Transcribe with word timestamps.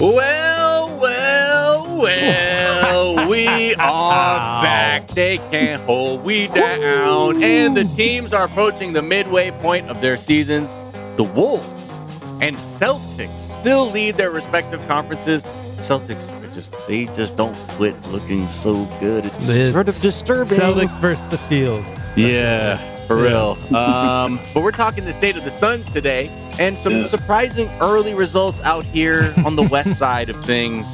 Well, 0.00 0.98
well, 0.98 1.96
well, 1.96 3.28
we 3.28 3.74
are 3.76 4.62
back. 4.62 5.06
They 5.08 5.38
can't 5.38 5.82
hold 5.84 6.24
we 6.24 6.48
down. 6.48 7.42
And 7.42 7.76
the 7.76 7.84
teams 7.84 8.32
are 8.32 8.44
approaching 8.44 8.92
the 8.92 9.02
midway 9.02 9.52
point 9.52 9.88
of 9.88 10.00
their 10.00 10.16
seasons. 10.16 10.74
The 11.16 11.22
Wolves 11.24 11.92
and 12.40 12.56
Celtics 12.56 13.38
still 13.38 13.90
lead 13.90 14.16
their 14.16 14.30
respective 14.30 14.86
conferences. 14.88 15.44
Celtics 15.78 16.32
are 16.32 16.52
just 16.52 16.74
they 16.88 17.06
just 17.06 17.36
don't 17.36 17.56
quit 17.70 17.94
looking 18.08 18.48
so 18.48 18.86
good. 19.00 19.24
It's, 19.26 19.48
It's 19.48 19.72
sort 19.72 19.88
of 19.88 19.98
disturbing. 20.00 20.58
Celtics 20.58 21.00
versus 21.00 21.24
the 21.30 21.38
field. 21.38 21.84
Yeah, 22.16 22.78
for 23.06 23.16
real. 23.16 23.58
Um, 23.74 24.38
but 24.52 24.62
we're 24.62 24.70
talking 24.72 25.04
the 25.04 25.12
state 25.12 25.36
of 25.36 25.44
the 25.44 25.50
Suns 25.50 25.90
today, 25.92 26.30
and 26.58 26.76
some 26.78 26.92
Yeah. 26.92 27.06
surprising 27.06 27.68
early 27.80 28.14
results 28.14 28.60
out 28.62 28.84
here 28.84 29.32
on 29.44 29.56
the 29.56 29.62
west 29.64 29.94
side 29.98 30.28
of 30.28 30.44
things. 30.44 30.86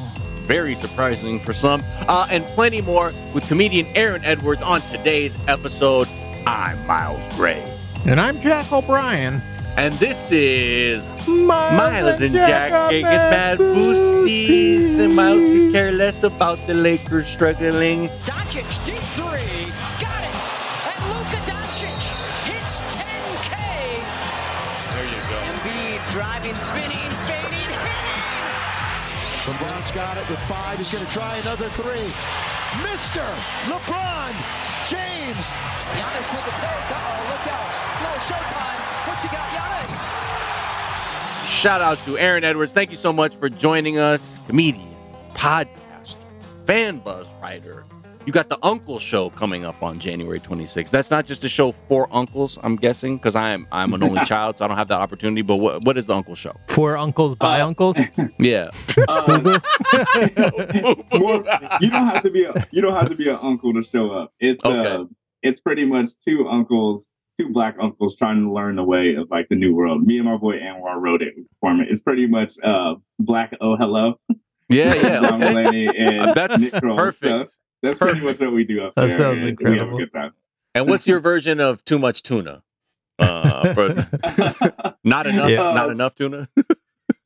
Very 0.47 0.75
surprising 0.75 1.39
for 1.39 1.53
some, 1.53 1.83
uh, 2.07 2.27
and 2.29 2.45
plenty 2.47 2.81
more 2.81 3.11
with 3.33 3.47
comedian 3.47 3.85
Aaron 3.95 4.23
Edwards 4.25 4.61
on 4.61 4.81
today's 4.81 5.35
episode. 5.47 6.07
I'm 6.47 6.85
Miles 6.87 7.21
Gray, 7.35 7.63
And 8.05 8.19
I'm 8.19 8.39
Jack 8.41 8.71
O'Brien. 8.73 9.41
and 9.77 9.93
this 9.95 10.31
is 10.31 11.07
Miles 11.27 12.19
and 12.21 12.33
Jack 12.33 12.71
getting 12.89 13.03
Mad 13.05 13.59
Boosties, 13.59 14.99
and 14.99 15.15
Miles 15.15 15.47
could 15.47 15.71
care 15.71 15.91
less 15.91 16.23
about 16.23 16.57
the 16.67 16.73
Lakers 16.73 17.27
struggling. 17.27 18.09
Doncic, 18.25 18.85
deep 18.85 18.97
three, 18.97 19.70
LeBron's 29.81 29.91
got 29.91 30.17
it 30.17 30.29
with 30.29 30.39
five. 30.39 30.77
He's 30.77 30.91
going 30.91 31.05
to 31.05 31.11
try 31.11 31.37
another 31.37 31.69
three. 31.69 32.11
Mr. 32.83 33.25
LeBron 33.65 34.33
James. 34.87 35.51
Giannis 35.91 36.31
with 36.33 36.45
the 36.45 36.51
take. 36.51 36.91
Uh-oh, 36.91 37.29
look 37.29 37.47
out. 37.47 37.69
No 38.03 38.09
showtime. 38.19 38.79
What 39.07 39.23
you 39.23 39.29
got, 39.29 39.49
Giannis? 39.49 40.01
Shout 41.47 41.81
out 41.81 41.97
to 42.05 42.17
Aaron 42.17 42.43
Edwards. 42.43 42.73
Thank 42.73 42.91
you 42.91 42.97
so 42.97 43.11
much 43.11 43.35
for 43.35 43.49
joining 43.49 43.97
us. 43.97 44.37
Comedian, 44.47 44.95
podcaster, 45.33 46.15
fan 46.65 46.99
buzz 46.99 47.27
writer. 47.41 47.83
You 48.27 48.31
got 48.31 48.49
the 48.49 48.59
Uncle 48.63 48.99
Show 48.99 49.31
coming 49.31 49.65
up 49.65 49.81
on 49.81 49.99
January 49.99 50.39
26th. 50.39 50.91
That's 50.91 51.09
not 51.09 51.25
just 51.25 51.43
a 51.43 51.49
show 51.49 51.71
for 51.71 52.07
uncles, 52.11 52.59
I'm 52.61 52.75
guessing, 52.75 53.17
because 53.17 53.35
I'm 53.35 53.67
I'm 53.71 53.93
an 53.95 54.03
only 54.03 54.23
child, 54.25 54.57
so 54.59 54.65
I 54.65 54.67
don't 54.67 54.77
have 54.77 54.89
that 54.89 54.99
opportunity. 55.01 55.41
But 55.41 55.55
what, 55.55 55.83
what 55.85 55.97
is 55.97 56.05
the 56.05 56.15
Uncle 56.15 56.35
Show? 56.35 56.53
For 56.67 56.97
uncles 56.97 57.35
by 57.35 57.61
Uh, 57.61 57.67
uncles. 57.67 57.97
Yeah. 58.37 58.69
Um, 59.07 59.43
more, 61.19 61.43
you 61.81 61.89
don't 61.89 62.07
have 62.07 62.21
to 62.23 62.29
be 62.31 62.43
a 62.43 62.53
you 62.71 62.81
don't 62.81 62.93
have 62.93 63.09
to 63.09 63.15
be 63.15 63.27
an 63.27 63.39
uncle 63.41 63.73
to 63.73 63.81
show 63.83 64.11
up. 64.11 64.33
It's 64.39 64.63
Okay. 64.63 64.87
uh, 64.87 65.05
it's 65.41 65.59
pretty 65.59 65.85
much 65.85 66.11
two 66.23 66.47
uncles, 66.47 67.15
two 67.39 67.49
black 67.49 67.75
uncles 67.81 68.15
trying 68.15 68.43
to 68.43 68.51
learn 68.53 68.75
the 68.75 68.83
way 68.83 69.15
of 69.15 69.29
like 69.31 69.47
the 69.49 69.55
new 69.55 69.73
world. 69.73 70.03
Me 70.05 70.17
and 70.19 70.25
my 70.27 70.37
boy 70.37 70.59
Anwar 70.59 71.01
wrote 71.01 71.23
it. 71.23 71.33
Perform 71.59 71.81
it. 71.81 71.87
It's 71.89 72.01
pretty 72.01 72.27
much 72.27 72.53
uh 72.63 72.95
black 73.19 73.53
oh 73.61 73.75
hello. 73.77 74.19
Yeah, 74.69 74.93
yeah. 74.93 75.19
Okay. 75.19 75.37
Mulaney 75.37 75.99
and 75.99 76.35
That's 76.35 76.61
Nick 76.73 76.81
perfect. 76.83 77.49
So 77.49 77.55
that's 77.81 77.97
pretty 77.97 78.21
much 78.21 78.39
what 78.39 78.53
we 78.53 78.63
do 78.63 78.83
up 78.83 78.95
That 78.95 79.07
there. 79.07 79.19
sounds 79.19 79.41
and 79.43 79.57
We 79.59 79.77
have 79.77 79.91
a 79.93 79.97
good 79.97 80.11
time. 80.11 80.33
And 80.75 80.87
what's 80.87 81.07
your 81.07 81.19
version 81.19 81.59
of 81.59 81.83
too 81.85 81.99
much 81.99 82.23
tuna? 82.23 82.63
Uh, 83.19 83.73
for 83.75 84.07
not 85.03 85.27
enough, 85.27 85.49
Yeah. 85.49 85.73
not 85.73 85.89
enough 85.91 86.15
tuna. 86.15 86.47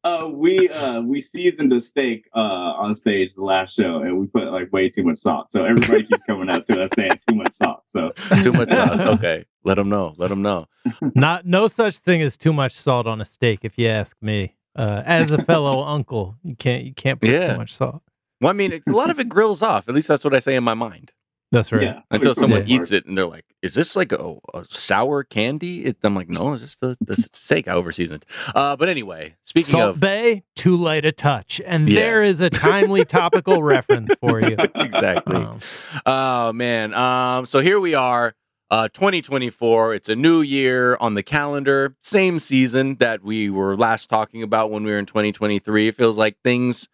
Uh, 0.04 0.30
we 0.32 0.70
uh 0.70 1.02
we 1.02 1.20
seasoned 1.20 1.74
a 1.74 1.80
steak 1.82 2.30
uh 2.36 2.40
on 2.40 2.94
stage 2.94 3.34
the 3.34 3.42
last 3.44 3.76
show 3.76 4.02
and 4.04 4.20
we 4.20 4.28
put 4.28 4.52
like 4.52 4.72
way 4.72 4.88
too 4.90 5.04
much 5.04 5.18
salt. 5.18 5.52
So 5.52 5.66
everybody 5.66 6.04
keeps 6.04 6.22
coming 6.28 6.50
up 6.50 6.64
to 6.66 6.82
us 6.84 6.90
saying 6.96 7.12
too 7.28 7.36
much 7.36 7.52
salt. 7.54 7.84
So 7.90 8.12
too 8.44 8.54
much 8.54 8.70
sauce. 8.70 9.00
Okay, 9.02 9.46
let 9.64 9.76
them 9.76 9.90
know. 9.90 10.14
Let 10.18 10.30
them 10.30 10.42
know. 10.44 10.68
Not 11.16 11.46
no 11.48 11.68
such 11.68 11.98
thing 12.00 12.22
as 12.22 12.38
too 12.38 12.54
much 12.54 12.78
salt 12.78 13.08
on 13.08 13.20
a 13.20 13.26
steak, 13.26 13.60
if 13.64 13.78
you 13.80 13.88
ask 13.88 14.16
me. 14.22 14.56
Uh, 14.76 15.02
as 15.06 15.32
a 15.32 15.42
fellow 15.44 15.82
uncle, 15.84 16.36
you 16.44 16.56
can't 16.56 16.84
you 16.84 16.94
can't 16.94 17.20
put 17.20 17.30
Yeah. 17.30 17.54
too 17.54 17.58
much 17.58 17.74
salt. 17.74 18.04
Well, 18.42 18.50
I 18.50 18.54
mean, 18.54 18.82
a 18.88 18.92
lot 18.92 19.10
of 19.10 19.20
it 19.20 19.30
grills 19.30 19.62
off. 19.62 19.88
At 19.88 19.96
least 19.96 20.08
that's 20.08 20.24
what 20.24 20.34
I 20.34 20.40
say 20.40 20.56
in 20.56 20.64
my 20.64 20.74
mind. 20.74 21.12
That's 21.52 21.72
right. 21.72 21.84
yeah. 21.84 22.02
until 22.12 22.36
someone 22.36 22.62
most 22.62 22.70
eats 22.70 22.92
it 22.92 23.06
and 23.06 23.18
they're 23.18 23.28
like, 23.28 23.46
"Is 23.62 23.76
this 23.76 23.96
like 23.96 24.12
a, 24.12 24.36
a 24.54 24.66
sour 24.66 25.24
candy?" 25.24 25.86
It, 25.86 25.98
I'm 26.04 26.16
like, 26.16 26.28
"No, 26.28 26.54
it's 26.54 26.64
just 26.64 26.82
the, 26.82 26.98
the 27.00 27.16
steak 27.34 27.68
I 27.68 27.74
overseasoned." 27.76 28.24
Uh, 28.54 28.76
but 28.76 28.90
anyway, 28.90 29.36
speaking 29.44 29.74
Salt 29.74 29.96
of 29.96 30.00
Bae, 30.02 30.44
too 30.56 30.76
light 30.76 31.06
a 31.06 31.12
touch, 31.14 31.62
and 31.66 31.88
Yeah. 31.88 32.00
there 32.02 32.24
is 32.24 32.42
a 32.42 32.50
timely 32.50 33.06
topical 33.06 33.64
reference 33.64 34.12
for 34.20 34.42
you. 34.42 34.58
exactly, 34.76 35.36
Um, 35.38 35.60
oh 36.06 36.52
man, 36.52 36.94
um, 36.96 37.46
so 37.46 37.60
here 37.60 37.80
we 37.80 37.94
are, 37.94 38.34
uh, 38.72 38.90
2024. 38.90 39.94
It's 39.94 40.10
a 40.10 40.16
new 40.16 40.42
year 40.42 40.98
on 41.00 41.14
the 41.14 41.24
calendar, 41.24 41.96
same 42.02 42.40
season 42.40 42.96
that 42.96 43.24
we 43.24 43.50
were 43.50 43.78
last 43.78 44.10
talking 44.10 44.44
about 44.44 44.72
when 44.72 44.84
we 44.84 44.92
were 44.92 45.00
in 45.00 45.06
2023. 45.06 45.88
It 45.90 45.96
feels 45.96 46.18
like 46.18 46.38
things 46.44 46.90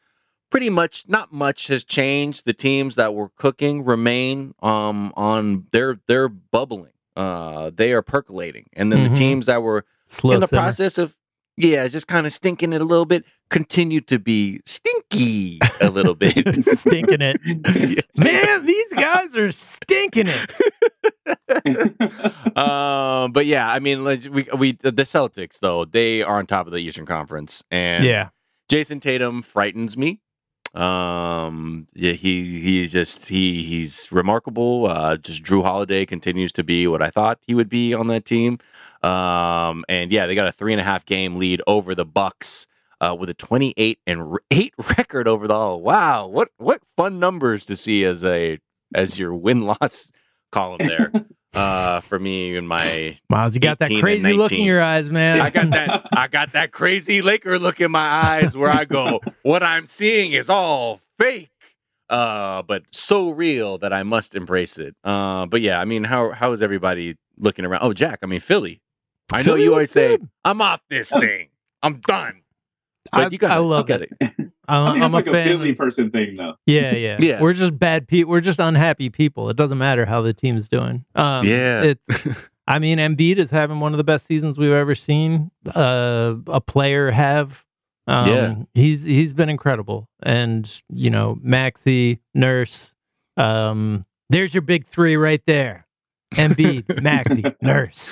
pretty 0.51 0.69
much 0.69 1.05
not 1.07 1.33
much 1.33 1.65
has 1.67 1.83
changed. 1.83 2.45
The 2.45 2.53
teams 2.53 2.95
that 2.97 3.15
were 3.15 3.29
cooking 3.29 3.83
remain 3.83 4.53
um 4.61 5.11
on 5.17 5.65
they're 5.71 5.99
they're 6.07 6.29
bubbling. 6.29 6.91
Uh, 7.15 7.71
they 7.73 7.91
are 7.91 8.01
percolating, 8.03 8.67
and 8.73 8.91
then 8.91 8.99
Mhm. 8.99 9.09
the 9.09 9.15
teams 9.15 9.45
that 9.47 9.61
were 9.63 9.85
slow 10.07 10.33
in 10.35 10.39
the 10.41 10.47
simmer. 10.47 10.61
process 10.61 10.97
of 10.99 11.17
yeah, 11.57 11.85
just 11.87 12.07
kind 12.07 12.25
of 12.25 12.31
stinking 12.33 12.71
it 12.73 12.79
a 12.81 12.85
little 12.85 13.05
bit, 13.05 13.25
continue 13.49 13.99
to 14.01 14.17
be 14.17 14.61
stinky 14.65 15.59
a 15.81 15.89
little 15.89 16.15
bit. 16.15 16.33
Stinking 16.77 17.21
it. 17.21 17.39
Man, 18.17 18.65
these 18.65 18.93
guys 18.93 19.35
are 19.35 19.51
stinking 19.51 20.27
it. 20.29 20.49
um, 22.57 23.31
but 23.31 23.45
yeah, 23.45 23.69
I 23.71 23.79
mean, 23.79 24.03
we 24.03 24.47
we 24.57 24.71
the 24.81 24.91
Celtics 25.03 25.59
though 25.59 25.85
they 25.85 26.21
are 26.23 26.37
on 26.39 26.47
top 26.47 26.65
of 26.67 26.73
the 26.73 26.79
Eastern 26.79 27.05
Conference, 27.05 27.63
and 27.69 28.05
Yeah. 28.05 28.29
Jayson 28.69 29.01
Tatum 29.01 29.41
frightens 29.41 29.97
me. 29.97 30.21
Um, 30.73 31.87
yeah, 31.93 32.13
he 32.13 32.61
he's 32.61 32.93
just 32.93 33.27
he 33.27 33.63
he's 33.63 34.09
remarkable. 34.11 34.87
Uh, 34.87 35.17
just 35.17 35.43
Jrue 35.43 35.63
Holiday 35.63 36.05
continues 36.05 36.51
to 36.53 36.63
be 36.63 36.87
what 36.87 37.01
I 37.01 37.09
thought 37.09 37.39
he 37.45 37.53
would 37.53 37.69
be 37.69 37.93
on 37.93 38.07
that 38.07 38.25
team. 38.25 38.59
Um, 39.03 39.83
and 39.89 40.11
yeah, 40.11 40.27
they 40.27 40.35
got 40.35 40.47
a 40.47 40.51
three 40.51 40.71
and 40.71 40.79
a 40.79 40.85
half 40.85 41.05
game 41.05 41.37
lead 41.37 41.61
over 41.67 41.93
the 41.95 42.05
Bucks. 42.05 42.67
Uh, 43.01 43.15
with 43.15 43.31
a 43.31 43.33
28 43.33 43.97
and 44.05 44.21
r- 44.21 44.43
8 44.51 44.75
record 44.95 45.27
over 45.27 45.47
the 45.47 45.53
all. 45.55 45.81
Wow, 45.81 46.27
what 46.27 46.49
what 46.57 46.83
fun 46.95 47.19
numbers 47.19 47.65
to 47.65 47.75
see 47.75 48.05
as 48.05 48.23
a 48.23 48.59
as 48.93 49.17
your 49.17 49.33
win 49.33 49.61
loss 49.61 50.11
column 50.51 50.77
there. 50.77 51.11
Uh, 51.53 51.99
for 51.99 52.17
me 52.17 52.55
and 52.55 52.65
my 52.65 53.17
Miles, 53.29 53.53
you 53.53 53.59
got 53.59 53.79
that 53.79 53.89
crazy 53.99 54.31
look 54.33 54.53
in 54.53 54.61
your 54.61 54.81
eyes, 54.81 55.09
man. 55.09 55.41
I 55.41 55.49
got 55.49 55.69
that. 55.71 56.07
I 56.13 56.27
got 56.27 56.53
that 56.53 56.71
crazy 56.71 57.21
Laker 57.21 57.59
look 57.59 57.81
in 57.81 57.91
my 57.91 57.99
eyes 57.99 58.55
where 58.55 58.69
I 58.69 58.85
go, 58.85 59.19
what 59.43 59.61
I'm 59.61 59.85
seeing 59.85 60.31
is 60.31 60.49
all 60.49 61.01
fake, 61.19 61.49
uh, 62.09 62.61
but 62.61 62.83
so 62.91 63.31
real 63.31 63.77
that 63.79 63.91
I 63.91 64.03
must 64.03 64.33
embrace 64.33 64.77
it. 64.77 64.95
Uh, 65.03 65.45
but 65.45 65.59
yeah, 65.59 65.81
I 65.81 65.85
mean, 65.85 66.05
how 66.05 66.31
how 66.31 66.53
is 66.53 66.61
everybody 66.61 67.17
looking 67.37 67.65
around? 67.65 67.81
Oh, 67.83 67.91
Jack, 67.91 68.19
I 68.23 68.27
mean 68.27 68.39
Philly. 68.39 68.79
I 69.33 69.39
know 69.39 69.43
Philly 69.43 69.63
you 69.63 69.73
always 69.73 69.91
say. 69.91 70.19
I'm 70.45 70.61
off 70.61 70.81
this 70.89 71.09
thing. 71.09 71.49
I'm 71.83 71.99
done. 71.99 72.40
But 73.11 73.21
I, 73.21 73.27
you 73.29 73.37
got 73.37 73.51
I 73.51 73.57
love 73.57 73.89
it. 73.89 74.11
it. 74.21 74.31
I 74.67 74.77
I'm, 74.77 74.93
think 74.93 75.03
I'm 75.03 75.03
it's 75.03 75.13
like 75.13 75.27
a 75.27 75.31
a, 75.31 75.33
fan. 75.33 75.47
Philly 75.47 75.73
person 75.73 76.11
thing, 76.11 76.35
though. 76.35 76.53
Yeah, 76.65 76.93
yeah, 76.93 77.17
Yeah. 77.19 77.41
We're 77.41 77.53
just 77.53 77.77
bad 77.77 78.07
people. 78.07 78.31
We're 78.31 78.41
just 78.41 78.59
unhappy 78.59 79.09
people. 79.09 79.49
It 79.49 79.57
doesn't 79.57 79.77
matter 79.77 80.05
how 80.05 80.21
the 80.21 80.33
team's 80.33 80.67
doing. 80.67 81.03
Um, 81.15 81.45
Yeah. 81.45 81.83
It's. 82.09 82.27
I 82.67 82.79
mean, 82.79 82.99
Embiid 82.99 83.37
is 83.37 83.49
having 83.49 83.79
one 83.79 83.91
of 83.91 83.97
the 83.97 84.03
best 84.03 84.27
seasons 84.27 84.57
we've 84.57 84.71
ever 84.71 84.95
seen 84.95 85.49
uh, 85.75 86.35
a 86.47 86.61
player 86.61 87.11
have. 87.11 87.65
Um, 88.07 88.29
Yeah. 88.29 88.55
he's 88.75 89.03
he's 89.03 89.33
been 89.33 89.49
incredible, 89.49 90.07
and 90.23 90.81
you 90.89 91.09
know, 91.09 91.37
Maxey, 91.41 92.19
Nurse. 92.33 92.93
Um, 93.35 94.05
there's 94.29 94.53
your 94.53 94.61
big 94.61 94.85
three 94.87 95.17
right 95.17 95.41
there: 95.47 95.85
Embiid, 96.35 97.01
Maxey, 97.01 97.43
Nurse. 97.61 98.09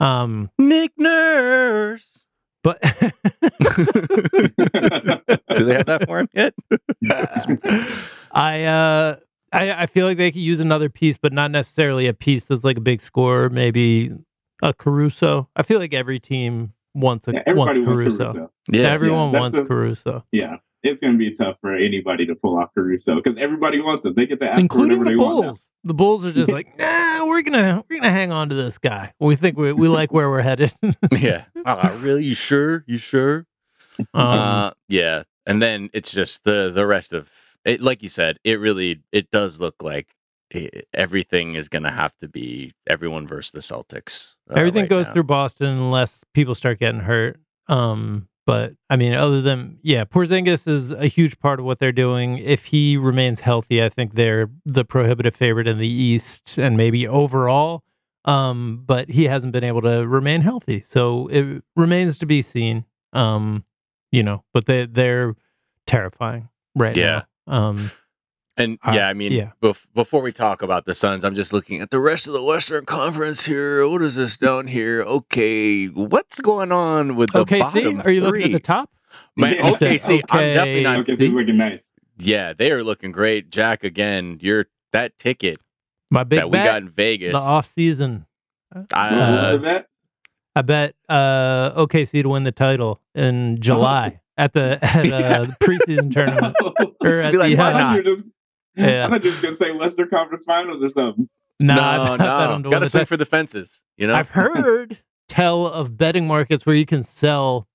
Um, 0.00 0.50
Nick 0.58 0.92
Nurse. 0.98 2.21
But 2.62 2.80
Do 5.56 5.64
they 5.64 5.74
have 5.74 5.86
that 5.86 6.04
for 6.06 6.20
him 6.20 6.28
yet? 6.34 6.54
I 8.32 8.64
uh 8.64 9.16
I, 9.52 9.82
I 9.82 9.86
feel 9.86 10.06
like 10.06 10.16
they 10.16 10.30
could 10.30 10.40
use 10.40 10.60
another 10.60 10.88
piece, 10.88 11.18
but 11.18 11.32
not 11.32 11.50
necessarily 11.50 12.06
a 12.06 12.14
piece 12.14 12.44
that's 12.44 12.64
like 12.64 12.78
a 12.78 12.80
big 12.80 13.02
score. 13.02 13.50
maybe 13.50 14.10
a 14.62 14.72
Caruso. 14.72 15.48
I 15.56 15.62
feel 15.62 15.78
like 15.78 15.92
every 15.92 16.18
team 16.20 16.72
wants 16.94 17.28
a 17.28 17.32
Yeah, 17.32 17.42
everybody 17.46 17.80
wants 17.80 17.96
wants 17.96 18.08
Caruso. 18.08 18.24
Caruso. 18.32 18.50
yeah. 18.70 18.82
Everyone 18.90 19.32
that's 19.32 19.40
wants 19.40 19.56
just- 19.56 19.68
Caruso. 19.68 20.24
Yeah, 20.32 20.56
it's 20.82 21.00
going 21.00 21.12
to 21.12 21.18
be 21.18 21.32
tough 21.34 21.56
for 21.60 21.74
anybody 21.74 22.26
to 22.26 22.34
pull 22.34 22.58
off 22.58 22.70
Caruso 22.74 23.16
because 23.16 23.36
everybody 23.38 23.80
wants 23.80 24.04
him. 24.06 24.14
They 24.14 24.26
get 24.26 24.40
to 24.40 24.46
ask 24.46 24.54
for 24.56 24.60
Including 24.60 24.98
whatever 24.98 25.04
the 25.04 25.10
they 25.10 25.16
want. 25.16 25.36
now. 25.36 25.48
Bulls. 25.50 25.68
The 25.84 25.94
Bulls 25.94 26.26
are 26.26 26.32
just 26.32 26.50
like, 26.52 26.78
nah, 26.78 27.26
we're 27.26 27.42
gonna 27.42 27.84
we're 27.88 27.96
gonna 27.98 28.10
hang 28.12 28.30
on 28.30 28.48
to 28.50 28.54
this 28.54 28.78
guy. 28.78 29.12
We 29.18 29.34
think 29.36 29.56
we 29.58 29.72
we 29.72 29.88
like 29.88 30.12
where 30.12 30.30
we're 30.30 30.40
headed. 30.42 30.72
yeah. 31.12 31.44
Ah, 31.66 31.96
really? 32.00 32.24
You 32.24 32.34
sure? 32.34 32.84
You 32.86 32.98
sure? 32.98 33.46
um, 33.98 34.06
uh, 34.14 34.70
yeah, 34.88 35.24
and 35.46 35.60
then 35.60 35.90
it's 35.92 36.12
just 36.12 36.44
the 36.44 36.70
the 36.72 36.86
rest 36.86 37.12
of 37.12 37.30
it. 37.64 37.80
Like 37.80 38.02
you 38.02 38.08
said, 38.08 38.38
it 38.44 38.60
really 38.60 39.02
it 39.10 39.30
does 39.32 39.58
look 39.60 39.82
like 39.82 40.08
i 40.54 40.68
everything 40.94 41.54
is 41.56 41.68
going 41.68 41.82
to 41.82 41.90
have 41.90 42.14
to 42.18 42.28
be 42.28 42.72
everyone 42.86 43.26
versus 43.26 43.50
the 43.50 43.60
Celtics. 43.60 44.34
uh, 44.50 44.54
Everything 44.54 44.82
right 44.82 44.90
goes 44.90 45.06
now. 45.06 45.14
through 45.14 45.22
Boston 45.24 45.66
unless 45.68 46.24
people 46.34 46.54
start 46.54 46.78
getting 46.78 47.00
hurt. 47.00 47.40
Um, 47.68 48.28
but 48.46 48.72
I 48.90 48.96
mean, 48.96 49.14
other 49.14 49.40
than 49.40 49.78
yeah, 49.82 50.04
Porzingis 50.04 50.66
is 50.66 50.90
a 50.90 51.06
huge 51.06 51.38
part 51.38 51.60
of 51.60 51.64
what 51.66 51.78
they're 51.78 51.92
doing. 51.92 52.38
If 52.38 52.66
he 52.66 52.96
remains 52.96 53.40
healthy, 53.40 53.82
I 53.82 53.88
think 53.88 54.14
they're 54.14 54.48
the 54.64 54.84
prohibitive 54.84 55.34
favorite 55.36 55.66
in 55.68 55.78
the 55.78 55.88
East 55.88 56.58
and 56.58 56.76
maybe 56.76 57.06
overall. 57.06 57.82
Um, 58.24 58.84
but 58.86 59.08
he 59.10 59.24
hasn't 59.24 59.52
been 59.52 59.64
able 59.64 59.82
to 59.82 60.06
remain 60.06 60.42
healthy, 60.42 60.82
so 60.86 61.26
it 61.28 61.62
remains 61.76 62.18
to 62.18 62.26
be 62.26 62.40
seen. 62.42 62.84
Um, 63.12 63.64
you 64.12 64.22
know, 64.22 64.44
but 64.54 64.66
they 64.66 64.86
they're 64.86 65.34
terrifying 65.86 66.48
right 66.76 66.96
Yeah. 66.96 67.22
now. 67.46 67.54
Um, 67.68 67.90
And 68.56 68.78
Uh, 68.84 68.92
yeah, 68.94 69.08
I 69.08 69.14
mean, 69.14 69.32
yeah. 69.32 69.52
bef- 69.62 69.86
before 69.94 70.20
we 70.20 70.30
talk 70.30 70.60
about 70.60 70.84
the 70.84 70.94
Suns, 70.94 71.24
I'm 71.24 71.34
just 71.34 71.52
looking 71.54 71.80
at 71.80 71.90
the 71.90 71.98
rest 72.00 72.26
of 72.26 72.34
the 72.34 72.42
Western 72.42 72.84
Conference 72.84 73.46
here. 73.46 73.88
What 73.88 74.02
is 74.02 74.14
this 74.14 74.36
down 74.36 74.66
here? 74.66 75.02
Okay, 75.02 75.86
what's 75.86 76.40
going 76.40 76.70
on 76.70 77.16
with 77.16 77.32
the 77.32 77.40
okay, 77.40 77.60
bottom 77.60 78.00
see, 78.00 78.06
are 78.06 78.10
you 78.10 78.20
looking 78.20 78.42
at 78.44 78.52
the 78.52 78.60
top? 78.60 78.90
Man, 79.36 79.54
Yeah. 79.56 79.70
okay, 79.70 79.96
see, 79.98 80.22
I'm 80.28 80.54
definitely 80.54 80.82
not. 80.82 80.98
Okay, 81.00 81.16
so 81.16 81.24
looking 81.34 81.56
nice. 81.56 81.88
Yeah, 82.18 82.52
they 82.52 82.70
are 82.72 82.84
looking 82.84 83.10
great. 83.10 83.50
Jack, 83.50 83.84
again, 83.84 84.38
you're 84.42 84.66
that 84.92 85.18
ticket 85.18 85.58
My 86.10 86.22
big 86.24 86.38
that 86.40 86.48
we 86.50 86.52
bet, 86.58 86.66
got 86.66 86.82
in 86.82 86.90
Vegas. 86.90 87.32
the 87.32 87.38
off 87.38 87.66
season. 87.66 88.26
What 88.70 88.86
I, 88.94 89.08
uh, 89.08 89.56
bet? 89.56 89.86
I 90.54 90.62
bet 90.62 90.94
uh, 91.08 91.72
OKC 91.82 92.22
to 92.22 92.28
win 92.28 92.44
the 92.44 92.52
title 92.52 93.00
in 93.14 93.58
July 93.60 94.20
at 94.36 94.52
the 94.52 94.78
at 94.82 95.10
uh, 95.10 95.44
the 95.44 95.56
preseason 95.62 96.12
tournament. 96.14 96.54
Or 97.00 97.08
at 97.08 97.32
be 97.32 97.38
like, 97.38 97.50
the, 97.52 97.56
why 97.56 97.72
uh, 97.72 97.78
not? 97.78 98.04
You 98.74 98.82
were 98.84 98.88
just, 98.88 98.94
Yeah. 98.94 99.06
I 99.06 99.08
thought 99.10 99.24
you 99.24 99.30
were 99.30 99.32
just 99.32 99.42
gonna 99.42 99.54
say 99.56 99.70
Western 99.72 100.08
Conference 100.08 100.44
Finals 100.44 100.82
or 100.82 100.88
something. 100.90 101.28
No, 101.60 101.74
no, 101.76 101.80
I, 101.82 102.16
bet 102.16 102.18
no, 102.18 102.52
them 102.52 102.62
to 102.64 102.70
Got 102.70 102.78
to 102.80 102.84
the 102.86 102.90
swing 102.90 103.06
for 103.06 103.16
the 103.16 103.26
fences. 103.26 103.82
You 103.96 104.06
know, 104.08 104.14
I've 104.14 104.28
heard 104.28 104.98
tell 105.28 105.66
of 105.66 105.96
betting 105.96 106.26
markets 106.26 106.66
where 106.66 106.74
you 106.74 106.86
can 106.86 107.04
sell 107.04 107.68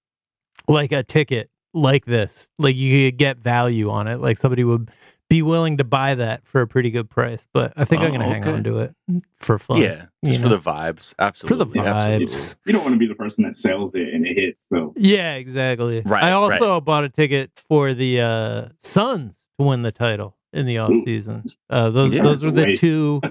like 0.67 0.91
a 0.91 1.03
ticket 1.03 1.49
like 1.73 2.05
this, 2.05 2.49
like 2.57 2.75
you 2.75 3.07
could 3.11 3.17
get 3.17 3.37
value 3.37 3.89
on 3.89 4.07
it. 4.07 4.17
Like 4.19 4.37
somebody 4.37 4.63
would 4.63 4.91
be 5.29 5.41
willing 5.41 5.77
to 5.77 5.83
buy 5.83 6.15
that 6.15 6.45
for 6.47 6.61
a 6.61 6.67
pretty 6.67 6.89
good 6.89 7.09
price. 7.09 7.45
But 7.53 7.73
I 7.75 7.85
think 7.85 8.01
I'm 8.01 8.09
Oh, 8.09 8.11
gonna 8.13 8.25
hang 8.29 8.43
okay. 8.43 8.53
on 8.53 8.63
to 8.63 8.79
it 8.79 8.95
for 9.37 9.57
fun. 9.59 9.77
yeah, 9.77 10.05
just 10.25 10.39
for 10.41 10.47
know. 10.49 10.55
the 10.57 10.59
vibes. 10.59 11.13
Absolutely, 11.19 11.65
for 11.65 11.65
the 11.65 11.79
vibes. 11.79 11.95
absolutely. 11.95 12.55
You 12.65 12.73
don't 12.73 12.83
want 12.83 12.95
to 12.95 12.99
be 12.99 13.07
the 13.07 13.15
person 13.15 13.43
that 13.43 13.57
sells 13.57 13.93
it 13.95 14.07
and 14.13 14.25
it 14.25 14.35
hits. 14.37 14.67
So 14.67 14.93
Yeah, 14.97 15.33
exactly. 15.35 16.01
Right, 16.05 16.23
I 16.23 16.31
also 16.31 16.81
bought 16.81 17.03
a 17.03 17.09
ticket 17.09 17.51
for 17.69 17.93
the 17.93 18.21
uh, 18.21 18.65
Suns 18.79 19.33
to 19.59 19.65
win 19.65 19.81
the 19.81 19.91
title 19.91 20.36
in 20.53 20.65
the 20.65 20.77
off 20.79 20.93
season. 21.05 21.43
Uh, 21.69 21.89
those 21.89 22.13
Yeah. 22.13 22.23
those 22.23 22.43
were 22.43 22.51
the 22.51 22.75
two 22.75 23.21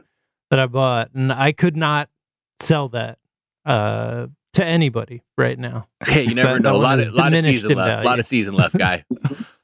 that 0.50 0.58
I 0.58 0.66
bought, 0.66 1.10
and 1.14 1.32
I 1.32 1.52
could 1.52 1.76
not 1.76 2.08
sell 2.60 2.88
that 2.90 3.18
uh, 3.64 4.26
to 4.56 4.64
anybody 4.64 5.22
right 5.38 5.58
now. 5.58 5.86
Hey, 6.04 6.24
you 6.24 6.34
never 6.34 6.54
that 6.54 6.62
know. 6.62 6.76
A 6.76 6.78
lot 6.78 6.98
of 6.98 7.12
lot 7.12 7.32
of 7.32 7.44
season 7.44 7.72
in 7.72 7.78
left. 7.78 8.04
A 8.04 8.08
lot 8.08 8.18
of 8.18 8.26
season 8.26 8.54
left, 8.54 8.76
guy. 8.78 9.04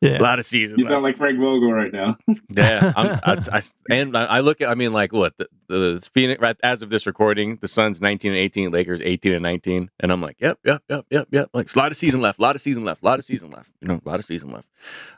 Yeah, 0.00 0.18
A 0.18 0.22
lot 0.22 0.38
of 0.38 0.44
season. 0.46 0.78
you 0.78 0.84
left. 0.84 0.92
sound 0.92 1.02
like 1.02 1.16
Frank 1.16 1.38
Vogel 1.38 1.72
right 1.72 1.92
now. 1.92 2.16
Yeah, 2.54 2.92
I'm, 2.96 3.20
I, 3.25 3.42
I, 3.52 3.62
and 3.90 4.16
I 4.16 4.25
I 4.25 4.40
look 4.40 4.61
at. 4.61 4.68
I 4.68 4.75
mean, 4.75 4.92
like 4.92 5.12
what 5.12 5.37
the, 5.38 5.49
the 5.68 6.08
Phoenix 6.12 6.40
right, 6.42 6.56
as 6.62 6.82
of 6.82 6.90
this 6.90 7.06
recording, 7.06 7.56
the 7.62 7.68
Suns 7.68 8.00
19 8.00 8.32
and 8.32 8.38
18, 8.38 8.70
Lakers 8.70 9.00
18 9.02 9.32
and 9.32 9.42
19, 9.42 9.90
and 10.00 10.12
I'm 10.12 10.20
like, 10.20 10.37
yep, 10.38 10.58
yep, 10.64 10.82
yep, 10.88 11.06
yep, 11.11 11.28
yep. 11.30 11.49
Like 11.54 11.75
a 11.75 11.78
lot 11.78 11.90
of 11.92 11.96
season 11.96 12.20
left, 12.20 12.38
a 12.38 12.42
lot 12.42 12.54
of 12.56 12.61
season 12.62 12.84
left, 12.84 13.02
a 13.02 13.06
lot 13.06 13.18
of 13.18 13.25
season 13.25 13.50
left. 13.50 13.70
You 13.80 13.88
know, 13.88 14.00
a 14.04 14.08
lot 14.08 14.18
of 14.18 14.26
season 14.26 14.50
left. 14.50 14.68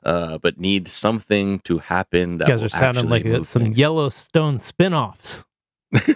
Uh, 0.04 0.38
but 0.38 0.58
need 0.60 0.86
something 0.88 1.58
to 1.60 1.78
happen 1.78 2.38
that 2.38 2.48
you 2.48 2.52
guys 2.54 2.60
will 2.60 2.66
are 2.66 2.68
sounding 2.68 2.88
actually 3.04 3.08
like 3.10 3.24
move 3.24 3.48
some 3.48 3.62
things. 3.62 3.78
Yellowstone 3.78 4.58
spin-offs. 4.60 5.44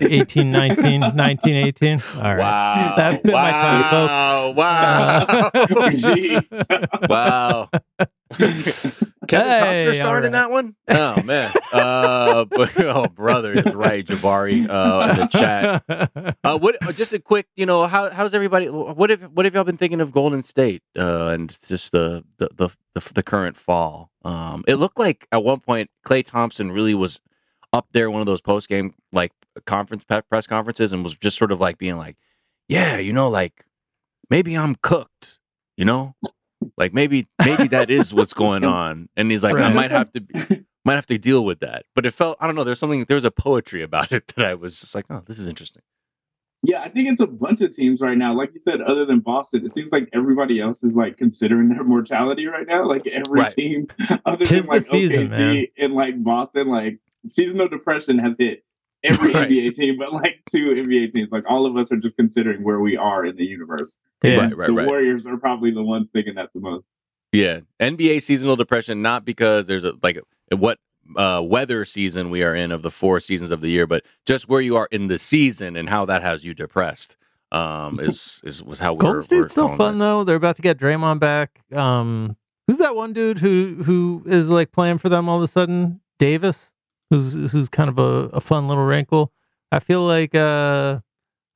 18, 0.01 0.51
19, 0.51 1.01
19, 1.15 1.55
18. 1.55 2.03
All 2.17 2.23
right. 2.23 2.39
Wow, 2.39 2.95
That's 2.97 3.23
been 3.23 3.33
my 3.33 3.51
time, 3.51 3.83
folks. 3.91 4.57
Wow, 4.57 5.27
Uh, 5.29 5.51
Jeez. 5.91 7.09
wow. 7.09 7.69
Kevin 9.27 9.53
Costner 9.53 9.85
Hey, 9.85 9.93
starred 9.93 10.25
in 10.25 10.33
that 10.33 10.51
one. 10.51 10.75
Oh 10.89 11.23
man, 11.23 11.53
uh, 11.73 12.45
but 12.51 12.79
oh 12.81 13.07
brother 13.09 13.53
is 13.55 13.75
right, 13.75 14.05
Jabari 14.05 14.69
uh, 14.69 15.11
in 15.11 15.17
the 15.17 15.27
chat. 15.27 16.37
Uh, 16.45 16.59
what? 16.59 16.77
uh, 16.87 16.93
Just 16.93 17.13
a 17.13 17.19
quick, 17.19 17.47
you 17.57 17.67
know, 17.67 17.87
how 17.87 18.11
how's 18.11 18.35
everybody? 18.35 18.69
What 18.69 19.11
have 19.11 19.23
what 19.33 19.45
have 19.45 19.55
y'all 19.55 19.65
been 19.65 19.77
thinking 19.77 20.01
of 20.01 20.13
Golden 20.13 20.43
State 20.43 20.83
uh, 20.99 21.29
and 21.29 21.55
just 21.67 21.93
the 21.93 22.25
the, 22.39 22.49
the 22.55 22.69
the 22.95 23.13
the 23.15 23.23
current 23.23 23.57
fall? 23.57 24.11
Um, 24.25 24.65
it 24.67 24.77
looked 24.77 24.99
like 24.99 25.27
at 25.33 25.43
one 25.45 25.61
point 25.61 25.91
Klay 26.07 26.25
Thompson 26.25 26.71
really 26.73 26.95
was 26.95 27.21
up 27.73 27.87
there 27.93 28.11
one 28.11 28.21
of 28.21 28.27
those 28.27 28.41
post 28.41 28.69
game 28.69 28.95
like 29.13 29.33
conference 29.67 30.05
press 30.05 30.47
conferences 30.47 30.93
and 30.93 31.03
was 31.05 31.17
just 31.17 31.37
sort 31.39 31.53
of 31.53 31.61
like 31.61 31.79
being 31.79 31.97
like, 31.97 32.17
yeah, 32.69 32.99
you 32.99 33.13
know, 33.13 33.29
like 33.29 33.65
maybe 34.31 34.57
I'm 34.57 34.75
cooked, 34.83 35.39
you 35.77 35.85
know, 35.85 36.15
like 36.77 36.93
maybe 36.93 37.27
maybe 37.45 37.69
that 37.69 37.91
is 37.99 38.13
what's 38.13 38.33
going 38.35 38.65
on, 38.65 39.09
and 39.17 39.31
he's 39.31 39.43
like, 39.43 39.57
I 39.57 39.73
might 39.73 39.91
have 39.91 40.11
to. 40.13 40.65
Might 40.85 40.95
have 40.95 41.07
to 41.09 41.19
deal 41.19 41.45
with 41.45 41.61
that, 41.61 41.85
but 41.95 42.07
it 42.07 42.13
felt 42.13 42.39
I 42.41 42.47
don't 42.47 42.55
know. 42.57 42.65
There's 42.65 42.79
something. 42.79 43.05
There's 43.07 43.25
a 43.25 43.31
poetry 43.31 43.83
about 43.83 44.11
it 44.13 44.29
that 44.37 44.47
I 44.47 44.55
was 44.55 44.81
just 44.81 44.95
like, 44.95 45.05
oh, 45.11 45.23
this 45.27 45.39
is 45.39 45.47
interesting. 45.47 45.83
Yeah, 46.63 46.81
I 46.81 46.89
think 46.89 47.09
it's 47.11 47.21
a 47.21 47.27
bunch 47.27 47.61
of 47.61 47.77
teams 47.77 48.01
right 48.01 48.17
now. 48.17 48.33
Like 48.35 48.55
you 48.55 48.61
said, 48.61 48.81
other 48.81 49.05
than 49.05 49.21
Boston, 49.21 49.67
it 49.67 49.75
seems 49.75 49.93
like 49.93 50.09
everybody 50.15 50.61
else 50.61 50.83
is 50.83 50.97
like 50.97 51.19
considering 51.19 51.69
their 51.69 51.85
mortality 51.85 52.47
right 52.47 52.67
now. 52.67 52.89
Like 52.89 53.07
every 53.07 53.41
Right. 53.41 53.55
team, 53.55 53.89
other 54.25 54.47
Tis 54.47 54.63
than 54.63 54.67
like 54.71 54.83
season, 54.87 55.29
OKC 55.29 55.31
man. 55.31 55.67
and 55.77 55.93
like 55.95 56.23
Boston, 56.25 56.69
like 56.69 57.01
seasonal 57.29 57.69
depression 57.69 58.19
has 58.19 58.37
hit 58.39 58.65
every 59.05 59.33
Right. 59.35 59.49
NBA 59.51 59.75
team, 59.75 59.97
but 59.99 60.13
like 60.13 60.41
two 60.51 60.71
NBA 60.75 61.13
teams. 61.13 61.31
Like 61.31 61.45
all 61.49 61.67
of 61.67 61.77
us 61.77 61.93
are 61.93 61.97
just 61.97 62.17
considering 62.17 62.63
where 62.63 62.81
we 62.81 62.97
are 62.97 63.25
in 63.25 63.37
the 63.37 63.45
universe. 63.45 63.97
Yeah. 64.23 64.37
Right, 64.37 64.57
right, 64.57 64.67
the 64.67 64.73
right. 64.73 64.87
Warriors 64.87 65.27
are 65.27 65.37
probably 65.37 65.71
the 65.71 65.83
ones 65.83 66.09
thinking 66.13 66.35
that 66.35 66.51
the 66.55 66.61
most. 66.61 66.85
Yeah, 67.33 67.61
NBA 67.81 68.23
seasonal 68.23 68.57
depression, 68.57 69.03
not 69.03 69.25
because 69.25 69.67
there's 69.67 69.85
a 69.85 69.93
like 70.03 70.19
what 70.57 70.79
uh, 71.17 71.43
weather 71.45 71.85
season 71.85 72.31
we 72.31 72.43
are 72.43 72.55
in 72.55 72.73
of 72.73 72.83
the 72.83 72.91
four 72.91 73.21
seasons 73.21 73.51
of 73.51 73.61
the 73.61 73.69
year, 73.69 73.87
but 73.87 74.05
just 74.27 74.49
where 74.49 74.61
you 74.61 74.77
are 74.77 74.89
in 74.91 75.09
the 75.09 75.19
season 75.19 75.77
and 75.77 75.89
how 75.89 76.05
that 76.07 76.23
has 76.23 76.45
you 76.45 76.55
depressed. 76.55 77.17
Um, 77.53 77.99
is 78.03 78.41
is 78.45 78.63
was 78.63 78.79
how 78.79 78.95
we 78.95 78.99
Golden 78.99 79.17
were, 79.19 79.23
State's 79.23 79.41
we're 79.43 79.49
still 79.49 79.77
fun 79.77 79.99
that. 79.99 80.05
though. 80.05 80.25
They're 80.25 80.37
about 80.37 80.57
to 80.57 80.63
get 80.63 80.79
Draymond 80.79 81.19
back. 81.19 81.61
Um, 81.73 82.37
who's 82.67 82.79
that 82.79 82.97
one 82.97 83.13
dude 83.13 83.39
who 83.39 83.83
who 83.85 84.23
is 84.27 84.49
like 84.49 84.73
playing 84.73 84.99
for 84.99 85.09
them 85.09 85.29
all 85.29 85.37
of 85.39 85.43
a 85.43 85.49
sudden? 85.49 86.01
Davis, 86.19 86.68
who's 87.11 87.33
who's 87.53 87.69
kind 87.69 87.89
of 87.89 87.99
a, 87.99 88.29
a 88.37 88.41
fun 88.41 88.69
little 88.69 88.85
wrinkle. 88.85 89.33
I 89.73 89.79
feel 89.81 90.03
like 90.05 90.35
uh, 90.35 90.99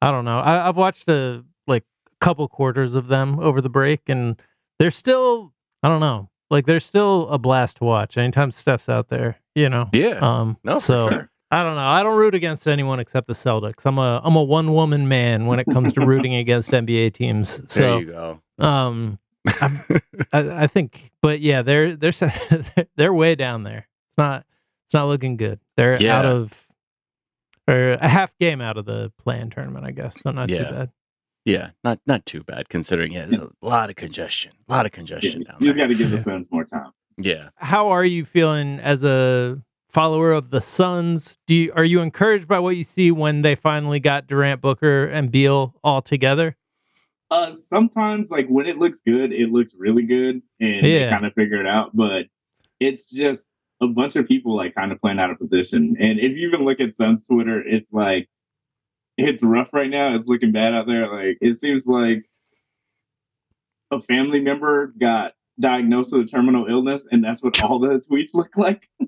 I 0.01 0.11
don't 0.11 0.25
know. 0.25 0.39
I, 0.39 0.69
I've 0.69 0.77
watched 0.77 1.09
a 1.09 1.45
like 1.67 1.85
couple 2.21 2.47
quarters 2.49 2.95
of 2.95 3.09
them 3.09 3.39
over 3.41 3.61
the 3.61 3.69
break, 3.71 4.03
and 4.09 4.41
they're 4.79 4.91
still 4.91 5.53
I 5.83 5.89
don't 5.89 6.01
know. 6.01 6.29
Like 6.51 6.67
they're 6.67 6.81
still 6.81 7.29
a 7.29 7.39
blast 7.39 7.79
to 7.79 7.85
watch. 7.85 8.19
Anytime 8.19 8.51
Steph's 8.51 8.89
out 8.89 9.09
there, 9.09 9.39
you 9.55 9.69
know. 9.71 9.89
Yeah, 9.95 10.19
Um, 10.21 10.59
no, 10.63 10.75
for 10.75 10.81
so 10.81 11.09
sure. 11.09 11.31
I 11.51 11.63
don't 11.63 11.75
know. 11.77 11.83
I 11.87 12.03
don't 12.03 12.17
root 12.19 12.35
against 12.35 12.67
anyone 12.69 13.01
except 13.01 13.27
the 13.27 13.33
Celtics. 13.35 13.85
I'm 13.87 13.99
a 13.99 14.21
I'm 14.23 14.37
a 14.37 14.43
one 14.43 14.73
woman 14.75 15.09
man 15.09 15.47
when 15.47 15.59
it 15.61 15.67
comes 15.71 15.93
to 15.95 16.01
rooting 16.07 16.35
against 16.35 16.71
NBA 16.71 17.15
teams. 17.15 17.57
There 17.59 17.69
So 17.69 17.99
you 17.99 18.07
go. 18.07 18.41
um, 18.59 19.19
I, 19.61 19.71
I 20.33 20.67
think, 20.67 21.11
but 21.21 21.41
yeah, 21.41 21.63
they're 21.63 21.97
they're 21.97 22.13
they're 22.97 23.13
way 23.15 23.35
down 23.35 23.63
there. 23.65 23.89
It's 24.09 24.19
not 24.19 24.45
it's 24.93 24.95
not 24.95 25.09
looking 25.09 25.39
good. 25.39 25.59
They're 25.79 26.01
Yeah. 26.03 26.19
out 26.19 26.27
of 26.27 26.53
or 27.67 27.93
a 27.93 28.09
half 28.09 28.37
game 28.39 28.61
out 28.61 28.77
of 28.77 28.85
the 28.85 29.11
play-in 29.17 29.49
tournament, 29.49 29.87
I 29.87 29.93
guess. 29.93 30.15
So 30.23 30.33
not 30.33 30.51
Yeah. 30.51 30.65
too 30.65 30.75
bad. 30.75 30.91
Yeah, 31.47 31.71
not 31.83 31.99
not 32.07 32.27
too 32.27 32.43
bad 32.45 32.69
considering. 32.69 33.13
Yeah, 33.13 33.27
a 33.63 33.67
lot 33.67 33.89
of 33.89 33.97
congestion, 33.97 34.53
a 34.69 34.73
lot 34.73 34.85
of 34.85 34.93
Yeah, 34.93 34.97
congestion 34.97 35.43
down 35.45 35.57
you 35.61 35.69
just 35.69 35.79
there. 35.79 35.87
got 35.89 35.93
to 35.93 35.99
give 35.99 36.11
the 36.11 36.19
Suns 36.31 36.47
more 36.51 36.65
time. 36.67 36.91
Yeah, 37.17 37.49
How 37.57 37.89
are 37.89 38.05
you 38.05 38.25
feeling 38.27 38.81
as 38.81 39.03
a 39.03 39.63
follower 39.89 40.33
of 40.33 40.51
the 40.51 40.61
Suns? 40.61 41.39
Do 41.47 41.55
you, 41.57 41.73
are 41.75 41.85
you 41.85 42.01
encouraged 42.01 42.47
by 42.49 42.59
what 42.59 42.77
you 42.77 42.83
see 42.85 43.11
when 43.11 43.41
they 43.43 43.55
finally 43.55 43.99
got 44.01 44.27
Durant, 44.27 44.61
Booker, 44.61 45.07
and 45.07 45.31
Beal 45.31 45.75
all 45.83 46.03
together? 46.03 46.57
Uh, 47.31 47.53
sometimes 47.53 48.31
like 48.31 48.47
when 48.49 48.67
it 48.67 48.79
looks 48.79 49.01
good, 49.01 49.33
it 49.33 49.51
looks 49.51 49.73
really 49.75 50.03
good, 50.03 50.43
and 50.61 50.85
they 50.85 51.01
Yeah. 51.01 51.11
kind 51.11 51.25
of 51.25 51.33
figure 51.33 51.61
it 51.61 51.67
out. 51.67 51.95
But 51.97 52.27
it's 52.81 53.09
just 53.11 53.51
a 53.83 53.89
bunch 53.89 54.17
of 54.17 54.27
people 54.29 54.57
like 54.57 54.75
kind 54.75 54.93
of 54.93 55.01
playing 55.01 55.19
out 55.19 55.31
of 55.31 55.39
position. 55.39 55.97
And 56.01 56.19
if 56.21 56.37
you 56.37 56.49
even 56.49 56.65
look 56.65 56.81
at 56.81 56.95
Suns 56.95 57.27
Twitter, 57.27 57.61
it's 57.61 57.93
like 57.93 58.29
it's 59.19 59.43
rough 59.43 59.75
right 59.75 59.91
now. 59.91 60.15
It's 60.15 60.27
looking 60.29 60.53
bad 60.53 60.73
out 60.73 60.87
there. 60.87 61.13
Like 61.13 61.39
it 61.43 61.57
seems 61.59 61.87
like 61.87 62.25
a 63.91 64.01
family 64.01 64.41
member 64.41 64.95
got 64.99 65.33
diagnosed 65.61 66.13
with 66.13 66.27
a 66.27 66.29
terminal 66.31 66.67
illness, 66.67 67.07
and 67.11 67.23
that's 67.23 67.43
what 67.43 67.63
all 67.63 67.79
the 67.79 68.01
tweets 68.11 68.31
look 68.35 68.57
like. 68.57 68.89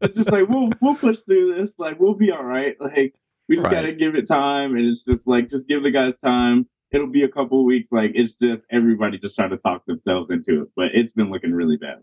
it's 0.00 0.16
just 0.16 0.32
like 0.32 0.48
we'll 0.48 0.70
we'll 0.80 0.94
push 0.94 1.18
through 1.18 1.54
this. 1.56 1.74
Like 1.78 2.00
we'll 2.00 2.14
be 2.14 2.30
all 2.30 2.44
right. 2.44 2.80
Like 2.80 3.14
we 3.48 3.56
just 3.56 3.66
Right. 3.66 3.74
gotta 3.74 3.92
give 3.92 4.14
it 4.14 4.28
time, 4.28 4.76
and 4.76 4.86
it's 4.86 5.02
just 5.02 5.26
like 5.26 5.48
just 5.50 5.68
give 5.68 5.82
the 5.82 5.90
guys 5.90 6.16
time. 6.18 6.66
It'll 6.92 7.06
be 7.08 7.22
a 7.24 7.28
couple 7.28 7.64
weeks. 7.64 7.88
Like 7.92 8.12
it's 8.14 8.34
just 8.34 8.62
everybody 8.70 9.18
just 9.18 9.34
trying 9.36 9.50
to 9.50 9.56
talk 9.58 9.84
themselves 9.86 10.30
into 10.30 10.62
it, 10.62 10.68
but 10.76 10.86
it's 10.94 11.12
been 11.12 11.30
looking 11.30 11.52
really 11.52 11.76
bad. 11.76 11.98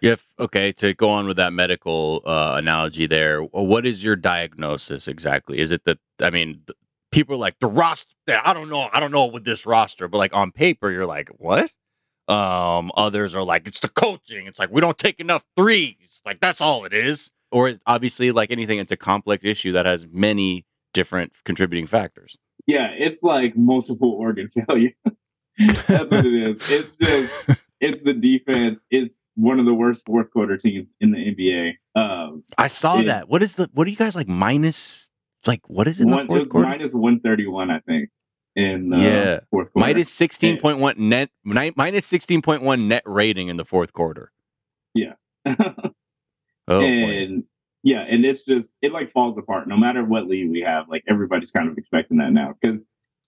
If 0.00 0.26
okay, 0.38 0.72
to 0.72 0.94
go 0.94 1.10
on 1.10 1.26
with 1.26 1.36
that 1.36 1.52
medical 1.52 2.22
uh, 2.24 2.54
analogy, 2.56 3.06
there, 3.06 3.40
what 3.42 3.86
is 3.86 4.02
your 4.02 4.16
diagnosis 4.16 5.08
exactly? 5.08 5.58
Is 5.58 5.70
it 5.70 5.84
that 5.84 5.98
I 6.20 6.30
mean, 6.30 6.62
people 7.12 7.36
are 7.36 7.38
like 7.38 7.58
the 7.60 7.66
roster? 7.66 8.08
I 8.28 8.52
don't 8.52 8.68
know, 8.68 8.88
I 8.92 9.00
don't 9.00 9.12
know 9.12 9.26
with 9.26 9.44
this 9.44 9.64
roster, 9.66 10.08
but 10.08 10.18
like 10.18 10.34
on 10.34 10.52
paper, 10.52 10.90
you're 10.90 11.06
like, 11.06 11.30
what? 11.38 11.70
Um, 12.28 12.90
others 12.96 13.36
are 13.36 13.44
like, 13.44 13.68
it's 13.68 13.80
the 13.80 13.88
coaching. 13.88 14.46
It's 14.46 14.58
like 14.58 14.70
we 14.70 14.80
don't 14.80 14.98
take 14.98 15.20
enough 15.20 15.44
threes. 15.56 16.20
Like 16.24 16.40
that's 16.40 16.60
all 16.60 16.84
it 16.84 16.92
is. 16.92 17.30
Or 17.52 17.74
obviously, 17.86 18.32
like 18.32 18.50
anything, 18.50 18.78
it's 18.78 18.92
a 18.92 18.96
complex 18.96 19.44
issue 19.44 19.72
that 19.72 19.86
has 19.86 20.06
many 20.10 20.66
different 20.92 21.32
contributing 21.44 21.86
factors. 21.86 22.36
Yeah, 22.66 22.88
it's 22.92 23.22
like 23.22 23.56
multiple 23.56 24.10
organ 24.10 24.50
failure. 24.50 24.92
That's 25.86 26.10
what 26.10 26.26
it 26.26 26.60
is. 26.60 26.70
It's 26.70 26.96
just 26.96 27.60
it's 27.80 28.02
the 28.02 28.12
defense. 28.14 28.84
It's 28.90 29.20
one 29.34 29.58
of 29.60 29.66
the 29.66 29.74
worst 29.74 30.02
fourth 30.06 30.30
quarter 30.30 30.56
teams 30.56 30.94
in 31.00 31.10
the 31.10 31.18
NBA. 31.18 31.72
Um, 31.94 32.42
I 32.58 32.68
saw 32.68 32.96
Yeah. 32.98 33.02
that. 33.04 33.28
What 33.28 33.42
is 33.42 33.54
the? 33.56 33.68
What 33.74 33.86
are 33.86 33.90
you 33.90 33.96
guys 33.96 34.14
like 34.16 34.28
minus? 34.28 35.10
Like 35.46 35.60
what 35.68 35.86
is 35.86 36.00
it 36.00 36.06
one, 36.06 36.20
it 36.20 36.26
fourth 36.26 36.38
was 36.40 36.48
quarter? 36.48 36.68
minus 36.68 36.92
one 36.94 37.20
thirty 37.20 37.46
one, 37.46 37.70
I 37.70 37.80
think. 37.80 38.10
In 38.56 38.88
the 38.88 38.96
Yeah. 38.98 39.40
fourth 39.50 39.72
quarter. 39.72 39.86
Minus 39.86 40.10
sixteen 40.10 40.58
point 40.58 40.78
one 40.78 40.94
net. 40.98 41.30
mi- 41.44 41.72
Minus 41.76 42.06
sixteen 42.06 42.40
point 42.42 42.62
one 42.62 42.88
net 42.88 43.02
rating 43.04 43.48
in 43.48 43.56
the 43.58 43.64
fourth 43.64 43.92
quarter. 43.92 44.32
Yeah. 44.94 45.12
oh 45.46 45.84
boy. 46.68 46.78
and 46.78 47.44
yeah, 47.82 48.00
and 48.08 48.24
it's 48.24 48.44
just 48.44 48.72
it 48.82 48.92
like 48.92 49.10
falls 49.12 49.36
apart 49.38 49.68
no 49.68 49.76
matter 49.76 50.02
what 50.04 50.26
lead 50.26 50.50
we 50.50 50.60
have. 50.62 50.88
Like 50.88 51.04
everybody's 51.08 51.50
kind 51.52 51.68
of 51.68 51.76
expecting 51.78 52.16
that 52.18 52.32
now 52.32 52.54
because 52.60 52.86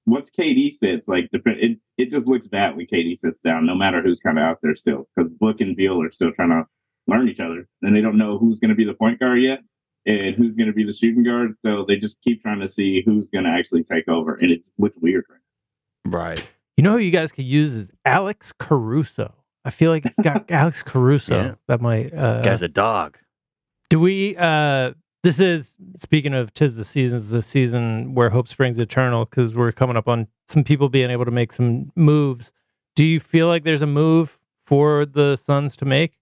once 0.08 0.30
KD 0.30 0.72
sits, 0.72 1.08
like 1.08 1.28
the, 1.32 1.40
it 1.46 1.78
it 1.96 2.10
just 2.10 2.26
looks 2.26 2.46
bad 2.46 2.76
when 2.76 2.86
KD 2.86 3.16
sits 3.18 3.40
down, 3.40 3.66
no 3.66 3.74
matter 3.74 4.02
who's 4.02 4.20
kind 4.20 4.38
of 4.38 4.44
out 4.44 4.58
there 4.62 4.76
still. 4.76 5.08
Because 5.14 5.30
Book 5.30 5.60
and 5.60 5.76
Beal 5.76 6.02
are 6.02 6.12
still 6.12 6.32
trying 6.32 6.50
to 6.50 6.64
learn 7.06 7.28
each 7.28 7.40
other, 7.40 7.68
and 7.82 7.96
they 7.96 8.00
don't 8.00 8.18
know 8.18 8.38
who's 8.38 8.58
going 8.58 8.70
to 8.70 8.74
be 8.74 8.84
the 8.84 8.94
point 8.94 9.20
guard 9.20 9.40
yet 9.40 9.60
and 10.06 10.34
who's 10.34 10.56
going 10.56 10.68
to 10.68 10.72
be 10.72 10.84
the 10.84 10.92
shooting 10.92 11.22
guard. 11.22 11.54
So 11.60 11.84
they 11.86 11.96
just 11.96 12.20
keep 12.22 12.42
trying 12.42 12.60
to 12.60 12.68
see 12.68 13.02
who's 13.04 13.28
going 13.28 13.44
to 13.44 13.50
actually 13.50 13.84
take 13.84 14.08
over, 14.08 14.34
and 14.34 14.50
it 14.50 14.60
just 14.60 14.72
looks 14.78 14.96
weird. 14.98 15.24
Right 15.28 15.38
right. 16.04 16.44
You 16.76 16.84
know 16.84 16.92
who 16.92 16.98
you 16.98 17.10
guys 17.10 17.32
could 17.32 17.44
use 17.44 17.74
is 17.74 17.90
Alex 18.04 18.52
Caruso. 18.58 19.34
I 19.64 19.70
feel 19.70 19.90
like 19.90 20.04
you 20.04 20.12
got 20.22 20.48
Alex 20.50 20.82
Caruso. 20.82 21.34
Yeah. 21.34 21.54
That 21.66 21.80
might 21.80 22.14
uh 22.14 22.42
Guy's 22.42 22.62
a 22.62 22.68
dog. 22.68 23.18
Do 23.90 24.00
we 24.00 24.36
uh 24.36 24.92
this 25.22 25.40
is 25.40 25.76
speaking 25.96 26.34
of 26.34 26.54
tis 26.54 26.76
the 26.76 26.84
seasons 26.84 27.30
the 27.30 27.42
season 27.42 28.14
where 28.14 28.30
hope 28.30 28.48
springs 28.48 28.78
eternal 28.78 29.24
because 29.24 29.54
we're 29.54 29.72
coming 29.72 29.96
up 29.96 30.08
on 30.08 30.28
some 30.48 30.64
people 30.64 30.88
being 30.88 31.10
able 31.10 31.24
to 31.24 31.30
make 31.30 31.52
some 31.52 31.90
moves. 31.96 32.52
Do 32.94 33.04
you 33.04 33.20
feel 33.20 33.48
like 33.48 33.64
there's 33.64 33.82
a 33.82 33.86
move 33.86 34.38
for 34.66 35.06
the 35.06 35.36
Suns 35.36 35.76
to 35.78 35.84
make? 35.84 36.18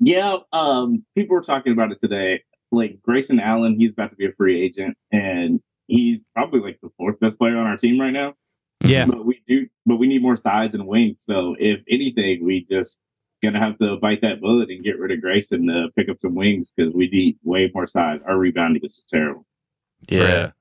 Yeah, 0.00 0.38
um, 0.52 1.04
people 1.14 1.36
were 1.36 1.42
talking 1.42 1.72
about 1.72 1.92
it 1.92 2.00
today. 2.00 2.42
Like 2.72 3.00
Grayson 3.02 3.40
Allen, 3.40 3.76
he's 3.78 3.92
about 3.92 4.10
to 4.10 4.16
be 4.16 4.26
a 4.26 4.32
free 4.32 4.62
agent, 4.62 4.96
and 5.12 5.60
he's 5.88 6.24
probably 6.34 6.60
like 6.60 6.78
the 6.82 6.90
fourth 6.96 7.20
best 7.20 7.38
player 7.38 7.56
on 7.56 7.66
our 7.66 7.76
team 7.76 8.00
right 8.00 8.12
now. 8.12 8.34
Yeah. 8.82 9.06
But 9.06 9.26
we 9.26 9.42
do, 9.46 9.66
but 9.84 9.96
we 9.96 10.06
need 10.06 10.22
more 10.22 10.36
size 10.36 10.74
and 10.74 10.86
wings. 10.86 11.22
So 11.26 11.54
if 11.58 11.80
anything, 11.88 12.44
we 12.44 12.64
just 12.70 13.00
gonna 13.42 13.60
have 13.60 13.78
to 13.78 13.96
bite 13.96 14.20
that 14.22 14.40
bullet 14.40 14.70
and 14.70 14.84
get 14.84 14.98
rid 14.98 15.12
of 15.12 15.20
Grayson 15.20 15.66
to 15.66 15.88
pick 15.96 16.08
up 16.08 16.20
some 16.20 16.34
wings 16.34 16.72
because 16.74 16.92
we 16.94 17.08
need 17.08 17.38
way 17.42 17.70
more 17.74 17.86
size. 17.86 18.20
Our 18.26 18.36
rebounding 18.36 18.82
is 18.84 18.96
just 18.96 19.08
terrible. 19.08 19.46
Yeah. 20.08 20.22
Right. 20.22 20.52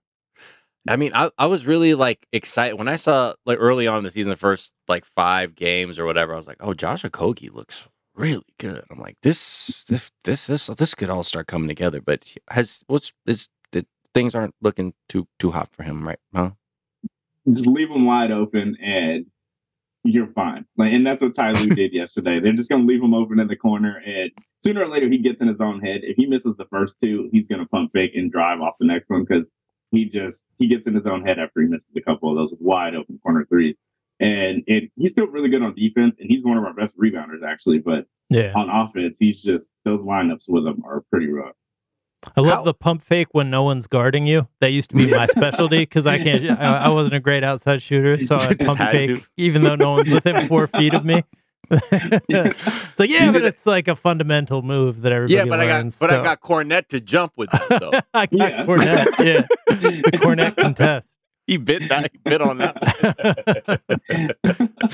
I 0.88 0.96
mean, 0.96 1.12
I, 1.14 1.30
I 1.38 1.46
was 1.48 1.68
really 1.68 1.94
like 1.94 2.26
excited 2.32 2.78
when 2.78 2.88
I 2.88 2.96
saw 2.96 3.34
like 3.46 3.60
early 3.60 3.86
on 3.86 4.00
in 4.00 4.04
the 4.06 4.12
season, 4.12 4.30
the 4.30 4.36
first 4.36 4.74
like 4.88 5.06
five 5.06 5.56
games 5.56 6.00
or 6.00 6.06
whatever. 6.06 6.34
I 6.34 6.38
was 6.38 6.48
like, 6.48 6.58
oh, 6.62 6.74
Josh 6.74 7.04
Okogie 7.04 7.54
looks 7.54 7.88
really 8.16 8.46
good. 8.58 8.84
I'm 8.90 9.00
like, 9.00 9.18
this 9.22 9.84
this 9.84 10.10
this 10.24 10.48
this 10.48 10.68
this 10.68 10.96
could 10.96 11.10
all 11.10 11.24
start 11.24 11.48
coming 11.48 11.68
together. 11.68 12.02
But 12.02 12.34
has 12.50 12.84
what's 12.88 13.14
is 13.26 13.50
the 13.72 13.86
things 14.14 14.34
aren't 14.34 14.56
looking 14.62 14.94
too 15.10 15.28
too 15.38 15.52
hot 15.52 15.70
for 15.72 15.84
him, 15.84 16.08
right? 16.08 16.20
Huh? 16.34 16.52
Just 17.52 17.68
leave 17.68 17.90
them 17.90 18.06
wide 18.06 18.32
open 18.32 18.78
and 18.82 19.26
you're 20.04 20.28
fine. 20.34 20.66
Like, 20.78 20.94
and 20.94 21.06
that's 21.06 21.22
what 21.22 21.36
Ty 21.36 21.52
Lue 21.52 21.68
did 21.76 21.94
yesterday. 21.94 22.40
They're 22.40 22.54
just 22.54 22.70
gonna 22.70 22.86
leave 22.86 23.02
him 23.04 23.14
open 23.14 23.40
in 23.40 23.48
the 23.48 23.56
corner, 23.56 24.02
and 24.06 24.32
sooner 24.64 24.84
or 24.84 24.88
later 24.88 25.10
he 25.10 25.18
gets 25.18 25.42
in 25.42 25.48
his 25.48 25.62
own 25.62 25.82
head. 25.82 26.02
If 26.04 26.16
he 26.18 26.26
misses 26.26 26.56
the 26.58 26.66
first 26.66 26.96
two, 27.02 27.30
he's 27.32 27.48
gonna 27.48 27.66
pump 27.68 27.92
fake 27.94 28.12
and 28.16 28.32
drive 28.32 28.62
off 28.62 28.76
the 28.80 28.86
next 28.88 29.10
one 29.10 29.24
because 29.26 29.52
he 29.92 30.06
just 30.06 30.46
he 30.58 30.68
gets 30.68 30.88
in 30.88 30.94
his 30.96 31.08
own 31.08 31.24
head 31.26 31.40
after 31.40 31.62
he 31.62 31.68
misses 31.68 31.90
a 31.96 32.02
couple 32.02 32.30
of 32.30 32.38
those 32.38 32.58
wide 32.60 32.96
open 32.96 33.20
corner 33.24 33.46
threes. 33.46 33.78
And 34.22 34.62
it, 34.68 34.92
he's 34.98 35.14
still 35.14 35.28
really 35.28 35.48
good 35.50 35.62
on 35.64 35.74
defense, 35.76 36.16
and 36.20 36.30
he's 36.30 36.44
one 36.44 36.58
of 36.58 36.64
our 36.66 36.74
best 36.74 36.98
rebounders 36.98 37.44
actually. 37.46 37.80
But 37.80 38.06
Yeah. 38.30 38.52
on 38.56 38.70
offense, 38.70 39.18
he's 39.20 39.42
just 39.42 39.72
those 39.86 40.04
lineups 40.04 40.46
with 40.50 40.66
him 40.68 40.84
are 40.86 41.04
pretty 41.10 41.28
rough. 41.28 41.56
I 42.36 42.42
love 42.42 42.52
How- 42.54 42.64
the 42.64 42.74
pump 42.74 43.04
fake 43.04 43.30
when 43.32 43.50
no 43.50 43.64
one's 43.64 43.88
guarding 43.88 44.28
you. 44.28 44.48
That 44.62 44.72
used 44.72 44.90
to 44.90 44.96
be 44.98 45.10
my 45.10 45.28
specialty 45.28 45.80
because 45.80 46.06
I 46.06 46.18
can't. 46.18 46.50
I, 46.52 46.80
I 46.80 46.90
wasn't 46.90 47.16
a 47.16 47.20
great 47.20 47.44
outside 47.44 47.82
shooter, 47.82 48.24
so 48.26 48.36
I 48.40 48.54
pump 48.56 48.78
fake 48.80 49.08
to. 49.08 49.22
even 49.38 49.62
though 49.62 49.76
no 49.76 49.92
one's 49.92 50.10
within 50.10 50.48
four 50.48 50.68
feet 50.68 50.94
of 50.94 51.06
me. 51.06 51.24
so 51.72 51.78
yeah, 53.04 53.26
You 53.26 53.32
but 53.32 53.40
did 53.40 53.44
it- 53.44 53.46
it's 53.46 53.66
like 53.66 53.88
a 53.88 53.96
fundamental 53.96 54.62
move 54.64 55.02
that 55.04 55.12
everybody 55.12 55.36
yeah, 55.36 55.46
but 55.46 55.60
I 55.60 55.68
got 55.68 55.76
learns. 55.84 55.98
but 55.98 56.10
I 56.12 56.22
got 56.24 56.42
Kornet 56.42 56.88
to 56.88 57.00
jump 57.00 57.34
with 57.38 57.52
that 57.52 57.68
though. 57.80 57.92
I 58.14 58.26
got 58.26 58.32
Yeah. 58.34 58.66
Kornet. 58.66 59.06
Yeah, 59.26 59.48
the 59.68 60.12
Kornet 60.14 60.58
contest. 60.58 61.08
he 61.48 61.58
bit 61.58 61.88
that. 61.90 62.12
He 62.12 62.18
bit 62.18 62.42
on 62.42 62.58
that. 62.58 63.80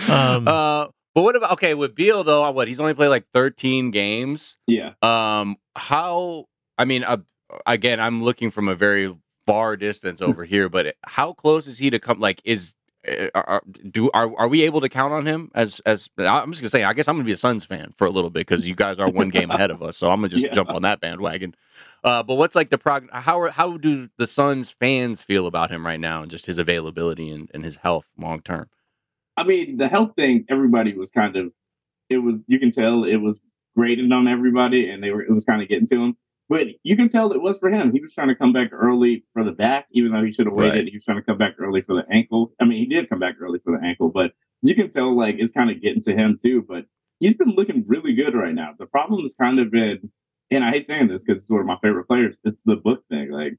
Um, 0.10 0.48
uh, 0.48 0.88
but 1.14 1.22
what 1.22 1.36
about 1.36 1.54
okay 1.54 1.74
with 1.74 1.96
Beal 1.96 2.24
though? 2.24 2.50
What 2.52 2.68
he's 2.68 2.80
only 2.80 2.94
played 2.94 3.08
like 3.08 3.26
13 3.34 3.92
games. 3.92 4.58
yeah. 4.68 4.92
Um, 5.02 5.56
how? 5.76 6.46
I 6.78 6.86
mean, 6.86 7.04
uh, 7.04 7.18
again, 7.66 8.00
I'm 8.00 8.24
looking 8.24 8.52
from 8.52 8.68
a 8.68 8.76
very 8.76 9.16
far 9.48 9.78
distance 9.78 10.22
over 10.22 10.44
here, 10.44 10.70
but 10.70 10.96
how 11.04 11.34
close 11.34 11.68
is 11.68 11.78
he 11.78 11.90
to 11.90 12.00
come? 12.00 12.20
Like, 12.20 12.42
is 12.44 12.74
are, 13.08 13.32
are- 13.36 13.64
do 13.92 14.10
are 14.16 14.36
are 14.36 14.48
we 14.48 14.64
able 14.64 14.82
to 14.82 14.90
count 14.90 15.14
on 15.14 15.26
him 15.28 15.52
as 15.54 15.80
as? 15.86 16.10
I'm 16.18 16.52
just 16.52 16.62
gonna 16.62 16.70
say, 16.70 16.84
I 16.84 16.94
guess 16.94 17.08
I'm 17.08 17.16
gonna 17.16 17.24
be 17.26 17.32
a 17.32 17.38
Suns 17.38 17.64
fan 17.66 17.94
for 17.98 18.06
a 18.06 18.10
little 18.10 18.30
bit 18.32 18.48
because 18.48 18.68
you 18.68 18.76
guys 18.76 18.98
are 18.98 19.10
one 19.10 19.30
game 19.30 19.52
ahead 19.52 19.70
of 19.72 19.84
us, 19.84 19.96
so 19.98 20.10
I'm 20.10 20.18
gonna 20.18 20.30
just 20.30 20.46
Yeah. 20.46 20.52
jump 20.54 20.70
on 20.70 20.82
that 20.82 21.00
bandwagon. 21.02 21.54
Uh, 22.04 22.24
but 22.24 22.36
what's 22.36 22.56
like 22.56 22.70
the 22.70 22.78
prog? 22.78 23.10
How 23.12 23.40
are, 23.42 23.50
how 23.50 23.78
do 23.78 24.10
the 24.18 24.28
Suns 24.28 24.72
fans 24.72 25.22
feel 25.22 25.46
about 25.48 25.70
him 25.72 25.86
right 25.86 26.00
now 26.00 26.22
and 26.22 26.32
just 26.32 26.46
his 26.46 26.58
availability 26.58 27.30
and, 27.32 27.50
and 27.54 27.64
his 27.64 27.76
health 27.78 28.08
long 28.18 28.42
term? 28.42 28.70
I 29.38 29.44
mean, 29.44 29.78
the 29.78 29.88
health 29.88 30.14
thing, 30.16 30.46
everybody 30.50 30.96
was 30.96 31.12
kind 31.12 31.36
of, 31.36 31.52
it 32.10 32.20
was, 32.20 32.38
you 32.48 32.60
can 32.60 32.72
tell 32.72 33.04
it 33.04 33.18
was 33.18 33.42
graded 33.76 34.12
on 34.12 34.28
everybody 34.28 34.90
and 34.90 35.04
they 35.04 35.10
were, 35.12 35.22
it 35.24 35.32
was 35.32 35.44
kind 35.46 35.62
of 35.62 35.68
getting 35.68 35.88
to 35.88 35.96
him. 36.02 36.18
But 36.48 36.68
you 36.84 36.96
can 36.96 37.10
tell 37.10 37.32
it 37.32 37.42
was 37.42 37.58
for 37.58 37.70
him. 37.70 37.92
He 37.92 38.02
was 38.02 38.14
trying 38.14 38.28
to 38.28 38.36
come 38.36 38.54
back 38.54 38.70
early 38.72 39.24
for 39.34 39.44
the 39.44 39.52
back, 39.52 39.88
even 39.92 40.12
though 40.12 40.24
he 40.24 40.32
should 40.32 40.46
have 40.46 40.54
waited. 40.54 40.80
Right. 40.80 40.88
He 40.88 40.96
was 40.96 41.04
trying 41.04 41.18
to 41.18 41.24
come 41.24 41.40
back 41.40 41.56
early 41.60 41.82
for 41.82 41.96
the 41.96 42.06
ankle. 42.12 42.54
I 42.62 42.66
mean, 42.66 42.78
he 42.78 42.86
did 42.86 43.10
come 43.10 43.20
back 43.20 43.36
early 43.42 43.60
for 43.64 43.76
the 43.78 43.84
ankle, 43.84 44.10
but 44.10 44.34
you 44.62 44.76
can 44.76 44.92
tell 44.92 45.16
like 45.16 45.36
it's 45.40 45.52
kind 45.52 45.72
of 45.72 45.82
getting 45.82 46.04
to 46.04 46.16
him 46.16 46.38
too. 46.40 46.64
But 46.68 46.86
he's 47.20 47.38
been 47.38 47.56
looking 47.56 47.84
really 47.88 48.14
good 48.14 48.36
right 48.36 48.54
now. 48.54 48.74
The 48.78 48.86
problem 48.86 49.22
has 49.22 49.34
kind 49.40 49.60
of 49.60 49.72
been, 49.72 50.12
and 50.52 50.64
I 50.64 50.70
hate 50.70 50.88
saying 50.88 51.08
this 51.08 51.24
because 51.24 51.44
it's 51.44 51.50
one 51.50 51.62
of 51.62 51.66
my 51.66 51.78
favorite 51.82 52.06
players. 52.08 52.38
It's 52.44 52.62
the 52.66 52.76
book 52.76 53.04
thing. 53.10 53.32
Like, 53.32 53.54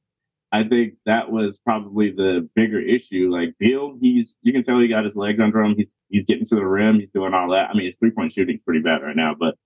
I 0.52 0.62
think 0.62 0.95
that 1.07 1.33
was 1.33 1.59
probably 1.59 2.11
the 2.11 2.49
bigger 2.55 2.81
issue. 2.81 3.31
Like 3.33 3.55
Beal, 3.59 3.99
he's 4.00 4.38
you 4.43 4.52
can 4.52 4.62
tell 4.62 4.78
he 4.78 4.87
got 4.87 5.05
his 5.05 5.16
legs 5.16 5.40
under 5.40 5.61
him. 5.61 5.75
He's 5.76 5.90
he's 6.09 6.25
getting 6.25 6.47
to 6.47 6.55
the 6.55 6.64
rim. 6.64 7.00
He's 7.00 7.11
doing 7.11 7.35
all 7.35 7.50
that. 7.50 7.71
I 7.71 7.75
mean, 7.75 7.87
his 7.87 7.99
three 7.99 8.12
point 8.12 8.33
shooting's 8.33 8.62
pretty 8.62 8.81
bad 8.81 9.02
right 9.02 9.16
now, 9.16 9.35
but 9.38 9.57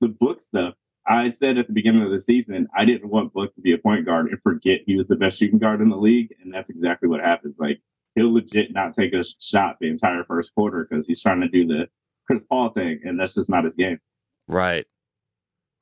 the 0.00 0.08
book 0.08 0.42
stuff. 0.42 0.74
I 1.08 1.30
said 1.30 1.56
at 1.56 1.66
the 1.66 1.72
beginning 1.72 2.02
of 2.02 2.10
the 2.10 2.20
season, 2.20 2.68
I 2.76 2.84
didn't 2.84 3.10
want 3.10 3.32
Book 3.32 3.54
to 3.54 3.60
be 3.60 3.72
a 3.72 3.78
point 3.78 4.04
guard 4.04 4.28
and 4.30 4.40
forget 4.42 4.80
he 4.86 4.96
was 4.96 5.08
the 5.08 5.16
best 5.16 5.38
shooting 5.38 5.58
guard 5.58 5.80
in 5.80 5.88
the 5.88 5.96
league, 5.96 6.34
and 6.42 6.52
that's 6.52 6.70
exactly 6.70 7.08
what 7.08 7.20
happens. 7.20 7.58
Like 7.58 7.80
he'll 8.14 8.32
legit 8.32 8.72
not 8.72 8.94
take 8.94 9.14
a 9.14 9.24
shot 9.40 9.76
the 9.80 9.88
entire 9.88 10.24
first 10.24 10.54
quarter 10.54 10.86
because 10.88 11.06
he's 11.06 11.22
trying 11.22 11.40
to 11.40 11.48
do 11.48 11.66
the 11.66 11.88
Chris 12.26 12.42
Paul 12.48 12.70
thing, 12.70 13.00
and 13.04 13.18
that's 13.18 13.34
just 13.34 13.48
not 13.48 13.64
his 13.64 13.74
game. 13.74 13.98
Right. 14.46 14.86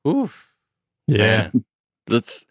Oof. 0.07 0.53
yeah. 1.07 1.49
Man, 1.53 1.65
Let's. 2.07 2.45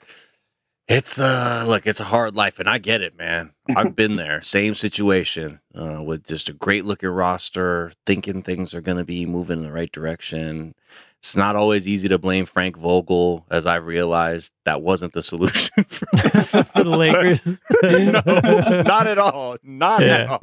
It's 0.88 1.18
uh 1.18 1.64
look, 1.66 1.84
it's 1.84 1.98
a 1.98 2.04
hard 2.04 2.36
life, 2.36 2.60
and 2.60 2.68
I 2.68 2.78
get 2.78 3.00
it, 3.00 3.18
man. 3.18 3.52
I've 3.74 3.96
been 3.96 4.14
there, 4.16 4.40
same 4.40 4.74
situation, 4.74 5.58
uh, 5.74 6.00
with 6.00 6.24
just 6.24 6.48
a 6.48 6.52
great 6.52 6.84
looking 6.84 7.08
roster, 7.08 7.90
thinking 8.06 8.42
things 8.42 8.72
are 8.72 8.80
gonna 8.80 9.04
be 9.04 9.26
moving 9.26 9.58
in 9.58 9.64
the 9.64 9.72
right 9.72 9.90
direction. 9.90 10.76
It's 11.20 11.36
not 11.36 11.56
always 11.56 11.88
easy 11.88 12.08
to 12.08 12.18
blame 12.18 12.44
Frank 12.44 12.76
Vogel, 12.76 13.44
as 13.50 13.66
I've 13.66 13.84
realized 13.86 14.52
that 14.64 14.80
wasn't 14.82 15.12
the 15.12 15.22
solution 15.22 15.82
for 15.88 16.06
this. 16.12 16.52
For 16.74 16.84
the 16.84 16.90
Lakers. 16.90 17.40
no, 17.82 18.82
not 18.82 19.06
at 19.08 19.18
all, 19.18 19.56
not 19.64 20.02
at 20.02 20.28
all. 20.28 20.38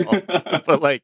But 0.66 0.82
like, 0.82 1.04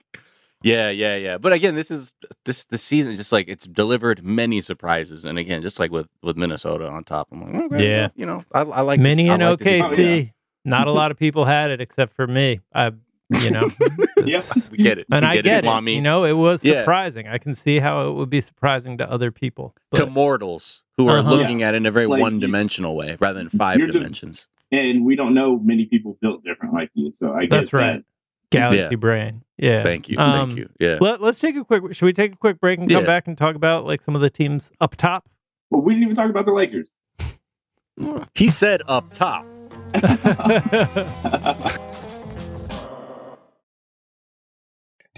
yeah, 0.63 0.89
yeah, 0.89 1.15
yeah. 1.15 1.37
But 1.37 1.53
again, 1.53 1.75
this 1.75 1.91
is 1.91 2.11
this 2.43 2.65
the 2.65 2.77
season. 2.77 3.15
Just 3.15 3.31
like 3.31 3.47
it's 3.47 3.65
delivered 3.67 4.21
many 4.23 4.59
surprises, 4.59 5.23
and 5.23 5.37
again, 5.39 5.61
just 5.61 5.79
like 5.79 5.91
with 5.91 6.07
with 6.23 6.35
Minnesota 6.35 6.87
on 6.89 7.05
top, 7.05 7.29
I'm 7.31 7.41
like, 7.53 7.71
okay, 7.71 7.89
Yeah. 7.89 8.09
you 8.15 8.25
know, 8.25 8.43
I, 8.51 8.61
I 8.61 8.81
like 8.81 8.99
Mini 8.99 9.23
this, 9.23 9.31
I 9.31 9.35
like 9.49 9.59
OKC. 9.59 10.23
yeah. 10.25 10.29
Not 10.65 10.87
a 10.87 10.91
lot 10.91 11.09
of 11.11 11.17
people 11.17 11.45
had 11.45 11.71
it 11.71 11.79
except 11.79 12.13
for 12.13 12.27
me. 12.27 12.59
I, 12.75 12.91
you 13.29 13.51
know, 13.51 13.69
Yeah. 14.25 14.41
We 14.71 14.77
get 14.77 14.97
it, 14.99 15.07
and 15.11 15.23
we 15.23 15.29
I 15.29 15.35
get, 15.35 15.43
get 15.45 15.57
it, 15.59 15.63
Swami. 15.63 15.93
it. 15.93 15.95
You 15.97 16.01
know, 16.01 16.23
it 16.25 16.33
was 16.33 16.63
Yeah. 16.63 16.81
surprising. 16.81 17.27
I 17.27 17.37
can 17.37 17.53
see 17.53 17.79
how 17.79 18.07
it 18.09 18.13
would 18.13 18.29
be 18.29 18.41
surprising 18.41 18.97
to 18.97 19.09
other 19.09 19.31
people. 19.31 19.75
to 19.95 20.05
mortals 20.05 20.83
who 20.97 21.07
are 21.07 21.19
Uh-huh. 21.19 21.35
looking 21.35 21.61
at 21.63 21.73
it 21.73 21.77
in 21.77 21.85
a 21.85 21.91
very 21.91 22.07
Like, 22.07 22.21
one 22.21 22.39
dimensional 22.39 22.95
way 22.95 23.17
rather 23.19 23.39
than 23.39 23.49
5 23.49 23.77
you're 23.77 23.87
just- 23.87 23.97
dimensions. 23.99 24.47
and 24.71 25.03
we 25.05 25.15
don't 25.15 25.33
know 25.33 25.57
many 25.59 25.85
people 25.85 26.17
built 26.21 26.43
different 26.43 26.73
like 26.73 26.89
you, 26.93 27.11
so 27.13 27.33
I 27.33 27.41
get 27.41 27.49
That's 27.51 27.69
that. 27.71 27.77
right. 27.77 28.03
Galaxy 28.51 28.79
Yeah. 28.91 28.95
Brain. 28.95 29.41
Yeah. 29.57 29.83
Thank 29.83 30.09
you, 30.09 30.17
Um, 30.17 30.49
thank 30.49 30.59
you. 30.59 30.69
Yeah, 30.79 30.97
Let, 30.99 31.21
let's 31.21 31.39
take 31.39 31.55
a 31.55 31.63
quick. 31.63 31.93
Should 31.93 32.05
we 32.05 32.13
take 32.13 32.33
a 32.33 32.35
quick 32.35 32.59
break 32.59 32.79
and 32.79 32.89
come 32.89 33.01
Yeah. 33.01 33.05
back 33.07 33.27
and 33.27 33.37
talk 33.37 33.55
about 33.55 33.85
like 33.85 34.01
some 34.01 34.15
of 34.15 34.21
the 34.21 34.29
teams 34.31 34.71
up 34.81 34.95
top? 34.95 35.29
Well, 35.69 35.81
we 35.81 35.93
didn't 35.93 36.03
even 36.03 36.15
talk 36.15 36.29
about 36.31 36.45
the 36.45 36.51
Lakers. 36.53 36.95
he 38.33 38.49
said 38.49 38.81
up 38.87 39.11
top. 39.13 39.45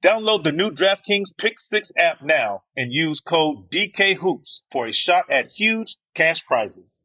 Download 0.00 0.44
the 0.44 0.52
new 0.52 0.70
DraftKings 0.70 1.36
Pick 1.36 1.58
6 1.58 1.90
app 1.98 2.22
now 2.22 2.62
and 2.76 2.92
use 2.92 3.18
code 3.18 3.68
DKHOOPS 3.68 4.62
for 4.70 4.86
a 4.86 4.92
shot 4.92 5.24
at 5.28 5.50
huge 5.50 5.96
cash 6.14 6.46
prizes. 6.46 7.00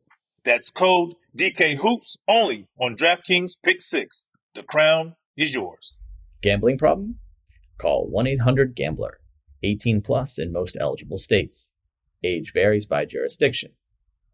That's 0.46 0.70
code 0.70 1.16
DKHOOPS 1.36 2.18
only 2.28 2.68
on 2.80 2.96
DraftKings 2.96 3.54
Pick 3.64 3.82
6. 3.82 4.28
The 4.54 4.62
crown 4.62 5.16
is 5.36 5.56
yours. 5.56 6.02
Gambling 6.44 6.78
problem? 6.78 7.18
Call 7.80 8.08
1 8.12 8.28
800 8.28 8.76
Gambler. 8.76 9.20
18 9.64 10.02
plus 10.02 10.38
in 10.38 10.54
most 10.54 10.78
eligible 10.80 11.18
states. 11.18 11.72
Age 12.24 12.54
varies 12.54 12.86
by 12.86 13.06
jurisdiction. 13.06 13.72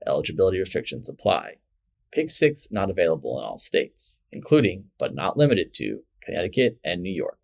Eligibility 0.06 0.60
restrictions 0.60 1.08
apply. 1.08 1.60
Pick 2.12 2.30
6 2.30 2.74
not 2.74 2.89
available 2.89 3.39
in 3.39 3.45
all 3.45 3.58
states, 3.58 4.19
including, 4.34 4.86
but 4.98 5.15
not 5.15 5.38
limited 5.38 5.74
to, 5.76 6.02
Connecticut 6.26 6.78
and 6.84 7.02
New 7.02 7.13
York. 7.13 7.38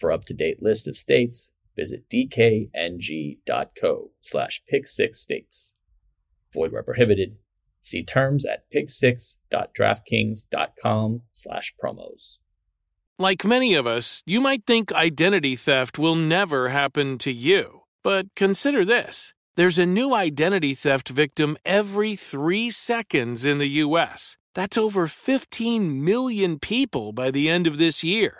For 0.00 0.10
up-to-date 0.10 0.60
list 0.62 0.88
of 0.88 0.96
states, 0.96 1.52
visit 1.76 2.08
dkng.co 2.10 4.10
slash 4.20 4.62
pick6states. 4.72 5.72
Void 6.52 6.72
where 6.72 6.82
prohibited. 6.82 7.36
See 7.82 8.02
terms 8.02 8.44
at 8.46 8.64
pick6.draftkings.com 8.74 11.22
slash 11.32 11.74
promos. 11.82 12.36
Like 13.18 13.44
many 13.44 13.74
of 13.74 13.86
us, 13.86 14.22
you 14.24 14.40
might 14.40 14.64
think 14.66 14.90
identity 14.92 15.54
theft 15.54 15.98
will 15.98 16.14
never 16.14 16.70
happen 16.70 17.18
to 17.18 17.30
you. 17.30 17.82
But 18.02 18.34
consider 18.34 18.82
this 18.84 19.34
there's 19.56 19.78
a 19.78 19.84
new 19.84 20.14
identity 20.14 20.74
theft 20.74 21.10
victim 21.10 21.58
every 21.66 22.16
three 22.16 22.70
seconds 22.70 23.44
in 23.44 23.58
the 23.58 23.68
U.S. 23.84 24.38
That's 24.54 24.78
over 24.78 25.06
15 25.06 26.02
million 26.02 26.58
people 26.58 27.12
by 27.12 27.30
the 27.30 27.46
end 27.48 27.66
of 27.66 27.76
this 27.76 28.02
year, 28.02 28.39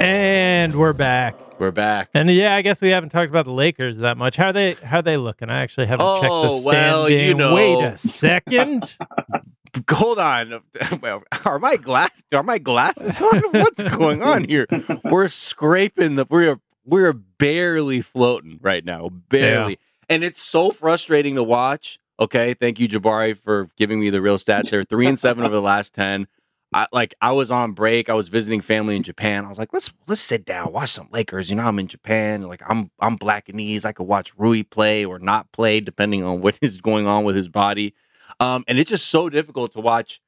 And 0.00 0.76
we're 0.76 0.92
back. 0.92 1.34
We're 1.58 1.72
back. 1.72 2.10
And 2.14 2.30
yeah, 2.30 2.54
I 2.54 2.62
guess 2.62 2.80
we 2.80 2.90
haven't 2.90 3.10
talked 3.10 3.30
about 3.30 3.46
the 3.46 3.52
Lakers 3.52 3.98
that 3.98 4.16
much. 4.16 4.36
How 4.36 4.46
are 4.48 4.52
they 4.52 4.72
how 4.74 4.98
are 4.98 5.02
they 5.02 5.16
looking? 5.16 5.50
I 5.50 5.60
actually 5.62 5.86
haven't 5.86 6.06
checked 6.06 6.22
the 6.22 6.28
Oh, 6.30 6.60
standing. 6.60 6.72
well, 6.72 7.08
you 7.10 7.34
know. 7.34 7.54
Wait 7.54 7.82
a 7.82 7.98
second. 7.98 8.96
Hold 9.90 10.18
on. 10.18 10.62
Well, 11.02 11.22
are 11.44 11.58
my 11.58 11.76
glass 11.76 12.10
are 12.32 12.42
my 12.44 12.58
glasses 12.58 13.20
on? 13.20 13.42
What's 13.52 13.82
going 13.82 14.22
on 14.22 14.44
here? 14.44 14.66
We're 15.04 15.28
scraping 15.28 16.14
the 16.14 16.26
we're 16.30 16.60
we're 16.84 17.12
barely 17.12 18.00
floating 18.00 18.58
right 18.62 18.84
now. 18.84 19.08
Barely. 19.28 19.78
And 20.08 20.22
it's 20.22 20.40
so 20.40 20.70
frustrating 20.70 21.34
to 21.34 21.42
watch. 21.42 21.98
Okay. 22.20 22.54
Thank 22.54 22.78
you, 22.78 22.86
Jabari, 22.88 23.36
for 23.36 23.68
giving 23.76 23.98
me 24.00 24.10
the 24.10 24.22
real 24.22 24.38
stats. 24.38 24.70
They're 24.70 24.84
three 24.84 25.06
and 25.08 25.18
seven 25.18 25.44
over 25.44 25.54
the 25.54 25.60
last 25.62 25.92
ten. 25.92 26.28
I 26.72 26.86
like 26.92 27.14
I 27.20 27.32
was 27.32 27.50
on 27.50 27.72
break. 27.72 28.10
I 28.10 28.14
was 28.14 28.28
visiting 28.28 28.60
family 28.60 28.96
in 28.96 29.02
Japan. 29.02 29.44
I 29.44 29.48
was 29.48 29.58
like, 29.58 29.72
let's 29.72 29.90
let's 30.06 30.20
sit 30.20 30.44
down, 30.44 30.72
watch 30.72 30.90
some 30.90 31.08
Lakers. 31.12 31.48
You 31.48 31.56
know, 31.56 31.64
I'm 31.64 31.78
in 31.78 31.88
Japan. 31.88 32.42
Like 32.42 32.62
I'm 32.66 32.90
I'm 33.00 33.16
black 33.16 33.48
and 33.48 33.56
knees. 33.56 33.84
I 33.84 33.92
could 33.92 34.06
watch 34.06 34.36
Rui 34.36 34.62
play 34.64 35.04
or 35.04 35.18
not 35.18 35.50
play, 35.52 35.80
depending 35.80 36.22
on 36.22 36.40
what 36.40 36.58
is 36.62 36.78
going 36.78 37.06
on 37.06 37.24
with 37.24 37.36
his 37.36 37.48
body. 37.48 37.94
Um, 38.40 38.64
and 38.68 38.78
it's 38.78 38.90
just 38.90 39.08
so 39.08 39.30
difficult 39.30 39.72
to 39.72 39.80
watch 39.80 40.20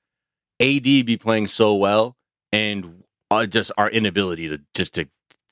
AD 0.60 0.82
be 0.82 1.18
playing 1.20 1.46
so 1.46 1.74
well 1.74 2.16
and 2.52 3.04
uh, 3.30 3.46
just 3.46 3.70
our 3.76 3.90
inability 3.90 4.48
to 4.48 4.60
just 4.74 4.94
to 4.94 5.06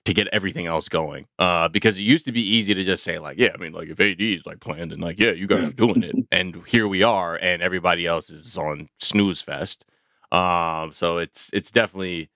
to 0.06 0.14
get 0.14 0.26
everything 0.28 0.64
else 0.66 0.88
going. 0.88 1.26
Uh, 1.38 1.68
because 1.68 1.98
it 1.98 2.02
used 2.02 2.24
to 2.24 2.32
be 2.32 2.40
easy 2.40 2.72
to 2.72 2.82
just 2.82 3.04
say 3.04 3.18
like, 3.18 3.36
yeah, 3.38 3.50
I 3.54 3.58
mean, 3.58 3.72
like 3.72 3.88
if 3.88 4.00
AD 4.00 4.20
is 4.20 4.46
like 4.46 4.60
playing, 4.60 4.88
then 4.88 5.00
like, 5.00 5.20
yeah, 5.20 5.32
you 5.32 5.46
guys 5.46 5.68
are 5.68 5.72
doing 5.72 6.02
it, 6.02 6.16
and 6.32 6.62
here 6.66 6.88
we 6.88 7.02
are, 7.02 7.36
and 7.36 7.62
everybody 7.62 8.06
else 8.06 8.30
is 8.30 8.56
on 8.56 8.88
snooze 8.98 9.42
fest. 9.42 9.84
Um, 10.32 10.92
so 10.92 11.18
it's 11.18 11.50
it's 11.52 11.70
definitely 11.70 12.30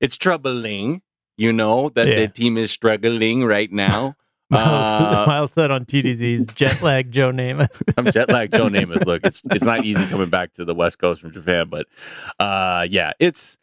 it's 0.00 0.16
troubling, 0.16 1.02
you 1.36 1.52
know, 1.52 1.90
that 1.90 2.08
Yeah. 2.08 2.16
the 2.16 2.28
team 2.28 2.56
is 2.58 2.70
struggling 2.70 3.44
right 3.44 3.70
now. 3.70 4.16
Miles, 4.50 4.84
Uh, 4.84 5.24
Miles 5.28 5.52
said 5.52 5.70
on 5.70 5.84
TDZ's 5.84 6.46
jet 6.54 6.82
lag 6.82 7.12
Joe 7.12 7.30
Namath. 7.30 7.70
I'm 7.96 8.10
jet 8.10 8.28
lag 8.30 8.50
Joe 8.50 8.68
Namath. 8.68 9.06
Look, 9.06 9.24
it's 9.24 9.42
it's 9.52 9.64
not 9.64 9.84
easy 9.84 10.04
coming 10.06 10.28
back 10.28 10.52
to 10.54 10.64
the 10.64 10.74
West 10.74 10.98
Coast 10.98 11.20
from 11.20 11.30
Japan, 11.32 11.68
but 11.68 11.86
uh 12.40 12.84
yeah, 12.90 13.12
it's 13.20 13.56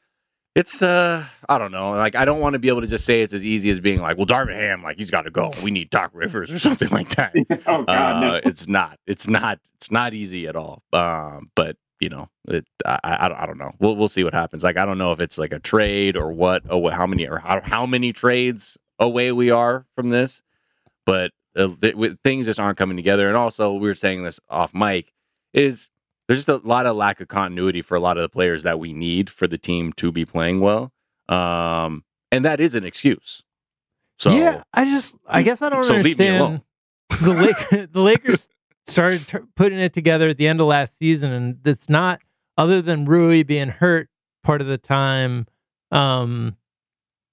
it's 0.56 0.82
uh 0.82 1.26
I 1.50 1.58
don't 1.58 1.74
know. 1.74 1.90
Like 1.92 2.16
I 2.16 2.24
don't 2.24 2.40
want 2.40 2.54
to 2.54 2.60
be 2.60 2.70
able 2.70 2.80
to 2.82 2.88
just 2.88 3.04
say 3.06 3.22
it's 3.22 3.34
as 3.34 3.46
easy 3.46 3.70
as 3.70 3.82
being 3.82 4.00
like, 4.00 4.16
well, 4.16 4.26
Darvin 4.26 4.56
Ham, 4.56 4.82
like 4.82 4.98
he's 4.98 5.12
got 5.12 5.24
to 5.24 5.30
go. 5.30 5.52
We 5.62 5.72
need 5.72 5.90
Doc 5.90 6.12
Rivers 6.14 6.50
or 6.50 6.58
something 6.58 6.88
like 6.90 7.10
that. 7.18 7.36
oh 7.68 7.84
God, 7.84 7.90
Uh, 7.90 8.20
no. 8.22 8.36
it's 8.46 8.68
not. 8.70 8.98
It's 9.06 9.28
not. 9.28 9.60
It's 9.76 9.92
not 9.92 10.14
easy 10.14 10.48
at 10.48 10.56
all. 10.56 10.84
Um, 10.94 11.52
but 11.54 11.76
you 12.00 12.10
know, 12.10 12.30
it. 12.48 12.66
I, 12.86 13.00
I, 13.04 13.26
I 13.26 13.28
don't- 13.30 13.38
I 13.40 13.46
don't 13.46 13.58
know. 13.58 13.72
We'll 13.80 13.96
we'll 13.96 14.08
see 14.08 14.24
what 14.24 14.34
happens. 14.34 14.64
Like 14.64 14.78
I 14.78 14.86
don't 14.86 14.98
know 14.98 15.12
if 15.12 15.20
it's 15.20 15.38
like 15.38 15.52
a 15.52 15.60
trade 15.60 16.16
or 16.18 16.32
what. 16.32 16.64
Oh, 16.70 16.78
what- 16.78 16.94
how 16.94 17.08
many 17.08 17.28
or 17.28 17.38
how 17.40 17.62
how 17.62 17.86
many 17.86 18.14
trades 18.14 18.78
away 19.00 19.32
we 19.32 19.50
are 19.52 19.86
from 19.96 20.10
this. 20.10 20.42
But 21.06 21.32
uh, 21.56 21.70
th- 21.82 21.96
things 22.24 22.46
just 22.46 22.60
aren't 22.60 22.78
coming 22.78 22.98
together. 22.98 23.28
And 23.28 23.38
also, 23.38 23.74
we 23.74 23.88
were 23.88 23.96
saying 23.96 24.24
this 24.24 24.40
off 24.50 24.74
mic 24.74 25.14
is 25.54 25.90
there's 26.28 26.40
just 26.46 26.50
a 26.50 26.68
lot 26.68 26.86
of 26.86 26.96
lack 26.96 27.22
of 27.22 27.28
continuity 27.30 27.82
for 27.82 27.96
a 27.96 28.00
lot 28.02 28.18
of 28.18 28.22
the 28.22 28.30
players 28.30 28.64
that 28.64 28.78
we 28.80 28.92
need 28.94 29.30
for 29.30 29.48
the 29.48 29.58
team 29.58 29.94
to 29.94 30.12
be 30.12 30.26
playing 30.26 30.60
well. 30.60 30.92
Um, 31.30 32.04
and 32.32 32.44
that 32.46 32.60
is 32.60 32.74
an 32.76 32.84
excuse. 32.84 33.42
So 34.20 34.36
yeah, 34.36 34.64
I 34.74 34.84
just 34.86 35.16
I 35.28 35.42
guess 35.44 35.62
I 35.62 35.70
don't 35.70 35.84
So 35.84 35.96
leave 35.98 36.18
me 36.20 36.28
alone. 36.28 36.62
understand. 37.12 37.40
the 37.40 37.44
Lake, 37.80 37.92
the 37.94 38.02
Lakers 38.02 38.48
started 38.88 39.28
t- 39.28 39.38
putting 39.56 39.80
it 39.80 39.94
together 39.94 40.30
at 40.30 40.38
the 40.38 40.48
end 40.48 40.62
of 40.62 40.68
last 40.68 40.98
season, 40.98 41.32
and 41.32 41.58
it's 41.66 41.90
not 41.90 42.22
other 42.58 42.82
than 42.82 43.06
Rui 43.06 43.44
being 43.44 43.70
hurt 43.70 44.10
part 44.44 44.62
of 44.62 44.68
the 44.68 44.78
time. 44.78 45.46
Um, 45.92 46.56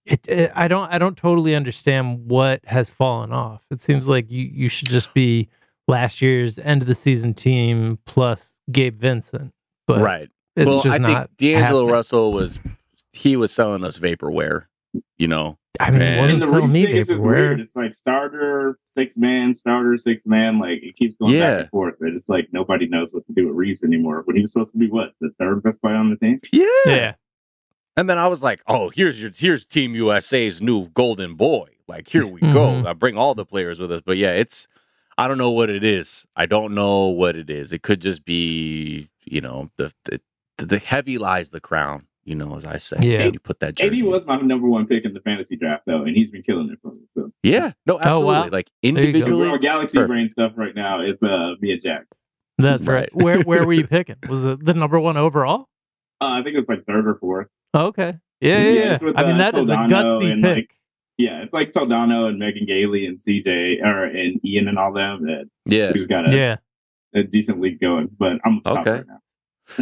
it, 0.04 0.26
it 0.28 0.52
I 0.54 0.68
don't 0.68 0.92
I 0.92 0.98
don't 0.98 1.16
totally 1.16 1.54
understand 1.54 2.28
what 2.28 2.64
has 2.66 2.90
fallen 2.90 3.32
off. 3.32 3.62
It 3.70 3.80
seems 3.80 4.06
like 4.06 4.30
you 4.30 4.44
you 4.44 4.68
should 4.68 4.88
just 4.88 5.14
be 5.14 5.48
last 5.88 6.20
year's 6.20 6.58
end 6.58 6.82
of 6.82 6.88
the 6.88 6.94
season 6.94 7.34
team 7.34 7.98
plus 8.04 8.52
Gabe 8.70 8.98
Vincent, 8.98 9.52
but 9.86 10.00
right. 10.00 10.28
it's 10.56 10.68
well, 10.68 10.82
just 10.82 10.94
I 10.94 10.98
not. 10.98 11.30
think 11.38 11.38
D'Angelo 11.38 11.80
happening. 11.80 11.92
Russell 11.94 12.32
was 12.32 12.58
he 13.12 13.36
was 13.36 13.52
selling 13.52 13.84
us 13.84 13.98
vaporware. 13.98 14.66
You 15.18 15.28
know, 15.28 15.58
I 15.80 15.90
mean, 15.90 16.02
and- 16.02 16.14
it 16.16 16.20
wasn't 16.20 16.32
And 16.34 16.42
the 16.42 16.46
selling 16.56 16.72
me 16.72 16.86
thing 16.86 16.96
is 16.96 17.08
just 17.08 17.22
weird. 17.24 17.60
It's 17.60 17.74
like 17.74 17.94
starter 17.94 18.78
six 18.96 19.16
man, 19.16 19.54
starter 19.54 19.98
six 19.98 20.24
man. 20.26 20.58
Like 20.60 20.82
it 20.84 20.96
keeps 20.96 21.16
going 21.16 21.34
Yeah. 21.34 21.50
back 21.50 21.60
and 21.62 21.70
forth. 21.70 21.94
But 22.00 22.10
it's 22.10 22.28
like 22.28 22.48
nobody 22.52 22.86
knows 22.86 23.12
what 23.12 23.26
to 23.26 23.32
do 23.32 23.48
with 23.48 23.56
Reaves 23.56 23.82
anymore. 23.82 24.22
When 24.24 24.36
he 24.36 24.42
was 24.42 24.52
supposed 24.52 24.72
to 24.72 24.78
be 24.78 24.88
what 24.88 25.12
the 25.20 25.30
third 25.38 25.62
best 25.62 25.80
player 25.80 25.96
on 25.96 26.10
the 26.10 26.16
team. 26.16 26.40
yeah. 26.52 26.64
Yeah, 26.86 27.14
And 27.96 28.08
then 28.08 28.18
I 28.18 28.28
was 28.28 28.42
like, 28.42 28.62
oh, 28.68 28.90
here's 28.90 29.20
your 29.20 29.32
here's 29.34 29.64
Team 29.64 29.94
USA's 29.94 30.62
new 30.62 30.88
golden 30.90 31.34
boy. 31.34 31.68
Like 31.88 32.08
here 32.08 32.26
we 32.26 32.40
go. 32.40 32.68
Mhm. 32.82 32.86
I 32.86 32.92
bring 32.92 33.16
all 33.16 33.34
the 33.34 33.44
players 33.44 33.78
with 33.80 33.90
us. 33.90 34.00
But 34.04 34.16
yeah, 34.16 34.30
it's 34.32 34.68
I 35.18 35.26
don't 35.28 35.38
know 35.38 35.50
what 35.50 35.70
it 35.70 35.82
is. 35.84 36.24
I 36.36 36.46
don't 36.46 36.74
know 36.74 37.06
what 37.08 37.36
it 37.36 37.50
is. 37.50 37.72
It 37.72 37.82
could 37.82 38.00
just 38.00 38.24
be 38.24 39.10
you 39.24 39.40
know 39.40 39.70
the 39.76 39.92
the, 40.04 40.20
the 40.58 40.78
heavy 40.78 41.18
lies 41.18 41.50
the 41.50 41.60
crown. 41.60 42.06
You 42.24 42.34
know, 42.34 42.56
as 42.56 42.64
I 42.64 42.78
say, 42.78 42.96
Yeah. 43.02 43.24
you 43.26 43.38
put 43.38 43.60
that 43.60 43.80
AD 43.80 43.90
jersey. 43.90 44.02
was 44.02 44.26
my 44.26 44.36
number 44.40 44.66
one 44.68 44.86
pick 44.86 45.04
in 45.04 45.12
the 45.12 45.20
fantasy 45.20 45.56
draft 45.56 45.82
though, 45.86 46.02
and 46.02 46.16
he's 46.16 46.30
been 46.30 46.42
killing 46.42 46.70
it 46.70 46.78
for 46.80 46.92
me. 46.92 47.02
So 47.14 47.30
yeah, 47.42 47.72
no, 47.86 48.00
Oh, 48.04 48.20
wow. 48.20 48.34
absolutely. 48.34 48.50
Like 48.50 48.70
individually, 48.82 49.48
Raw 49.48 49.56
Galaxy 49.58 49.96
perfect. 49.98 50.08
brain 50.08 50.28
stuff 50.28 50.52
right 50.56 50.74
now. 50.74 51.00
It's 51.00 51.22
uh 51.22 51.54
me 51.60 51.72
and 51.72 51.82
Jack. 51.82 52.06
that's 52.58 52.86
right. 52.86 53.10
Right. 53.12 53.14
Where 53.14 53.40
where 53.42 53.66
were 53.66 53.72
you 53.74 53.86
picking? 53.96 54.16
Was 54.28 54.44
it 54.44 54.64
the 54.64 54.74
number 54.74 54.98
one 54.98 55.16
overall? 55.16 55.68
Uh, 56.20 56.28
I 56.28 56.42
think 56.42 56.54
it 56.54 56.58
was 56.58 56.68
like 56.68 56.84
third 56.86 57.06
or 57.06 57.16
fourth. 57.16 57.48
Oh, 57.74 57.86
okay. 57.86 58.14
Yeah, 58.40 58.58
yeah, 58.58 58.62
Yeah, 58.62 58.70
yeah. 58.84 58.94
it's 58.94 59.02
with, 59.04 59.18
I 59.18 59.22
mean, 59.24 59.34
uh, 59.34 59.50
that 59.50 59.56
is 59.60 59.68
a 59.68 59.74
gutsy 59.74 60.32
and, 60.32 60.42
pick. 60.42 60.54
like, 60.56 60.76
Yeah, 61.18 61.42
it's 61.42 61.52
like 61.52 61.72
Toldano 61.72 62.28
and 62.28 62.38
Megan 62.38 62.66
Gailey 62.66 63.04
and 63.06 63.18
CJ 63.18 63.82
or 63.84 64.04
and 64.04 64.40
Ian 64.44 64.68
and 64.68 64.78
all 64.78 64.92
them 64.92 65.26
that 65.26 65.48
yeah, 65.66 65.92
who's 65.92 66.06
got 66.06 66.28
a, 66.30 66.36
yeah. 66.36 66.56
a 67.14 67.22
decent 67.24 67.60
league 67.60 67.80
going. 67.80 68.08
But 68.18 68.38
I'm 68.44 68.62
Okay. 68.64 68.90
right 68.90 69.06
now. 69.06 69.18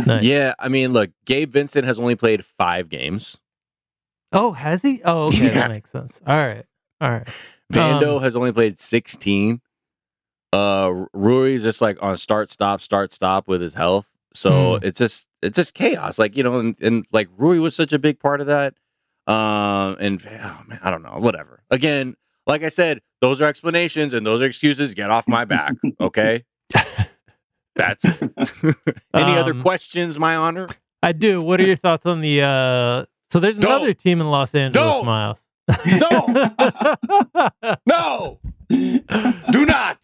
Nice. 0.06 0.22
yeah. 0.24 0.54
I 0.58 0.68
mean, 0.68 0.92
look, 0.92 1.10
Gabe 1.26 1.52
Vincent 1.52 1.84
has 1.84 1.98
only 1.98 2.14
played 2.14 2.44
five 2.44 2.88
games. 2.88 3.38
Oh, 4.32 4.52
has 4.52 4.82
he? 4.82 5.02
Oh, 5.04 5.24
okay. 5.28 5.38
Yeah. 5.46 5.50
That 5.50 5.70
makes 5.70 5.90
sense. 5.90 6.20
All 6.26 6.36
right. 6.36 6.64
All 7.00 7.10
right. 7.10 7.28
Vando 7.72 8.16
Um, 8.16 8.22
has 8.22 8.36
only 8.36 8.52
played 8.52 8.78
16. 8.78 9.60
Uh 10.52 11.06
Rui's 11.14 11.62
just 11.62 11.80
like 11.80 11.96
on 12.02 12.16
start 12.16 12.50
stop 12.50 12.80
start 12.82 13.12
stop 13.12 13.48
with 13.48 13.60
his 13.62 13.74
health. 13.74 14.06
So 14.34 14.78
Hmm. 14.78 14.84
it's 14.84 14.98
just 14.98 15.26
it's 15.42 15.56
just 15.56 15.74
chaos. 15.74 16.18
Like, 16.18 16.36
you 16.36 16.42
know, 16.42 16.58
and, 16.60 16.76
and 16.80 17.06
like 17.12 17.28
Rui 17.36 17.58
was 17.58 17.74
such 17.74 17.92
a 17.92 17.98
big 17.98 18.20
part 18.20 18.40
of 18.40 18.46
that. 18.48 18.74
Um 19.26 19.96
and 20.00 20.22
oh, 20.26 20.62
man, 20.66 20.78
I 20.82 20.90
don't 20.90 21.02
know, 21.02 21.16
whatever. 21.18 21.62
Again, 21.70 22.14
like 22.46 22.62
I 22.64 22.68
said, 22.68 23.00
those 23.20 23.40
are 23.40 23.46
explanations 23.46 24.12
and 24.12 24.26
those 24.26 24.42
are 24.42 24.44
excuses. 24.46 24.92
Get 24.94 25.10
off 25.10 25.26
my 25.26 25.44
back, 25.46 25.74
okay? 26.00 26.44
That's 27.76 28.04
it. 28.04 28.16
Any 29.14 29.36
other 29.36 29.52
Um, 29.52 29.62
questions, 29.62 30.18
my 30.18 30.36
honor? 30.36 30.68
I 31.02 31.12
do. 31.12 31.40
What 31.40 31.60
are 31.60 31.64
your 31.66 31.76
thoughts 31.76 32.06
on 32.06 32.20
the? 32.20 32.42
uh 32.42 33.04
So 33.30 33.40
there's 33.40 33.58
Don't. 33.58 33.72
another 33.72 33.94
team 33.94 34.20
in 34.20 34.30
Los 34.30 34.54
Angeles, 34.54 34.86
Don't. 34.92 35.06
Miles. 35.06 35.38
No, 35.86 36.50
no, 37.86 38.38
do 38.68 39.64
not, 39.66 39.98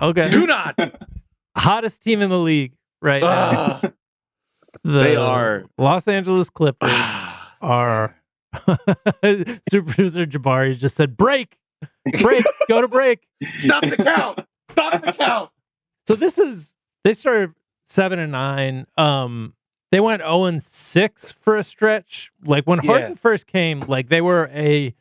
okay. 0.00 0.30
do 0.30 0.46
not. 0.46 0.78
Hottest 1.56 2.02
team 2.02 2.22
in 2.22 2.30
the 2.30 2.38
league 2.38 2.72
right 3.02 3.22
now. 3.22 3.80
Ah. 3.82 3.90
The 4.84 4.98
they 5.00 5.16
are- 5.16 5.64
Los 5.78 6.06
Angeles 6.06 6.48
Clippers 6.50 6.92
are. 7.60 8.14
Super 9.70 9.92
producer 9.92 10.26
Jabari 10.26 10.76
just 10.76 10.94
said 10.96 11.16
break, 11.16 11.56
break, 12.20 12.44
go 12.68 12.80
to 12.80 12.86
break. 12.88 13.26
Stop 13.58 13.82
the 13.82 13.96
count. 13.96 14.40
Stop 14.72 15.02
the 15.02 15.12
count. 15.12 15.50
So 16.06 16.14
this 16.14 16.38
is 16.38 16.74
they 17.06 17.14
started 17.14 17.52
seven 17.84 18.18
and 18.18 18.32
nine. 18.32 18.86
Um, 18.98 19.54
they 19.92 20.00
went 20.00 20.20
zero 20.22 20.44
and 20.44 20.60
six 20.62 21.30
for 21.30 21.56
a 21.56 21.62
stretch. 21.62 22.32
Like 22.44 22.64
when 22.66 22.80
Yeah. 22.82 22.90
Harden 22.90 23.14
first 23.16 23.46
came, 23.46 23.80
like 23.80 24.08
they 24.08 24.20
were 24.20 24.50
a 24.52 24.92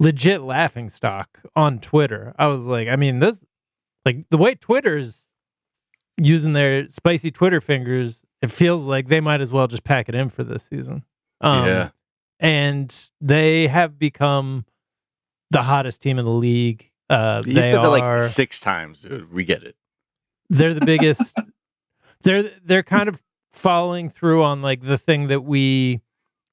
legit 0.00 0.40
laughing 0.40 0.88
stock 0.90 1.40
on 1.54 1.78
Twitter. 1.78 2.34
I 2.38 2.46
was 2.46 2.64
like, 2.64 2.88
I 2.88 2.96
mean, 2.96 3.18
this 3.18 3.38
like 4.06 4.28
the 4.30 4.38
way 4.38 4.54
Twitter's 4.54 5.26
using 6.16 6.54
their 6.54 6.88
spicy 6.88 7.30
Twitter 7.30 7.60
fingers, 7.60 8.22
it 8.40 8.50
feels 8.50 8.84
like 8.84 9.08
they 9.08 9.20
might 9.20 9.40
as 9.40 9.50
well 9.50 9.66
just 9.66 9.84
pack 9.84 10.08
it 10.08 10.14
in 10.14 10.30
for 10.30 10.44
this 10.44 10.64
season. 10.64 11.04
Um, 11.40 11.66
yeah. 11.66 11.88
and 12.40 13.10
they 13.20 13.66
have 13.66 13.98
become 13.98 14.64
the 15.50 15.62
hottest 15.62 16.00
team 16.00 16.18
in 16.18 16.24
the 16.24 16.30
league. 16.30 16.90
Uh, 17.10 17.42
You 17.44 17.54
they 17.54 17.72
said 17.72 17.82
that 17.82 18.00
are 18.00 18.16
like 18.16 18.22
six 18.22 18.60
times, 18.60 19.02
dude. 19.02 19.32
We 19.32 19.44
get 19.44 19.62
it. 19.62 19.76
They're 20.52 20.74
the 20.74 20.84
biggest. 20.86 21.34
they're 22.22 22.50
they're 22.64 22.82
kind 22.82 23.08
of 23.08 23.20
following 23.52 24.08
through 24.08 24.42
on 24.42 24.62
like 24.62 24.82
the 24.82 24.96
thing 24.98 25.28
that 25.28 25.40
we 25.44 26.00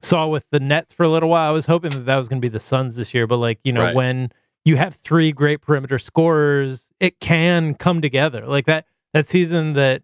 saw 0.02 0.28
with 0.28 0.46
the 0.52 0.60
Nets 0.60 0.94
for 0.94 1.04
a 1.04 1.10
little 1.10 1.30
while. 1.30 1.48
I 1.48 1.52
was 1.52 1.66
hoping 1.66 1.92
that 1.92 2.06
that 2.06 2.16
was 2.16 2.28
going 2.30 2.42
to 2.42 2.46
be 2.46 2.52
the 2.52 2.60
Suns 2.60 2.96
this 2.96 3.14
year, 3.14 3.28
but 3.28 3.38
like 3.38 3.60
you 3.64 3.72
know 3.74 3.82
Right. 3.84 3.96
when 3.96 4.32
you 4.66 4.76
have 4.78 4.96
three 4.96 5.32
great 5.32 5.62
perimeter 5.62 6.00
scorers, 6.00 6.92
it 7.00 7.20
can 7.20 7.74
come 7.76 8.02
together. 8.02 8.46
Like 8.48 8.66
that 8.66 8.86
that 9.14 9.28
season 9.28 9.74
that 9.74 10.04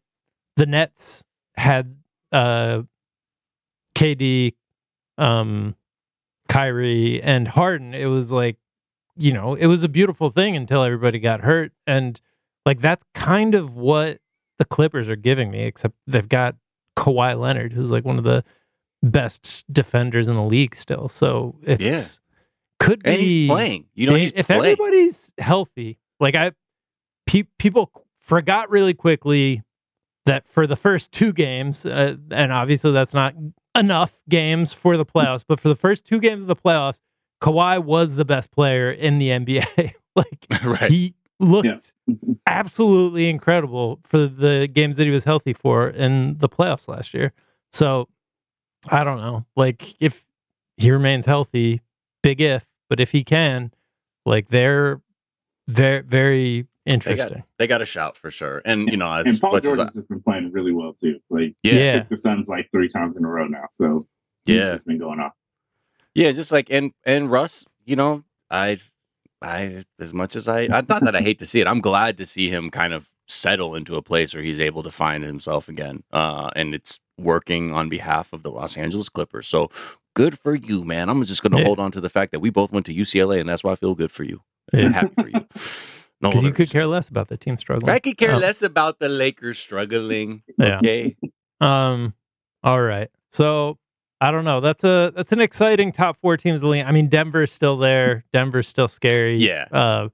the 0.55 0.65
Nets 0.65 1.23
had 1.55 1.95
uh 2.31 2.83
KD, 3.95 4.53
um, 5.17 5.75
Kyrie, 6.49 7.21
and 7.21 7.47
Harden. 7.47 7.93
It 7.93 8.05
was 8.07 8.31
like 8.31 8.57
you 9.17 9.31
know 9.33 9.55
it 9.55 9.67
was 9.67 9.83
a 9.83 9.89
beautiful 9.89 10.29
thing 10.29 10.55
until 10.57 10.83
everybody 10.83 11.19
got 11.19 11.41
hurt 11.41 11.71
and 11.87 12.19
like 12.65 12.81
that's 12.81 13.03
kind 13.13 13.55
of 13.55 13.75
what 13.77 14.19
the 14.59 14.65
Clippers 14.65 15.09
are 15.09 15.15
giving 15.15 15.51
me, 15.51 15.63
except 15.63 15.95
they've 16.07 16.27
got 16.29 16.55
Kawhi 16.97 17.39
Leonard, 17.39 17.73
who's 17.73 17.89
like 17.91 18.05
one 18.05 18.17
of 18.17 18.23
the 18.23 18.43
best 19.03 19.65
defenders 19.71 20.27
in 20.27 20.35
the 20.35 20.43
league 20.43 20.75
still. 20.75 21.07
So 21.09 21.59
it's 21.63 21.81
Yeah. 21.81 22.01
could 22.79 23.03
be 23.03 23.09
And 23.11 23.21
he's 23.21 23.49
playing. 23.49 23.85
You 23.93 24.07
know, 24.07 24.15
he's 24.15 24.31
if 24.35 24.47
playing. 24.47 24.61
everybody's 24.63 25.31
healthy, 25.37 25.99
like 26.19 26.35
I 26.35 26.53
pe- 27.27 27.43
people 27.59 27.91
forgot 28.21 28.69
really 28.69 28.93
quickly 28.93 29.61
that 30.25 30.47
for 30.47 30.65
the 30.65 30.75
first 30.75 31.11
two 31.11 31.31
games, 31.33 31.85
uh, 31.85 32.15
and 32.31 32.51
obviously 32.51 32.91
that's 32.91 33.13
not 33.13 33.35
enough 33.77 34.17
games 34.29 34.73
for 34.73 34.97
the 34.97 35.05
playoffs, 35.05 35.43
but 35.47 35.59
for 35.59 35.67
the 35.69 35.75
first 35.75 36.05
two 36.05 36.19
games 36.19 36.41
of 36.41 36.47
the 36.47 36.55
playoffs, 36.55 36.99
Kawhi 37.43 37.83
was 37.83 38.15
the 38.15 38.25
best 38.25 38.49
player 38.49 38.89
in 38.89 39.19
the 39.19 39.27
NBA. 39.29 39.93
like 40.15 40.45
right. 40.63 40.89
he 40.89 41.13
looked 41.39 41.67
Yeah. 41.67 42.15
absolutely 42.47 43.29
incredible 43.29 43.99
for 44.05 44.19
the 44.27 44.67
games 44.71 44.95
that 44.97 45.03
he 45.05 45.09
was 45.11 45.23
healthy 45.23 45.53
for 45.53 45.89
in 45.89 46.37
the 46.37 46.49
playoffs 46.49 46.87
last 46.87 47.13
year. 47.13 47.33
So 47.73 48.07
I 48.89 49.03
don't 49.03 49.17
know. 49.17 49.45
Like 49.55 49.95
if 50.01 50.25
he 50.77 50.91
remains 50.91 51.25
healthy, 51.25 51.81
big 52.23 52.39
if, 52.41 52.65
but 52.89 52.99
if 52.99 53.11
he 53.11 53.23
can, 53.23 53.71
like 54.25 54.49
they're 54.49 55.01
very 55.67 56.01
very 56.01 56.67
they 56.85 56.91
got 56.91 57.07
interesting. 57.07 57.43
they 57.57 57.65
got 57.67 57.81
a 57.81 57.85
shout 57.85 58.15
for 58.15 58.29
sure. 58.29 58.61
And 58.63 58.87
you 58.89 58.97
know, 58.97 59.11
as 59.11 59.25
And 59.25 59.41
Paul 59.41 59.53
much 59.53 59.63
George 59.63 59.79
as 59.79 59.79
I, 59.79 59.85
has 59.85 59.93
just 59.95 60.09
been 60.09 60.21
playing 60.21 60.51
really 60.51 60.71
well 60.71 60.93
too. 61.01 61.19
Like 61.31 61.55
yeah, 61.63 61.73
Yeah. 61.73 62.03
the 62.09 62.15
Suns 62.17 62.47
like 62.47 62.69
three 62.71 62.87
times 62.89 63.17
in 63.17 63.25
a 63.25 63.27
row 63.27 63.47
now. 63.47 63.65
So 63.71 64.01
yeah, 64.45 64.73
it's 64.75 64.83
been 64.83 64.99
going 64.99 65.19
off. 65.19 65.33
Yeah, 66.13 66.31
just 66.31 66.51
like 66.51 66.67
and 66.69 66.93
and 67.03 67.31
Russ, 67.31 67.65
you 67.85 67.95
know, 67.95 68.23
I 68.51 68.77
I 69.41 69.83
as 69.99 70.13
much 70.13 70.35
as 70.35 70.47
I 70.47 70.61
I 70.63 70.81
not 70.87 71.03
that 71.03 71.15
I 71.15 71.21
hate 71.21 71.39
to 71.39 71.45
see 71.45 71.61
it, 71.61 71.67
I'm 71.67 71.81
glad 71.81 72.17
to 72.17 72.25
see 72.25 72.49
him 72.49 72.69
kind 72.69 72.93
of 72.93 73.09
settle 73.27 73.75
into 73.75 73.95
a 73.95 74.01
place 74.01 74.33
where 74.33 74.43
he's 74.43 74.59
able 74.59 74.83
to 74.83 74.91
find 74.91 75.23
himself 75.23 75.67
again. 75.67 76.03
Uh 76.11 76.49
and 76.55 76.73
it's 76.75 76.99
working 77.17 77.73
on 77.73 77.89
behalf 77.89 78.31
of 78.33 78.43
the 78.43 78.51
Los 78.51 78.77
Angeles 78.77 79.09
Clippers. 79.09 79.47
So 79.47 79.69
good 80.15 80.37
for 80.39 80.55
you, 80.55 80.83
man. 80.83 81.09
I'm 81.09 81.23
just 81.25 81.41
gonna 81.43 81.57
Yeah. 81.57 81.65
hold 81.65 81.79
on 81.79 81.91
to 81.91 82.01
the 82.01 82.09
fact 82.09 82.31
that 82.31 82.39
we 82.39 82.49
both 82.49 82.71
went 82.71 82.85
to 82.87 82.93
UCLA 82.93 83.39
and 83.39 83.49
that's 83.49 83.63
why 83.63 83.71
I 83.73 83.75
feel 83.75 83.95
good 83.95 84.11
for 84.11 84.23
you. 84.23 84.41
Yeah. 84.73 84.89
happy 84.91 85.15
for 85.19 85.27
you. 85.29 85.45
No, 86.21 86.29
Because 86.29 86.43
you 86.45 86.53
could 86.53 86.69
care 86.69 86.87
less 86.87 87.09
about 87.09 87.27
the 87.27 87.35
team 87.35 87.57
struggling. 87.57 87.93
I 87.93 87.99
could 87.99 88.17
care 88.17 88.33
Um, 88.35 88.39
less 88.41 88.61
about 88.61 88.99
the 88.99 89.09
Lakers 89.09 89.59
struggling. 89.59 90.43
Yeah. 90.57 90.77
Okay. 90.77 91.17
Um. 91.59 92.13
All 92.63 92.81
right. 92.81 93.09
So 93.31 93.77
I 94.21 94.31
don't 94.31 94.45
know. 94.45 94.61
That's 94.61 94.83
a 94.83 95.11
that's 95.15 95.31
an 95.31 95.41
exciting 95.41 95.91
top 95.91 96.17
four 96.17 96.37
teams. 96.37 96.61
in 96.61 96.65
the 96.65 96.71
league. 96.71 96.85
I 96.85 96.91
mean, 96.91 97.09
Denver's 97.09 97.51
still 97.51 97.77
there. 97.77 98.23
Denver's 98.33 98.67
still 98.67 98.87
scary. 98.87 99.37
Yeah. 99.37 99.65
Uh, 99.71 100.09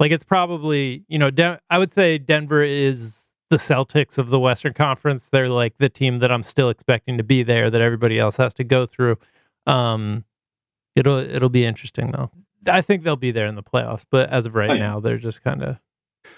like 0.00 0.10
it's 0.12 0.24
probably 0.24 1.04
you 1.08 1.18
know 1.18 1.30
Den- 1.30 1.58
I 1.70 1.78
would 1.78 1.94
say 1.94 2.18
Denver 2.18 2.62
is 2.62 3.20
the 3.50 3.56
Celtics 3.56 4.18
of 4.18 4.30
the 4.30 4.40
Western 4.40 4.72
Conference. 4.74 5.28
They're 5.30 5.48
like 5.48 5.74
the 5.78 5.88
team 5.88 6.18
that 6.18 6.32
I'm 6.32 6.42
still 6.42 6.68
expecting 6.70 7.16
to 7.18 7.22
be 7.24 7.42
there. 7.42 7.70
That 7.70 7.80
everybody 7.80 8.18
else 8.18 8.36
has 8.38 8.54
to 8.54 8.64
go 8.64 8.86
through. 8.86 9.18
Um, 9.66 10.24
it'll 10.96 11.18
it'll 11.18 11.48
be 11.48 11.64
interesting 11.64 12.10
though. 12.10 12.30
I 12.66 12.80
think 12.80 13.02
they'll 13.04 13.16
be 13.16 13.30
there 13.30 13.46
in 13.46 13.56
the 13.56 13.62
playoffs, 13.62 14.04
but 14.10 14.30
as 14.30 14.46
of 14.46 14.54
right 14.54 14.70
Oh, 14.70 14.74
yeah. 14.74 14.78
now, 14.80 15.00
they're 15.00 15.18
just 15.18 15.42
kind 15.44 15.62
of 15.62 15.76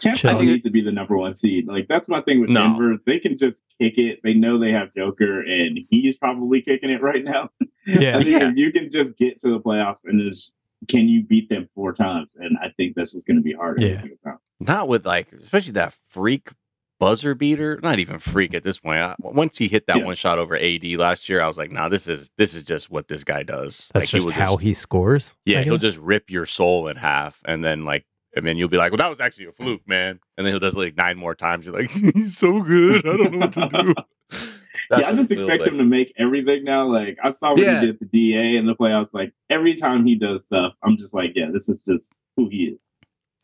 Champs 0.00 0.20
Chill. 0.20 0.32
don't 0.32 0.44
need 0.46 0.64
to 0.64 0.70
be 0.70 0.80
the 0.80 0.92
number 0.92 1.16
one 1.16 1.34
seed. 1.34 1.66
Like 1.66 1.86
that's 1.88 2.08
my 2.08 2.20
thing 2.20 2.40
with 2.40 2.50
No. 2.50 2.62
Denver. 2.62 2.96
They 3.06 3.18
can 3.18 3.36
just 3.38 3.62
kick 3.80 3.98
it. 3.98 4.20
They 4.22 4.34
know 4.34 4.58
they 4.58 4.72
have 4.72 4.94
Joker, 4.94 5.40
and 5.40 5.78
he's 5.90 6.18
probably 6.18 6.60
kicking 6.62 6.90
it 6.90 7.02
right 7.02 7.24
now. 7.24 7.50
Yeah. 7.86 8.16
I 8.18 8.22
think 8.22 8.40
Yeah. 8.40 8.52
you 8.54 8.72
can 8.72 8.90
just 8.90 9.16
get 9.16 9.40
to 9.42 9.48
the 9.50 9.60
playoffs 9.60 10.04
and 10.04 10.20
just 10.20 10.54
can 10.88 11.08
you 11.08 11.22
beat 11.22 11.48
them 11.48 11.68
four 11.74 11.92
times? 11.94 12.28
And 12.36 12.58
I 12.62 12.68
think 12.76 12.94
that's 12.96 13.12
just 13.12 13.26
going 13.26 13.38
to 13.38 13.42
be 13.42 13.52
hard 13.54 13.80
Yeah. 13.80 13.98
single 13.98 14.18
time. 14.22 14.38
Not 14.60 14.88
with 14.88 15.06
like, 15.06 15.32
especially 15.32 15.72
that 15.72 15.96
freak 16.08 16.50
buzzer 16.98 17.34
beater. 17.34 17.78
Not 17.82 17.98
even 17.98 18.18
freak 18.18 18.54
at 18.54 18.62
this 18.62 18.78
point. 18.78 18.98
I, 18.98 19.14
once 19.18 19.56
he 19.58 19.68
hit 19.68 19.86
that 19.86 19.98
Yeah. 19.98 20.04
one 20.04 20.16
shot 20.16 20.38
over 20.38 20.56
AD 20.56 20.84
last 20.96 21.28
year, 21.28 21.40
I 21.40 21.46
was 21.46 21.56
like, 21.58 21.70
nah, 21.70 21.88
this 21.88 22.06
is 22.08 22.30
this 22.36 22.54
is 22.54 22.62
just 22.64 22.90
what 22.90 23.08
this 23.08 23.24
guy 23.24 23.42
does. 23.42 23.90
that's 23.94 24.06
like, 24.06 24.10
just 24.10 24.26
will 24.26 24.32
how 24.34 24.56
he 24.56 24.74
scores. 24.74 25.34
yeah, 25.44 25.62
he'll 25.62 25.78
just 25.78 25.98
rip 25.98 26.30
your 26.30 26.44
soul 26.46 26.88
in 26.88 26.96
half, 26.96 27.40
and 27.44 27.64
then 27.64 27.84
like, 27.84 28.04
and 28.36 28.46
then 28.46 28.56
you'll 28.56 28.68
be 28.68 28.76
like, 28.76 28.92
well, 28.92 28.98
that 28.98 29.10
was 29.10 29.18
actually 29.18 29.46
a 29.46 29.52
fluke, 29.52 29.86
man. 29.88 30.20
And 30.36 30.46
then 30.46 30.52
he'll 30.52 30.60
does 30.60 30.74
it 30.74 30.78
like 30.78 30.96
nine 30.96 31.16
more 31.18 31.34
times. 31.34 31.66
You're 31.66 31.74
like, 31.74 31.90
he's 32.14 32.36
so 32.38 32.60
good. 32.62 33.06
I 33.06 33.16
don't 33.16 33.32
know 33.32 33.38
what 33.38 33.52
to 33.54 33.68
do. 33.68 33.94
Yeah, 34.90 35.08
I 35.08 35.14
just 35.14 35.32
expect 35.32 35.62
like. 35.62 35.72
him 35.72 35.78
to 35.78 35.84
make 35.84 36.12
everything 36.16 36.62
now. 36.62 36.86
Like 36.86 37.18
I 37.24 37.32
saw 37.32 37.50
what 37.52 37.58
Yeah. 37.58 37.80
he 37.80 37.86
did 37.86 37.98
to 37.98 38.04
DA 38.04 38.56
in 38.56 38.66
the 38.66 38.74
playoffs. 38.76 39.08
Like 39.12 39.32
every 39.50 39.74
time 39.74 40.06
he 40.06 40.14
does 40.14 40.44
stuff, 40.44 40.74
I'm 40.84 40.96
just 40.96 41.12
like, 41.12 41.32
yeah, 41.34 41.48
this 41.52 41.68
is 41.68 41.84
just 41.84 42.12
who 42.36 42.48
he 42.48 42.66
is. 42.66 42.80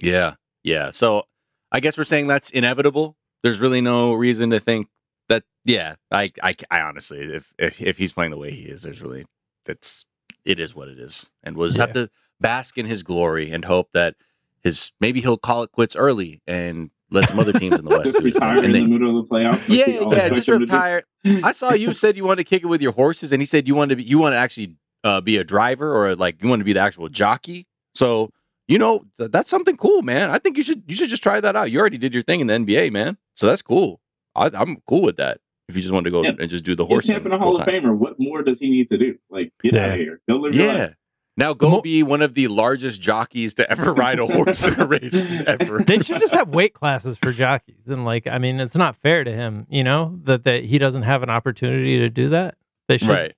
Yeah, 0.00 0.35
yeah. 0.62 0.90
So 0.90 1.24
I 1.72 1.81
guess 1.81 1.98
we're 1.98 2.05
saying 2.05 2.28
that's 2.28 2.50
inevitable. 2.50 3.16
There's 3.42 3.59
really 3.59 3.81
no 3.81 4.12
reason 4.12 4.50
to 4.50 4.61
think 4.61 4.87
that. 5.31 5.42
Yeah, 5.64 5.96
I, 6.12 6.31
I, 6.44 6.55
I 6.70 6.81
honestly, 6.83 7.18
if 7.20 7.52
if 7.59 7.81
if 7.83 7.98
he's 7.98 8.12
playing 8.12 8.31
the 8.31 8.37
way 8.38 8.52
he 8.52 8.62
is, 8.64 8.83
there's 8.83 9.02
really 9.02 9.24
that's 9.66 10.05
it 10.44 10.61
is 10.61 10.76
what 10.76 10.87
it 10.88 10.98
is, 11.00 11.28
and 11.42 11.57
we'll 11.57 11.68
just 11.68 11.81
have 11.81 11.94
to 11.94 12.09
bask 12.40 12.78
in 12.78 12.87
his 12.87 13.02
glory 13.02 13.50
and 13.50 13.64
hope 13.64 13.88
that 13.94 14.14
his 14.62 14.92
maybe 15.01 15.20
he'll 15.20 15.37
call 15.37 15.62
it 15.62 15.72
quits 15.72 15.96
early 15.96 16.40
and 16.46 16.90
let 17.11 17.29
some 17.29 17.38
other 17.38 17.53
teams 17.53 17.75
in 17.79 17.85
the 17.85 17.90
West 17.96 18.05
Just 18.05 18.18
do 18.18 18.25
retire 18.25 18.64
in 18.64 18.72
the 18.72 18.87
middle 18.87 19.18
of 19.20 19.29
the 19.29 19.35
playoffs. 19.35 19.61
yeah, 19.68 19.87
yeah, 20.16 20.29
just 20.31 20.48
retire. 20.48 21.03
I 21.25 21.53
saw 21.53 21.72
you 21.75 21.92
said 22.03 22.16
you 22.16 22.25
wanted 22.25 22.44
to 22.44 22.48
kick 22.48 22.62
it 22.62 22.66
with 22.66 22.81
your 22.81 22.92
horses, 22.92 23.33
and 23.33 23.42
he 23.42 23.46
said 23.46 23.68
you 23.68 23.75
wanted 23.75 23.90
to 23.90 23.96
be, 23.96 24.05
you 24.05 24.18
want 24.18 24.33
to 24.35 24.38
actually 24.38 24.77
uh, 25.05 25.20
be 25.20 25.37
a 25.37 25.44
driver 25.44 25.94
or 25.94 26.16
like 26.16 26.42
you 26.42 26.48
want 26.48 26.61
to 26.61 26.64
be 26.64 26.72
the 26.72 26.81
actual 26.81 27.09
jockey. 27.09 27.66
So 27.94 28.31
you 28.68 28.79
know 28.79 29.05
th- 29.18 29.31
that's 29.31 29.51
something 29.51 29.77
cool, 29.77 30.03
man. 30.03 30.31
I 30.31 30.38
think 30.38 30.57
you 30.57 30.62
should 30.62 30.85
you 30.87 30.94
should 30.94 31.09
just 31.11 31.22
try 31.22 31.40
that 31.40 31.55
out. 31.57 31.70
You 31.70 31.81
already 31.81 31.98
did 31.98 32.14
your 32.14 32.22
thing 32.22 32.40
in 32.40 32.46
the 32.46 32.55
NBA, 32.55 32.92
man. 32.92 33.18
So 33.35 33.46
that's 33.46 33.62
cool. 33.62 34.01
I, 34.35 34.51
I'm 34.55 34.77
cool 34.87 35.03
with 35.03 35.16
that. 35.18 35.40
If 35.68 35.77
you 35.77 35.83
just 35.83 35.92
want 35.92 36.05
to 36.05 36.11
go 36.11 36.22
Yeah. 36.22 36.33
and 36.38 36.48
just 36.51 36.64
do 36.64 36.75
the 36.75 36.85
horse 36.87 37.09
and 37.09 37.27
a 37.33 37.38
Hall 37.38 37.61
of. 37.61 37.66
Famer. 37.66 37.94
What 37.96 38.14
more 38.18 38.42
does 38.42 38.59
he 38.59 38.68
need 38.70 38.88
to 38.88 38.98
do? 38.98 39.16
Like, 39.31 39.53
get 39.62 39.77
out 39.77 39.90
of 39.90 39.96
here. 39.96 40.20
Go 40.29 40.37
live 40.37 40.55
your 40.55 40.72
life. 40.72 40.94
Now 41.37 41.55
go 41.55 41.71
Mo- 41.71 41.81
be 41.81 42.03
one 42.03 42.21
of 42.21 42.35
the 42.35 42.49
largest 42.49 43.01
jockeys 43.01 43.55
to 43.55 43.71
ever 43.71 43.95
ride 43.95 44.18
a 44.18 44.27
horse 44.27 44.62
in 44.64 44.79
a 44.79 44.87
race 44.87 45.40
ever. 45.47 45.79
they 45.79 45.99
should 46.01 46.21
just 46.21 46.35
have 46.35 46.49
weight 46.51 46.75
classes 46.75 47.16
for 47.16 47.33
jockeys 47.33 47.87
and 47.88 48.05
like 48.05 48.27
i 48.27 48.37
mean 48.38 48.61
it's 48.61 48.75
not 48.77 48.97
fair 48.97 49.25
to 49.25 49.33
him 49.33 49.66
you 49.71 49.83
know 49.83 50.18
that 50.25 50.45
that 50.45 50.64
he 50.64 50.77
doesn't 50.77 51.03
have 51.05 51.23
an 51.23 51.31
opportunity 51.31 51.99
to 52.01 52.11
do 52.11 52.29
that 52.29 52.57
they 52.88 52.99
should 52.99 53.09
right. 53.09 53.35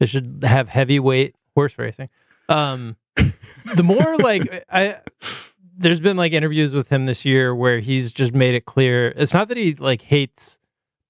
they 0.00 0.06
should 0.06 0.42
have 0.42 0.68
heavyweight 0.70 1.34
horse 1.54 1.76
racing 1.76 2.08
um 2.48 2.96
the 3.74 3.82
more 3.82 4.16
like 4.18 4.64
i 4.70 4.96
there's 5.76 6.00
been 6.00 6.16
like 6.16 6.32
interviews 6.32 6.72
with 6.72 6.88
him 6.88 7.04
this 7.04 7.24
year 7.26 7.54
where 7.54 7.78
he's 7.78 8.10
just 8.10 8.32
made 8.32 8.54
it 8.54 8.64
clear 8.64 9.08
it's 9.16 9.34
not 9.34 9.48
that 9.48 9.58
he 9.58 9.74
like 9.74 10.00
hates 10.00 10.58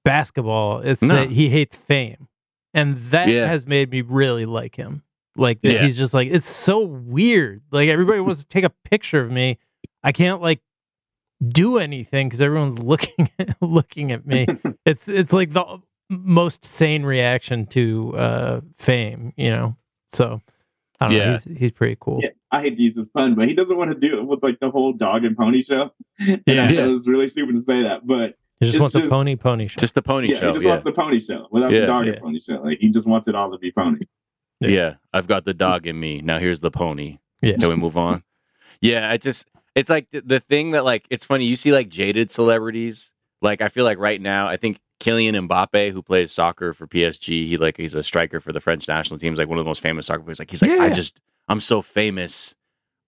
basketball 0.04 0.80
it's 0.80 1.00
No. 1.00 1.14
that 1.14 1.30
he 1.30 1.48
hates 1.48 1.76
fame 1.76 2.26
and 2.74 2.96
that 3.10 3.28
Yeah. 3.28 3.46
has 3.46 3.66
made 3.66 3.90
me 3.90 4.00
really 4.00 4.46
like 4.46 4.74
him 4.74 5.02
like 5.36 5.58
Yeah. 5.62 5.82
he's 5.82 5.96
just 5.96 6.12
like 6.14 6.28
it's 6.30 6.48
so 6.48 6.80
weird 6.80 7.62
like 7.70 7.88
everybody 7.88 8.20
wants 8.20 8.40
to 8.40 8.46
take 8.48 8.64
a 8.64 8.70
picture 8.84 9.20
of 9.22 9.30
me 9.30 9.58
i 10.02 10.12
can't 10.12 10.40
like 10.42 10.60
do 11.46 11.78
anything 11.78 12.28
because 12.28 12.40
everyone's 12.42 12.78
looking 12.82 13.30
looking 13.60 14.12
at 14.12 14.26
me 14.26 14.46
it's 14.86 15.08
it's 15.08 15.32
like 15.32 15.52
the 15.52 15.78
most 16.10 16.64
sane 16.64 17.02
reaction 17.04 17.66
to 17.66 18.14
uh 18.16 18.60
fame 18.76 19.32
you 19.36 19.48
know 19.50 19.74
so 20.12 20.40
i 21.00 21.06
don't 21.06 21.16
know 21.16 21.22
Yeah. 21.24 21.32
he's, 21.32 21.58
he's 21.58 21.70
pretty 21.72 21.96
cool 21.98 22.20
Yeah, 22.22 22.28
I 22.50 22.60
hate 22.60 22.76
to 22.76 22.82
use 22.82 22.94
this 22.94 23.08
pun, 23.08 23.34
but 23.34 23.48
he 23.48 23.54
doesn't 23.54 23.76
want 23.78 23.90
to 23.90 23.98
do 23.98 24.18
it 24.18 24.26
with 24.26 24.42
like 24.42 24.60
the 24.60 24.70
whole 24.70 24.92
dog 24.92 25.24
and 25.24 25.34
pony 25.34 25.62
show. 25.62 25.90
And 26.20 26.42
Yeah. 26.46 26.66
I 26.68 26.72
Yeah. 26.72 26.84
it 26.84 26.88
was 26.88 27.08
really 27.08 27.26
stupid 27.26 27.54
to 27.54 27.62
say 27.62 27.82
that, 27.82 28.06
but 28.06 28.36
he 28.60 28.66
just 28.66 28.76
it's 28.76 28.80
wants 28.82 28.94
a 28.94 29.00
just- 29.00 29.10
pony 29.10 29.34
pony 29.36 29.68
show 29.68 29.80
Just 29.80 29.94
the 29.94 30.02
pony 30.02 30.28
yeah, 30.28 30.36
show. 30.36 30.46
he 30.48 30.52
just 30.52 30.64
yeah. 30.64 30.68
wants 30.72 30.84
the 30.84 30.92
pony 30.92 31.18
show 31.18 31.48
without 31.50 31.72
Yeah. 31.72 31.80
the 31.80 31.86
dog 31.86 32.06
Yeah. 32.06 32.12
and 32.12 32.20
pony 32.20 32.40
show. 32.40 32.60
Like 32.62 32.78
he 32.78 32.90
just 32.90 33.06
wants 33.06 33.26
it 33.26 33.34
all 33.34 33.50
to 33.50 33.56
be 33.58 33.72
pony. 33.72 34.00
Yeah. 34.70 34.94
I've 35.12 35.26
got 35.26 35.44
the 35.44 35.54
dog 35.54 35.86
in 35.86 35.98
me. 35.98 36.20
Now 36.20 36.38
here's 36.38 36.60
the 36.60 36.70
pony. 36.70 37.18
Yeah. 37.40 37.56
Can 37.56 37.68
we 37.68 37.76
move 37.76 37.96
on? 37.96 38.22
Yeah, 38.80 39.10
I 39.10 39.16
just 39.16 39.48
it's 39.74 39.90
like 39.90 40.10
the, 40.10 40.20
the 40.20 40.40
thing 40.40 40.72
that 40.72 40.84
like 40.84 41.06
it's 41.10 41.24
funny. 41.24 41.44
You 41.46 41.56
see 41.56 41.72
like 41.72 41.88
jaded 41.88 42.30
celebrities. 42.30 43.12
Like 43.40 43.60
I 43.60 43.68
feel 43.68 43.84
like 43.84 43.98
right 43.98 44.20
now, 44.20 44.48
I 44.48 44.56
think 44.56 44.78
Kylian 45.00 45.48
Mbappe, 45.48 45.92
who 45.92 46.02
plays 46.02 46.30
soccer 46.30 46.72
for 46.72 46.86
PSG, 46.86 47.46
he 47.46 47.56
like 47.56 47.76
he's 47.76 47.94
a 47.94 48.02
striker 48.02 48.40
for 48.40 48.52
the 48.52 48.60
French 48.60 48.86
national 48.86 49.18
team. 49.18 49.32
He's 49.32 49.38
like 49.38 49.48
one 49.48 49.58
of 49.58 49.64
the 49.64 49.68
most 49.68 49.82
famous 49.82 50.06
soccer 50.06 50.22
players. 50.22 50.38
Like 50.38 50.50
he's 50.50 50.62
like, 50.62 50.72
I 50.72 50.90
just 50.90 51.20
I'm 51.48 51.60
so 51.60 51.82
famous. 51.82 52.54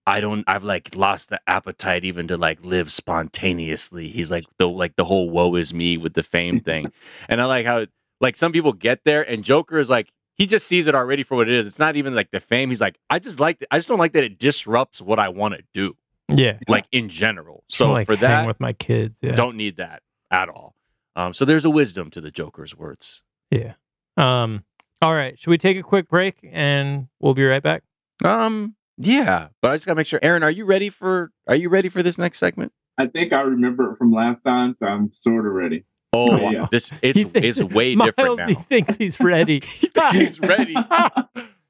I 0.07 0.21
don't 0.21 0.45
I've 0.47 0.65
like 0.65 0.95
lost 0.97 1.31
the 1.31 1.41
appetite 1.47 2.05
even 2.05 2.29
to 2.29 2.37
like 2.37 2.65
live 2.65 2.91
spontaneously. 2.91 4.09
He's 4.09 4.31
like 4.31 4.45
the 4.59 4.69
like 4.69 4.97
the 4.97 5.05
whole 5.05 5.31
woe 5.31 5.55
is 5.55 5.73
me 5.73 5.97
with 5.97 6.15
the 6.15 6.23
fame 6.23 6.61
thing. 6.61 6.93
and 7.29 7.41
I 7.41 7.45
like 7.45 7.67
how 7.67 7.87
like 8.21 8.37
some 8.37 8.53
people 8.53 8.73
get 8.73 9.05
there 9.05 9.23
and 9.23 9.45
Joker 9.45 9.79
is 9.79 9.89
like 9.89 10.09
he 10.37 10.47
just 10.47 10.67
sees 10.67 10.87
it 10.87 10.95
already 10.95 11.23
for 11.23 11.37
what 11.37 11.49
it 11.49 11.55
is. 11.55 11.67
It's 11.67 11.79
not 11.79 11.97
even 11.97 12.15
like 12.15 12.31
the 12.31 12.41
fame. 12.41 12.69
He's 12.71 12.81
like, 12.81 12.99
I 13.11 13.19
just 13.19 13.39
like 13.41 13.65
I 13.71 13.79
just 13.79 13.89
don't 13.89 13.99
like 13.99 14.13
that 14.13 14.25
it 14.25 14.39
disrupts 14.39 15.01
what 15.01 15.19
I 15.19 15.29
want 15.29 15.55
to 15.55 15.63
do, 15.73 15.97
Yeah. 16.29 16.59
like 16.69 16.87
in 16.93 17.09
general. 17.09 17.65
So 17.69 17.87
So 17.87 17.93
like 17.93 18.07
for 18.07 18.17
that, 18.17 18.47
with 18.47 18.61
my 18.61 18.73
kids. 18.73 19.19
Yeah. 19.23 19.33
don't 19.35 19.57
need 19.57 19.77
that 19.77 20.03
at 20.31 20.49
all. 20.49 20.75
Um, 21.17 21.33
so 21.33 21.45
there's 21.45 21.65
a 21.65 21.71
wisdom 21.71 22.11
to 22.11 22.21
the 22.21 22.31
Joker's 22.31 22.77
words. 22.77 23.23
Yeah. 23.51 23.75
Um. 24.17 24.65
All 25.03 25.15
right. 25.15 25.39
Should 25.39 25.51
we 25.51 25.59
take 25.59 25.77
a 25.77 25.83
quick 25.83 26.09
break 26.09 26.37
and 26.51 27.09
we'll 27.21 27.35
be 27.35 27.45
right 27.45 27.63
back? 27.63 27.83
Um, 28.25 28.75
yeah, 28.97 29.49
but 29.61 29.71
I 29.71 29.75
just 29.75 29.87
gotta 29.87 29.97
make 29.97 30.07
sure. 30.07 30.21
Aaron, 30.23 30.43
are 30.43 30.51
you 30.51 30.65
ready 30.65 30.89
for? 30.89 31.31
Are 31.49 31.55
you 31.57 31.69
ready 31.69 31.89
for 31.89 32.03
this 32.03 32.17
next 32.17 32.39
segment? 32.39 32.73
I 32.97 33.07
think 33.09 33.33
I 33.33 33.41
remember 33.43 33.91
it 33.93 33.99
from 33.99 34.13
last 34.13 34.43
time, 34.43 34.73
so 34.73 34.87
I'm 34.87 35.13
sort 35.13 35.47
of 35.47 35.53
ready. 35.53 35.85
Oh, 36.15 36.37
Yeah, 36.37 36.51
yeah. 36.51 36.67
this 36.71 36.93
it's 37.03 37.19
He 37.19 37.25
thinks- 37.25 37.59
it's 37.61 37.75
way 37.75 37.95
Miles, 37.97 38.11
different 38.17 38.37
now. 38.39 38.47
He 38.49 38.55
thinks 38.55 38.97
he's 38.97 39.21
ready. 39.21 39.61
He 39.61 39.87
thinks 39.89 40.15
he's 40.15 40.41
ready. 40.41 40.75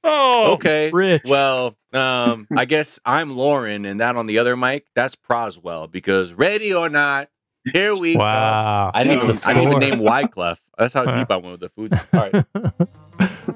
oh. 0.05 0.53
Okay. 0.55 0.91
Rich. 0.93 1.23
Well, 1.25 1.77
um, 1.93 2.47
I 2.57 2.65
guess 2.65 3.01
I'm 3.05 3.31
Lauryn, 3.33 3.89
and 3.91 4.01
that 4.01 4.17
on 4.17 4.27
the 4.27 4.39
other 4.39 4.57
mic, 4.57 4.87
that's 4.95 5.17
Proswell. 5.17 5.91
Because 5.91 6.33
ready 6.35 6.75
or 6.75 6.89
not, 6.89 7.29
here 7.73 7.95
we 7.97 8.15
go. 8.15 8.21
Wow. 8.21 8.91
I 8.93 9.05
didn't 9.05 9.23
even 9.25 9.39
I 9.47 9.53
didn't 9.55 9.69
even 9.73 9.79
name 9.81 10.01
Wyclef. 10.01 10.59
That's 10.77 10.93
how 10.95 11.05
deep 11.05 11.31
I 11.31 11.37
went 11.37 11.61
with 11.61 11.61
the 11.61 11.69
food. 11.71 11.93
All 12.13 12.21
right. 12.21 12.45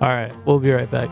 All 0.01 0.09
right. 0.09 0.33
We'll 0.47 0.59
be 0.61 0.71
right 0.71 0.91
back. 0.91 1.11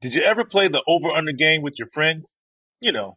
Did 0.00 0.14
you 0.14 0.22
ever 0.22 0.44
play 0.44 0.68
the 0.68 0.82
over 0.86 1.08
under 1.08 1.32
game 1.32 1.62
with 1.62 1.78
your 1.78 1.88
friends? 1.92 2.38
You 2.80 2.92
know, 2.92 3.16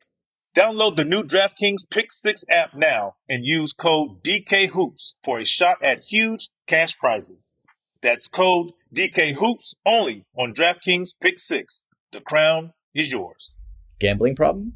Download 0.53 0.97
the 0.97 1.05
new 1.05 1.23
DraftKings 1.23 1.89
Pick 1.89 2.11
6 2.11 2.43
app 2.49 2.73
now 2.75 3.15
and 3.29 3.45
use 3.45 3.71
code 3.71 4.21
DKHOOPS 4.21 5.15
for 5.23 5.39
a 5.39 5.45
shot 5.45 5.77
at 5.81 6.03
huge 6.03 6.49
cash 6.67 6.97
prizes. 6.97 7.53
That's 8.01 8.27
code 8.27 8.71
DKHOOPS 8.93 9.75
only 9.85 10.25
on 10.37 10.53
DraftKings 10.53 11.11
Pick 11.21 11.39
6. 11.39 11.85
The 12.11 12.19
crown 12.19 12.73
is 12.93 13.13
yours. 13.13 13.55
Gambling 13.99 14.35
problem? 14.35 14.75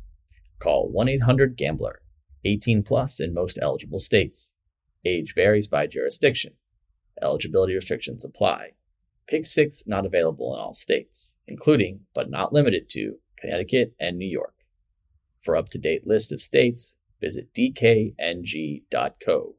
Call 0.60 0.90
1 0.90 1.10
800 1.10 1.58
Gambler. 1.58 2.00
18 2.46 2.82
plus 2.82 3.20
in 3.20 3.34
most 3.34 3.60
eligible 3.62 4.00
states. 4.00 4.54
Age 5.04 5.34
varies 5.36 5.68
by 5.68 5.88
jurisdiction. 5.88 6.54
Eligibility 7.22 7.76
restrictions 7.76 8.24
apply. 8.24 8.72
Pick 9.28 9.46
6 9.46 9.84
not 9.88 10.06
available 10.06 10.54
in 10.54 10.60
all 10.62 10.74
states, 10.74 11.36
including, 11.48 12.06
but 12.14 12.30
not 12.30 12.54
limited 12.54 12.88
to, 12.92 13.18
Connecticut 13.38 13.94
and 14.00 14.18
New 14.18 14.30
York. 14.30 14.55
For 15.46 15.56
up-to-date 15.56 16.06
list 16.08 16.32
of 16.32 16.42
states, 16.42 16.96
visit 17.22 17.54
dkng.co 17.54 18.16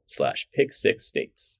slash 0.04 0.48
pick6states. 0.58 1.58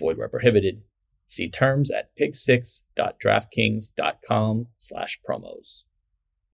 Void 0.00 0.18
where 0.18 0.28
prohibited. 0.28 0.82
See 1.28 1.48
terms 1.48 1.92
at 1.92 2.10
pick6.draftkings.com 2.20 4.66
slash 4.76 5.20
promos. 5.28 5.82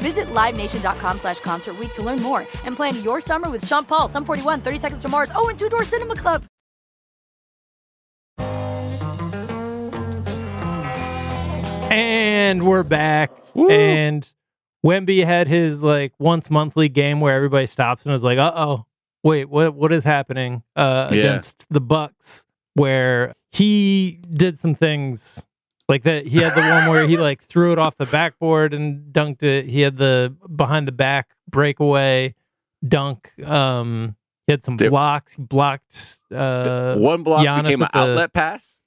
Visit 0.00 0.26
LiveNation.com 0.28 1.18
slash 1.18 1.40
Concert 1.40 1.78
Week 1.78 1.92
to 1.94 2.02
learn 2.02 2.20
more 2.22 2.46
and 2.64 2.74
plan 2.76 3.02
your 3.02 3.20
summer 3.20 3.50
with 3.50 3.66
Sean 3.66 3.84
Paul, 3.84 4.08
Sum 4.08 4.24
41, 4.24 4.60
30 4.60 4.78
Seconds 4.78 5.02
to 5.02 5.08
Mars, 5.08 5.30
oh, 5.34 5.48
and 5.48 5.58
Two 5.58 5.68
Door 5.68 5.84
Cinema 5.84 6.16
Club. 6.16 6.42
And 11.92 12.64
we're 12.66 12.82
back. 12.82 13.30
And 13.68 14.28
Wemby 14.84 15.24
had 15.24 15.48
his 15.48 15.82
like 15.82 16.12
once 16.18 16.48
monthly 16.50 16.88
game 16.88 17.20
where 17.20 17.34
everybody 17.34 17.66
stops 17.66 18.04
and 18.06 18.14
is 18.14 18.22
like, 18.22 18.38
"Uh 18.38 18.52
oh, 18.54 18.86
wait, 19.22 19.46
what? 19.46 19.74
What 19.74 19.92
is 19.92 20.04
happening 20.04 20.62
uh, 20.76 21.08
Yeah. 21.12 21.18
against 21.18 21.66
the 21.70 21.80
Bucks?" 21.80 22.44
Where 22.74 23.34
he 23.50 24.20
did 24.32 24.58
some 24.60 24.74
things 24.74 25.44
like 25.90 26.04
that. 26.04 26.26
He 26.26 26.38
had 26.38 26.54
the 26.54 26.62
one 26.62 26.88
where 26.88 27.06
he 27.06 27.18
like 27.18 27.42
threw 27.44 27.72
it 27.72 27.78
off 27.78 27.96
the 27.98 28.06
backboard 28.06 28.72
and 28.72 29.12
dunked 29.12 29.42
it. 29.42 29.66
He 29.68 29.82
had 29.82 29.98
the 29.98 30.34
behind 30.56 30.88
the 30.88 30.92
back 30.92 31.28
breakaway 31.50 32.34
dunk. 32.86 33.30
Um, 33.46 34.16
he 34.46 34.52
had 34.52 34.64
some 34.64 34.76
blocks. 34.78 35.34
He 35.34 35.42
blocked. 35.42 36.18
Uh, 36.34 36.94
One 36.96 37.22
block 37.22 37.44
Giannis 37.46 37.62
became 37.64 37.82
an 37.82 37.88
the- 37.92 37.98
outlet 37.98 38.32
pass. 38.32 38.80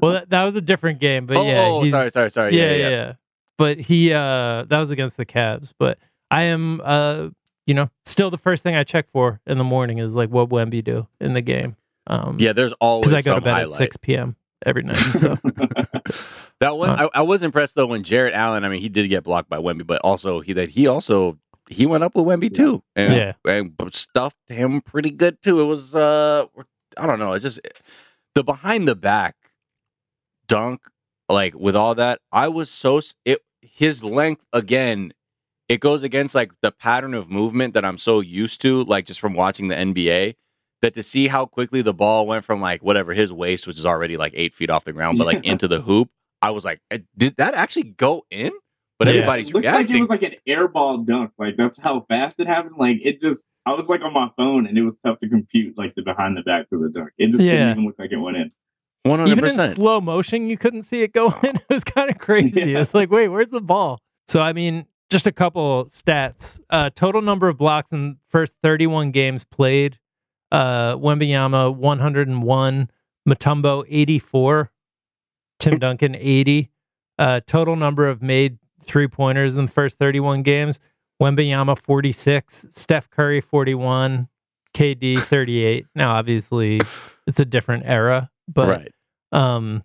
well, 0.00 0.12
that, 0.12 0.30
that 0.30 0.42
was 0.44 0.56
a 0.56 0.60
different 0.60 0.98
game, 0.98 1.26
but 1.26 1.36
oh, 1.36 1.46
yeah, 1.46 1.64
oh, 1.68 1.80
he's- 1.82 1.92
sorry, 1.92 2.10
sorry, 2.10 2.30
sorry. 2.30 2.56
yeah, 2.56 2.74
yeah, 2.74 2.88
yeah. 2.88 3.12
But 3.58 3.78
he 3.78 4.12
uh 4.12 4.64
that 4.68 4.78
was 4.78 4.90
against 4.90 5.16
the 5.16 5.24
Cavs. 5.24 5.72
But 5.78 5.98
I 6.30 6.42
am 6.42 6.80
uh 6.84 7.28
you 7.66 7.74
know, 7.74 7.88
still 8.04 8.30
the 8.30 8.36
first 8.38 8.62
thing 8.62 8.76
I 8.76 8.84
check 8.84 9.06
for 9.10 9.40
in 9.46 9.56
the 9.58 9.64
morning 9.64 9.98
is 9.98 10.14
like 10.14 10.28
what 10.30 10.48
Wemby 10.50 10.84
do 10.84 11.06
in 11.20 11.32
the 11.32 11.40
game. 11.40 11.76
Um 12.06 12.36
Yeah, 12.38 12.52
there's 12.52 12.72
always 12.80 13.06
because 13.08 13.26
I 13.26 13.30
go 13.30 13.34
some 13.36 13.40
to 13.40 13.44
bed 13.44 13.52
highlight. 13.52 13.70
at 13.72 13.76
six 13.76 13.96
PM 13.96 14.36
every 14.66 14.82
night. 14.82 14.96
So 14.96 15.36
That 16.60 16.76
one, 16.78 16.90
Uh, 16.90 17.08
I, 17.14 17.18
I 17.20 17.22
was 17.22 17.42
impressed 17.42 17.74
though 17.74 17.86
when 17.86 18.02
Jarrett 18.02 18.34
Allen. 18.34 18.64
I 18.64 18.68
mean, 18.68 18.80
he 18.80 18.88
did 18.88 19.08
get 19.08 19.24
blocked 19.24 19.48
by 19.50 19.58
Wemby, 19.58 19.86
but 19.86 20.00
also 20.02 20.40
he 20.40 20.52
that 20.54 20.70
he 20.70 20.86
also 20.86 21.38
he 21.68 21.84
went 21.84 22.04
up 22.04 22.14
with 22.14 22.24
Wemby 22.24 22.54
too, 22.54 22.82
and, 22.94 23.14
Yeah. 23.14 23.32
and 23.44 23.74
stuffed 23.92 24.38
him 24.48 24.80
pretty 24.80 25.10
good 25.10 25.42
too. 25.42 25.60
It 25.60 25.64
was 25.64 25.94
uh, 25.94 26.46
I 26.96 27.06
don't 27.06 27.18
know, 27.18 27.32
it's 27.34 27.42
just 27.42 27.60
the 28.34 28.42
behind 28.44 28.88
the 28.88 28.94
back 28.94 29.34
dunk, 30.48 30.82
like 31.28 31.54
with 31.54 31.76
all 31.76 31.94
that. 31.96 32.20
I 32.32 32.48
was 32.48 32.70
so 32.70 33.00
it 33.24 33.40
his 33.62 34.02
length 34.02 34.44
again. 34.52 35.12
It 35.68 35.80
goes 35.80 36.04
against 36.04 36.34
like 36.34 36.52
the 36.62 36.70
pattern 36.70 37.12
of 37.12 37.28
movement 37.28 37.74
that 37.74 37.84
I'm 37.84 37.98
so 37.98 38.20
used 38.20 38.60
to, 38.62 38.84
like 38.84 39.04
just 39.04 39.18
from 39.20 39.34
watching 39.34 39.68
the 39.68 39.74
NBA. 39.74 40.34
That 40.82 40.94
to 40.94 41.02
see 41.02 41.26
how 41.26 41.46
quickly 41.46 41.80
the 41.82 41.94
ball 41.94 42.26
went 42.26 42.44
from 42.44 42.60
like 42.60 42.82
whatever 42.84 43.14
his 43.14 43.32
waist, 43.32 43.66
which 43.66 43.78
is 43.78 43.86
already 43.86 44.16
like 44.16 44.32
eight 44.36 44.54
feet 44.54 44.70
off 44.70 44.84
the 44.84 44.92
ground, 44.92 45.18
but 45.18 45.26
like 45.26 45.44
Yeah. 45.44 45.52
into 45.52 45.66
the 45.66 45.80
hoop, 45.80 46.10
I 46.46 46.50
was 46.50 46.64
like, 46.64 46.80
"Eh, 46.90 46.98
did 47.16 47.34
that 47.38 47.54
actually 47.54 47.84
go 47.84 48.24
in? 48.30 48.52
But 48.98 49.08
Yeah. 49.08 49.14
everybody's 49.14 49.48
It 49.50 49.54
looked 49.54 49.66
like 49.66 49.90
it 49.90 50.00
was 50.00 50.08
like 50.08 50.22
an 50.22 50.34
airball 50.48 51.04
dunk. 51.04 51.32
Like 51.38 51.56
that's 51.56 51.76
how 51.78 52.06
fast 52.08 52.38
it 52.40 52.46
happened. 52.46 52.76
Like 52.78 52.98
it 53.02 53.20
just, 53.20 53.44
I 53.66 53.72
was 53.74 53.88
like 53.88 54.00
on 54.02 54.12
my 54.14 54.30
phone 54.36 54.66
and 54.66 54.78
it 54.78 54.82
was 54.82 54.96
tough 55.04 55.18
to 55.20 55.28
compute 55.28 55.76
like 55.76 55.94
the 55.96 56.02
behind 56.02 56.36
the 56.36 56.42
back 56.42 56.70
to 56.70 56.78
the 56.78 56.88
dunk. 56.88 57.10
It 57.18 57.26
just 57.32 57.40
Yeah. 57.40 57.52
didn't 57.52 57.70
even 57.72 57.84
look 57.86 57.96
like 57.98 58.12
it 58.12 58.16
went 58.16 58.36
in. 58.38 58.50
100%. 59.06 59.28
Even 59.28 59.44
in 59.44 59.74
slow 59.74 60.00
motion, 60.00 60.48
you 60.48 60.56
couldn't 60.56 60.84
see 60.84 61.02
it 61.02 61.12
go 61.12 61.26
in. 61.42 61.56
It 61.56 61.64
was 61.68 61.84
kind 61.96 62.10
of 62.10 62.18
crazy. 62.18 62.70
Yeah. 62.72 62.80
It's 62.80 62.94
like, 62.94 63.10
wait, 63.10 63.28
where's 63.28 63.48
the 63.48 63.60
ball? 63.60 64.00
So, 64.28 64.40
I 64.40 64.52
mean, 64.52 64.86
just 65.10 65.26
a 65.26 65.32
couple 65.32 65.86
stats. 65.86 66.58
Uh, 66.70 66.88
total 66.94 67.20
number 67.22 67.48
of 67.48 67.58
blocks 67.58 67.92
in 67.92 68.16
first 68.30 68.54
31 68.62 69.10
games 69.10 69.44
played. 69.44 69.98
Uh, 70.50 70.96
Wembanyama 70.96 71.74
101, 71.76 72.90
Mutombo 73.28 73.84
84, 73.88 74.70
Tim 75.58 75.78
Duncan 75.78 76.14
80. 76.14 76.70
Uh, 77.18 77.40
total 77.46 77.76
number 77.76 78.08
of 78.08 78.22
made 78.22 78.58
three 78.82 79.08
pointers 79.08 79.54
in 79.54 79.66
the 79.66 79.70
first 79.70 79.98
31 79.98 80.42
games. 80.42 80.80
Wembanyama 81.20 81.78
46, 81.78 82.66
Steph 82.70 83.10
Curry 83.10 83.40
41, 83.40 84.28
KD 84.74 85.18
38. 85.28 85.86
Now, 85.94 86.14
obviously, 86.16 86.80
it's 87.26 87.40
a 87.40 87.44
different 87.44 87.84
era, 87.86 88.30
but 88.48 88.68
right. 88.68 88.92
um, 89.32 89.82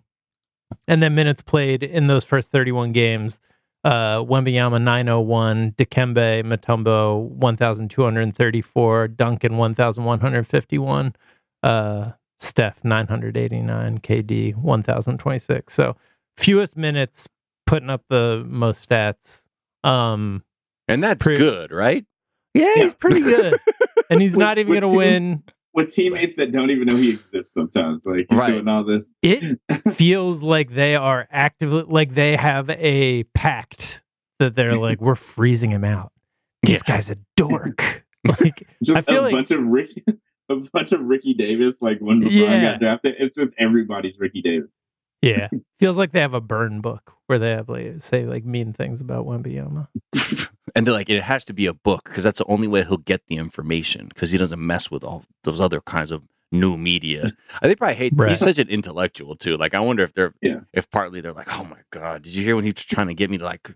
and 0.86 1.02
then 1.02 1.14
minutes 1.14 1.42
played 1.42 1.82
in 1.82 2.06
those 2.06 2.24
first 2.24 2.50
31 2.50 2.92
games. 2.92 3.40
Uh, 3.84 4.18
Wembanyama 4.18 4.80
901, 4.80 5.72
Dikembe 5.72 6.44
Mutombo 6.44 7.28
1,234, 7.30 9.08
Duncan 9.08 9.56
1,151, 9.56 11.16
uh, 11.64 12.10
Steph 12.42 12.82
989, 12.84 13.98
KD 13.98 14.54
1,026. 14.56 15.72
So 15.72 15.96
fewest 16.36 16.76
minutes 16.76 17.28
putting 17.66 17.88
up 17.90 18.02
the 18.08 18.44
most 18.46 18.88
stats. 18.88 19.44
Um, 19.84 20.42
And 20.88 21.02
that's 21.02 21.22
Pretty- 21.22 21.38
good, 21.40 21.70
right? 21.72 22.04
yeah, 22.54 22.74
he's 22.74 22.92
pretty 22.94 23.20
good, 23.20 23.58
and 24.10 24.20
he's 24.20 24.32
With- 24.32 24.38
not 24.38 24.58
even 24.58 24.72
going 24.72 24.82
to 24.82 24.88
win. 24.96 25.42
With 25.74 25.94
teammates 25.94 26.36
that 26.36 26.52
don't 26.52 26.70
even 26.70 26.86
know 26.86 26.96
he 26.96 27.10
exists 27.10 27.54
sometimes. 27.54 28.04
Like 28.04 28.26
he's 28.28 28.38
Right. 28.38 28.50
doing 28.52 28.68
all 28.68 28.84
this. 28.84 29.14
it 29.22 29.58
feels 29.92 30.42
like 30.42 30.74
they 30.74 30.96
are 30.96 31.26
actively 31.30 31.84
like 31.84 32.14
they 32.14 32.36
have 32.36 32.68
a 32.68 33.22
pact 33.34 34.02
that 34.38 34.54
they're 34.54 34.74
like 34.76 35.00
we're 35.00 35.14
freezing 35.14 35.70
him 35.70 35.82
out. 35.84 36.12
This 36.62 36.82
Yeah. 36.86 36.96
guy's 36.96 37.08
a 37.10 37.16
dork. 37.36 38.04
Like 38.40 38.68
Just 38.84 38.98
I 38.98 39.00
feel 39.00 39.22
a 39.22 39.24
like- 39.24 39.32
bunch 39.32 39.50
of 39.50 39.62
Ricky 39.64 40.04
a 40.58 40.70
bunch 40.72 40.92
of 40.92 41.00
Ricky 41.02 41.34
Davis, 41.34 41.76
like 41.80 41.98
when 42.00 42.20
LeBron 42.22 42.30
Yeah. 42.32 42.72
got 42.72 42.80
drafted, 42.80 43.16
it's 43.18 43.36
just 43.36 43.54
everybody's 43.58 44.18
Ricky 44.18 44.42
Davis. 44.42 44.70
yeah, 45.22 45.48
feels 45.78 45.96
like 45.96 46.12
they 46.12 46.20
have 46.20 46.34
a 46.34 46.40
burn 46.40 46.80
book 46.80 47.14
where 47.26 47.38
they 47.38 47.50
have 47.50 47.68
like 47.68 47.94
say 48.02 48.24
like 48.26 48.44
mean 48.44 48.72
things 48.72 49.00
about 49.00 49.26
Wembanyama. 49.26 49.88
And 50.74 50.86
they're 50.86 50.94
like, 50.94 51.10
it 51.10 51.22
has 51.22 51.44
to 51.46 51.52
be 51.52 51.66
a 51.66 51.74
book 51.74 52.04
because 52.04 52.24
that's 52.24 52.38
the 52.38 52.46
only 52.46 52.66
way 52.66 52.82
he'll 52.82 52.96
get 52.96 53.26
the 53.26 53.36
information 53.36 54.08
because 54.08 54.30
he 54.30 54.38
doesn't 54.38 54.64
mess 54.64 54.90
with 54.90 55.04
all 55.04 55.22
those 55.44 55.60
other 55.60 55.82
kinds 55.82 56.10
of 56.10 56.22
new 56.50 56.78
media. 56.78 57.30
I 57.60 57.66
think 57.66 57.78
probably 57.78 57.96
hate. 57.96 58.14
Right. 58.16 58.30
He's 58.30 58.38
such 58.40 58.58
an 58.58 58.70
intellectual 58.70 59.36
too. 59.36 59.58
Like 59.58 59.74
I 59.74 59.80
wonder 59.80 60.02
if 60.02 60.14
they're, 60.14 60.32
Yeah. 60.40 60.60
if 60.72 60.90
partly 60.90 61.20
they're 61.20 61.34
like, 61.34 61.52
oh 61.58 61.64
my 61.64 61.76
god, 61.90 62.22
did 62.22 62.34
you 62.34 62.42
hear 62.42 62.56
when 62.56 62.64
he 62.64 62.70
was 62.70 62.84
trying 62.84 63.08
to 63.08 63.14
get 63.14 63.28
me 63.28 63.36
to 63.36 63.44
like 63.44 63.70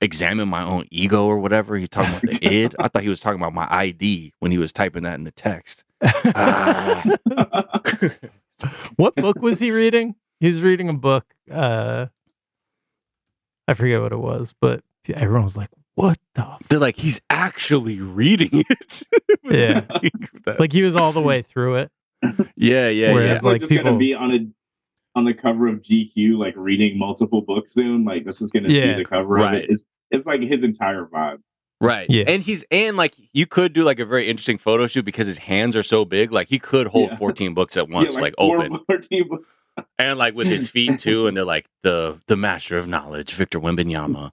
examine 0.00 0.48
my 0.48 0.62
own 0.62 0.86
ego 0.92 1.26
or 1.26 1.38
whatever? 1.38 1.76
He's 1.76 1.88
talking 1.88 2.10
about 2.14 2.22
the 2.22 2.46
id. 2.46 2.76
I 2.78 2.86
thought 2.86 3.02
he 3.02 3.08
was 3.08 3.20
talking 3.20 3.40
about 3.40 3.52
my 3.54 3.66
ID 3.68 4.32
when 4.38 4.52
he 4.52 4.58
was 4.58 4.72
typing 4.72 5.02
that 5.02 5.14
in 5.14 5.24
the 5.24 5.32
text. 5.32 5.82
Ah. 6.02 7.04
what 8.96 9.14
book 9.16 9.40
was 9.42 9.58
he 9.58 9.70
reading? 9.70 10.14
He's 10.40 10.60
reading 10.62 10.88
a 10.88 10.92
book. 10.94 11.24
Uh, 11.50 12.06
I 13.68 13.74
forget 13.74 14.00
what 14.00 14.12
it 14.12 14.18
was, 14.18 14.54
but 14.60 14.82
everyone 15.08 15.44
was 15.44 15.56
like, 15.56 15.70
"What 15.94 16.18
the?" 16.34 16.42
F-? 16.46 16.58
They're 16.68 16.78
like, 16.78 16.96
he's 16.96 17.20
actually 17.30 18.00
reading 18.00 18.50
it. 18.52 19.02
It 19.28 19.40
Yeah. 19.44 19.84
like. 20.46 20.58
Like 20.60 20.72
he 20.72 20.82
was 20.82 20.96
all 20.96 21.12
the 21.12 21.20
way 21.22 21.42
through 21.42 21.76
it. 21.76 21.90
yeah, 22.56 22.88
yeah, 22.88 23.12
Whereas, 23.12 23.26
yeah. 23.28 23.32
That's 23.34 23.44
like, 23.44 23.52
like, 23.52 23.60
just 23.60 23.70
people- 23.70 23.84
gonna 23.84 23.98
be 23.98 24.14
on 24.14 24.32
a 24.32 24.38
on 25.18 25.24
the 25.24 25.32
cover 25.34 25.66
of 25.68 25.80
GQ, 25.82 26.36
like 26.38 26.54
reading 26.56 26.98
multiple 26.98 27.42
books 27.42 27.72
soon. 27.72 28.04
Like 28.04 28.24
this 28.24 28.40
is 28.42 28.50
gonna 28.50 28.68
Yeah. 28.68 28.96
be 28.96 29.02
the 29.02 29.08
cover 29.08 29.28
Right. 29.34 29.54
of 29.56 29.60
it. 29.64 29.70
It's 29.70 29.84
it's 30.10 30.26
like 30.26 30.40
his 30.42 30.62
entire 30.64 31.04
vibe. 31.06 31.38
Right. 31.80 32.08
Yeah. 32.08 32.24
And 32.26 32.42
he's 32.42 32.64
and 32.70 32.96
like 32.96 33.14
you 33.32 33.46
could 33.46 33.72
do 33.72 33.82
like 33.84 33.98
a 33.98 34.06
very 34.06 34.28
interesting 34.28 34.56
photo 34.58 34.86
shoot 34.86 35.04
because 35.04 35.26
his 35.26 35.38
hands 35.38 35.76
are 35.76 35.82
so 35.82 36.04
big. 36.04 36.32
Like 36.32 36.48
he 36.48 36.58
could 36.58 36.86
hold 36.88 37.10
Yeah. 37.10 37.16
14 37.16 37.54
books 37.54 37.76
at 37.76 37.88
once, 37.90 38.14
Yeah, 38.14 38.22
like, 38.22 38.34
four- 38.38 38.56
open. 38.62 38.78
14 38.86 39.28
books. 39.28 39.44
And 39.98 40.18
like 40.18 40.34
with 40.34 40.46
his 40.46 40.70
feet 40.70 40.98
too, 40.98 41.26
and 41.26 41.36
they're 41.36 41.44
like 41.44 41.66
the 41.82 42.18
the 42.28 42.36
master 42.36 42.78
of 42.78 42.88
knowledge, 42.88 43.34
Victor 43.34 43.60
Wembanyama. 43.60 44.30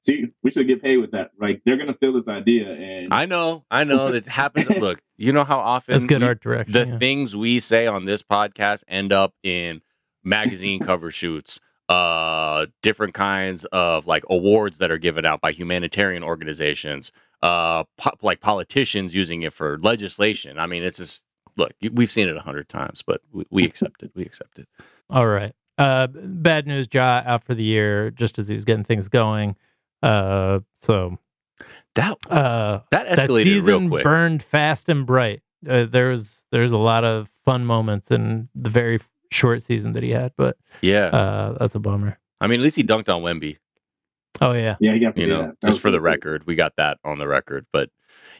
See, 0.00 0.28
we 0.42 0.50
should 0.52 0.66
get 0.68 0.80
paid 0.82 0.98
with 0.98 1.10
that. 1.10 1.32
Like 1.38 1.60
they're 1.66 1.76
gonna 1.76 1.92
steal 1.92 2.12
this 2.14 2.28
idea, 2.28 2.70
and 2.72 3.12
I 3.12 3.26
know, 3.26 3.64
I 3.70 3.84
know 3.84 4.12
that 4.12 4.24
happens. 4.26 4.68
Look, 4.68 5.02
you 5.18 5.32
know 5.32 5.44
how 5.44 5.58
often 5.58 5.92
That's 5.94 6.06
good 6.06 6.22
we- 6.22 6.28
art 6.28 6.40
direction. 6.40 6.72
the 6.72 6.86
yeah. 6.86 6.98
things 6.98 7.36
we 7.36 7.58
say 7.60 7.86
on 7.86 8.04
this 8.06 8.22
podcast 8.22 8.84
end 8.88 9.12
up 9.12 9.34
in 9.42 9.82
magazine 10.24 10.80
cover 10.80 11.10
shoots 11.10 11.60
uh 11.88 12.66
different 12.82 13.14
kinds 13.14 13.64
of 13.66 14.06
like 14.06 14.24
awards 14.28 14.78
that 14.78 14.90
are 14.90 14.98
given 14.98 15.24
out 15.24 15.40
by 15.40 15.52
humanitarian 15.52 16.24
organizations 16.24 17.12
uh 17.42 17.84
po- 17.96 18.16
like 18.22 18.40
politicians 18.40 19.14
using 19.14 19.42
it 19.42 19.52
for 19.52 19.78
legislation 19.78 20.58
i 20.58 20.66
mean 20.66 20.82
it's 20.82 20.96
just 20.98 21.24
look 21.56 21.72
we've 21.92 22.10
seen 22.10 22.28
it 22.28 22.36
a 22.36 22.40
hundred 22.40 22.68
times 22.68 23.02
but 23.06 23.20
we, 23.32 23.44
we 23.50 23.64
accept 23.70 24.02
it 24.02 24.10
we 24.16 24.22
accept 24.22 24.58
it 24.58 24.68
All 25.10 25.26
right. 25.26 25.54
Uh, 25.78 26.06
bad 26.08 26.66
news. 26.66 26.88
Ja 26.92 27.22
out 27.26 27.44
for 27.44 27.54
the 27.54 27.62
year, 27.62 28.10
just 28.10 28.38
as 28.38 28.48
he 28.48 28.54
was 28.54 28.64
getting 28.64 28.82
things 28.84 29.08
going. 29.08 29.54
Uh, 30.02 30.60
so 30.82 31.18
that 31.94 32.16
uh, 32.30 32.80
that 32.90 33.14
that 33.14 33.28
season 33.28 33.64
real 33.82 33.88
quick 33.88 34.02
burned 34.02 34.42
fast 34.42 34.88
and 34.88 35.04
bright. 35.06 35.42
Uh, 35.68 35.84
there 35.84 36.08
was 36.08 36.46
there's 36.50 36.72
a 36.72 36.78
lot 36.78 37.04
of 37.04 37.28
fun 37.44 37.64
moments 37.66 38.10
in 38.10 38.48
the 38.54 38.70
very 38.70 38.98
short 39.30 39.62
season 39.62 39.92
that 39.94 40.02
he 40.02 40.10
had, 40.10 40.32
but 40.36 40.56
yeah 40.82 41.06
uh, 41.06 41.56
that's 41.58 41.74
a 41.74 41.80
bummer. 41.80 42.18
i 42.40 42.46
mean 42.46 42.60
at 42.60 42.64
least 42.64 42.76
he 42.76 42.84
dunked 42.84 43.08
on 43.08 43.22
wemby 43.22 43.58
Oh 44.40 44.52
yeah, 44.52 44.76
yeah, 44.80 44.92
you 44.92 45.00
got 45.00 45.16
you 45.16 45.26
know, 45.28 45.42
that. 45.42 45.56
That 45.62 45.66
just 45.68 45.76
was 45.76 45.78
for 45.78 45.90
the 45.90 45.98
pretty 45.98 46.12
record. 46.12 46.46
We 46.46 46.56
got 46.56 46.76
that 46.76 46.98
on 47.04 47.18
the 47.18 47.26
record. 47.26 47.64
But 47.72 47.88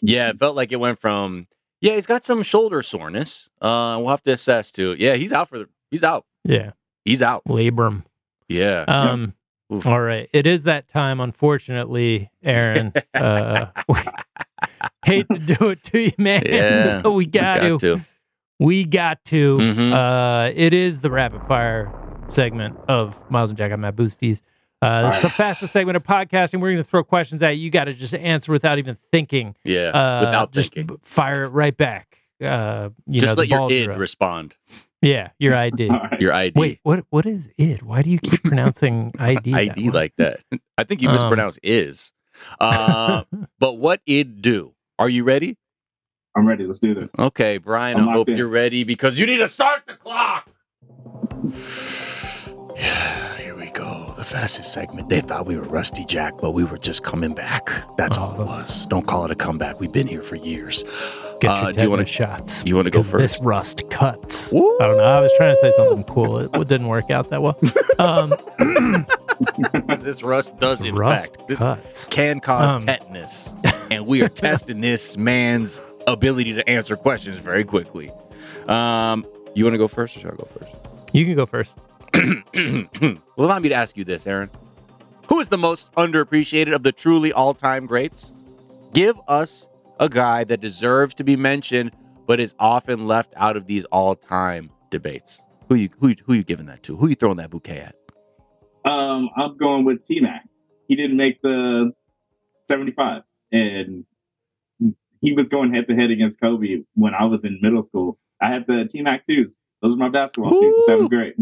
yeah, 0.03 0.29
it 0.29 0.39
felt 0.39 0.55
like 0.55 0.71
it 0.71 0.77
went 0.77 1.01
from 1.01 1.47
yeah, 1.81 1.95
he's 1.95 2.05
got 2.07 2.23
some 2.23 2.43
shoulder 2.43 2.83
soreness. 2.83 3.49
Uh 3.63 3.97
we'll 3.99 4.11
have 4.11 4.23
to 4.25 4.33
assess 4.33 4.71
too. 4.71 4.95
Yeah, 4.99 5.15
he's 5.15 5.33
out 5.33 5.49
for 5.49 5.59
the 5.59 5.69
he's 5.91 6.03
out. 6.03 6.27
yeah, 6.45 6.73
He's 7.07 7.23
out. 7.23 7.45
labrum. 7.47 8.05
Yeah. 8.49 8.85
Um, 8.87 9.35
Oof. 9.73 9.87
all 9.87 10.01
right. 10.01 10.29
It 10.33 10.47
is 10.47 10.65
that 10.65 10.89
time, 10.89 11.21
unfortunately, 11.21 12.31
Aaron. 12.43 12.93
uh, 13.15 13.67
we 13.89 13.97
hate 15.05 15.27
to 15.33 15.39
do 15.39 15.69
it 15.71 15.83
to 15.85 16.01
you, 16.01 16.13
man. 16.19 16.43
Yeah, 16.47 17.01
but 17.03 17.13
we 17.13 17.27
got, 17.27 17.61
to. 17.61 17.79
to. 17.79 18.01
We 18.59 18.85
got 18.85 19.25
to. 19.27 19.59
Mhm. 19.59 19.93
Uh, 19.93 20.53
it 20.55 20.73
is 20.73 21.01
the 21.01 21.11
rapid 21.11 21.43
fire 21.47 21.93
segment 22.29 22.79
of 22.89 23.19
Miles 23.31 23.51
and 23.51 23.59
Jack. 23.59 23.71
I'm 23.71 23.81
Mad 23.83 23.97
Boosties. 23.97 24.41
Uh, 24.83 25.13
is 25.17 25.23
the 25.23 25.31
fastest 25.31 25.73
segment 25.73 25.97
of 25.97 26.05
podcasting. 26.05 26.61
We're 26.61 26.69
going 26.73 26.77
to 26.77 26.85
throw 26.85 27.03
questions 27.03 27.43
at 27.43 27.51
you. 27.57 27.65
You 27.65 27.71
got 27.71 27.85
to 27.85 27.95
just 27.95 28.15
answer 28.15 28.53
without 28.53 28.79
even 28.79 28.97
thinking. 29.11 29.57
Yeah. 29.65 29.89
Uh, 29.89 30.21
without 30.27 30.53
just 30.53 30.75
thinking. 30.75 30.99
fire 31.03 31.45
it 31.45 31.49
right 31.49 31.77
back. 31.77 32.19
Uh, 32.45 32.91
you 33.07 33.21
Just 33.21 33.37
know, 33.37 33.41
let 33.43 33.49
your 33.49 33.71
id 33.73 33.87
respond. 33.99 34.55
Yeah, 35.03 35.31
your 35.39 35.55
ID. 35.55 35.89
Right. 35.91 36.21
Your 36.21 36.33
ID. 36.33 36.59
Wait, 36.61 36.81
what? 36.83 37.05
What 37.11 37.27
is 37.27 37.49
id? 37.59 37.83
Why 37.83 38.03
do 38.03 38.11
you 38.11 38.19
keep 38.19 38.43
pronouncing 38.45 39.13
ID? 39.19 39.55
ID 39.55 39.85
way? 39.91 39.91
like 39.95 40.13
that. 40.17 40.41
I 40.77 40.85
think 40.85 41.01
you 41.03 41.09
Um, 41.09 41.51
is. 41.63 42.13
Uh, 42.61 43.25
but 43.59 43.75
what 43.79 44.01
id 44.07 44.41
do? 44.43 44.75
Are 44.99 45.09
you 45.09 45.25
ready? 45.25 45.57
I'm 46.37 46.47
ready. 46.47 46.67
Let's 46.67 46.79
do 46.79 46.95
this. 46.95 47.11
Okay, 47.19 47.57
Brian, 47.59 47.97
I'm 47.99 48.09
I 48.11 48.13
hope 48.13 48.29
in. 48.29 48.37
you're 48.37 48.47
ready 48.49 48.85
because 48.85 49.19
you 49.19 49.27
need 49.27 49.39
to 49.39 49.49
start 49.49 49.83
the 49.87 49.95
clock. 49.95 50.49
Here 53.39 53.55
we 53.57 53.71
go. 53.71 54.15
The 54.19 54.25
fastest 54.25 54.73
segment. 54.73 55.09
They 55.09 55.21
thought 55.23 55.47
we 55.47 55.57
were 55.57 55.63
Rusty 55.63 56.05
Jack, 56.05 56.35
but 56.41 56.51
we 56.53 56.65
were 56.65 56.77
just 56.79 57.03
coming 57.03 57.33
back. 57.35 57.71
That's 57.97 58.19
Oh, 58.19 58.23
all 58.23 58.41
it 58.41 58.45
was. 58.47 58.87
Don't 58.87 59.07
call 59.07 59.25
it 59.25 59.31
a 59.31 59.35
comeback. 59.35 59.81
We've 59.81 59.93
been 59.93 60.07
here 60.07 60.21
for 60.23 60.37
years. 60.37 60.85
Get 61.41 61.51
Uh, 61.51 61.73
do 61.73 61.83
you 61.83 61.91
wanna- 61.91 62.05
tetanus 62.05 62.11
shots. 62.11 62.63
you 62.67 62.77
wanna 62.77 62.91
go 62.91 63.01
because 63.03 63.13
This 63.21 63.35
first? 63.37 63.45
rust 63.45 63.91
cuts. 63.91 64.53
I 64.53 64.57
don't 64.59 64.99
know. 64.99 65.05
I 65.05 65.21
was 65.21 65.33
trying 65.39 65.55
to 65.55 65.61
say 65.61 65.73
something 65.77 66.05
cool. 66.05 66.39
It, 66.41 66.51
it 66.55 66.69
didn't 66.69 66.89
work 66.89 67.11
out 67.11 67.31
that 67.31 67.43
well. 67.43 67.59
Um, 67.99 68.35
this 70.03 70.23
rust 70.23 70.59
does, 70.59 70.83
in 70.83 70.95
rust 70.95 71.37
fact, 71.37 71.49
this 71.49 71.59
cuts. 71.61 72.05
can 72.07 72.41
cause 72.41 72.75
Um, 72.75 72.81
tetanus, 72.83 73.55
and 73.91 74.07
we 74.07 74.23
are 74.23 74.29
testing 74.29 74.81
this 74.81 75.17
man's 75.17 75.81
ability 76.07 76.53
to 76.55 76.69
answer 76.69 76.97
questions 76.97 77.39
very 77.39 77.65
quickly. 77.65 78.11
Um, 78.69 79.27
you 79.55 79.65
want 79.65 79.75
to 79.75 79.79
go 79.79 79.89
first, 79.89 80.17
or 80.17 80.21
should 80.21 80.33
I 80.33 80.37
go 80.37 80.49
first? 80.59 80.75
You 81.13 81.25
can 81.25 81.35
go 81.35 81.47
first. 81.47 81.77
well, 82.17 83.19
allow 83.39 83.59
me 83.59 83.69
to 83.69 83.75
ask 83.75 83.97
you 83.97 84.05
this, 84.05 84.27
Aaron. 84.27 84.51
Who 85.29 85.41
is 85.41 85.49
the 85.49 85.59
most 85.59 85.93
underappreciated 85.95 86.75
of 86.75 86.83
the 86.83 86.93
truly 86.93 87.33
all-time 87.33 87.87
greats? 87.87 88.33
Give 88.93 89.19
us 89.29 89.69
a 89.99 90.09
guy 90.09 90.45
that 90.45 90.61
deserves 90.61 91.15
to 91.17 91.25
be 91.25 91.37
mentioned, 91.37 91.91
but 92.27 92.39
is 92.41 92.55
often 92.59 93.07
left 93.07 93.33
out 93.37 93.57
of 93.57 93.67
these 93.67 93.85
all-time 93.87 94.71
debates. 94.91 95.43
Who 95.69 95.75
you 95.75 95.89
who 95.99 96.09
you- 96.09 96.15
who 96.25 96.33
you 96.35 96.45
giving 96.45 96.67
that 96.67 96.83
to? 96.85 96.97
Who 96.97 97.09
you 97.09 97.17
throwing 97.17 97.39
that 97.39 97.51
bouquet 97.51 97.81
at? 97.81 97.97
Um, 98.91 99.31
I'm 99.37 99.57
going 99.57 99.85
with 99.85 100.07
T 100.07 100.21
Mac. 100.21 100.47
He 100.87 100.95
didn't 100.95 101.17
make 101.17 101.43
the 101.43 101.93
75, 102.63 103.23
and 103.51 104.05
he 105.27 105.33
was 105.33 105.49
going 105.49 105.75
head 105.75 105.89
to 105.89 105.95
head 105.97 106.11
against 106.11 106.41
Kobe 106.41 106.83
when 106.95 107.15
I 107.15 107.25
was 107.25 107.45
in 107.45 107.59
middle 107.61 107.83
school. 107.83 108.19
I 108.41 108.49
had 108.49 108.67
the 108.67 108.85
T 108.91 109.03
Mac 109.03 109.27
twos, 109.27 109.59
Those 109.83 109.95
are 109.95 109.97
my 109.97 110.09
basketball 110.09 110.53
shoes 110.53 110.75
in 110.79 110.85
seventh 110.85 111.11
grade. 111.11 111.35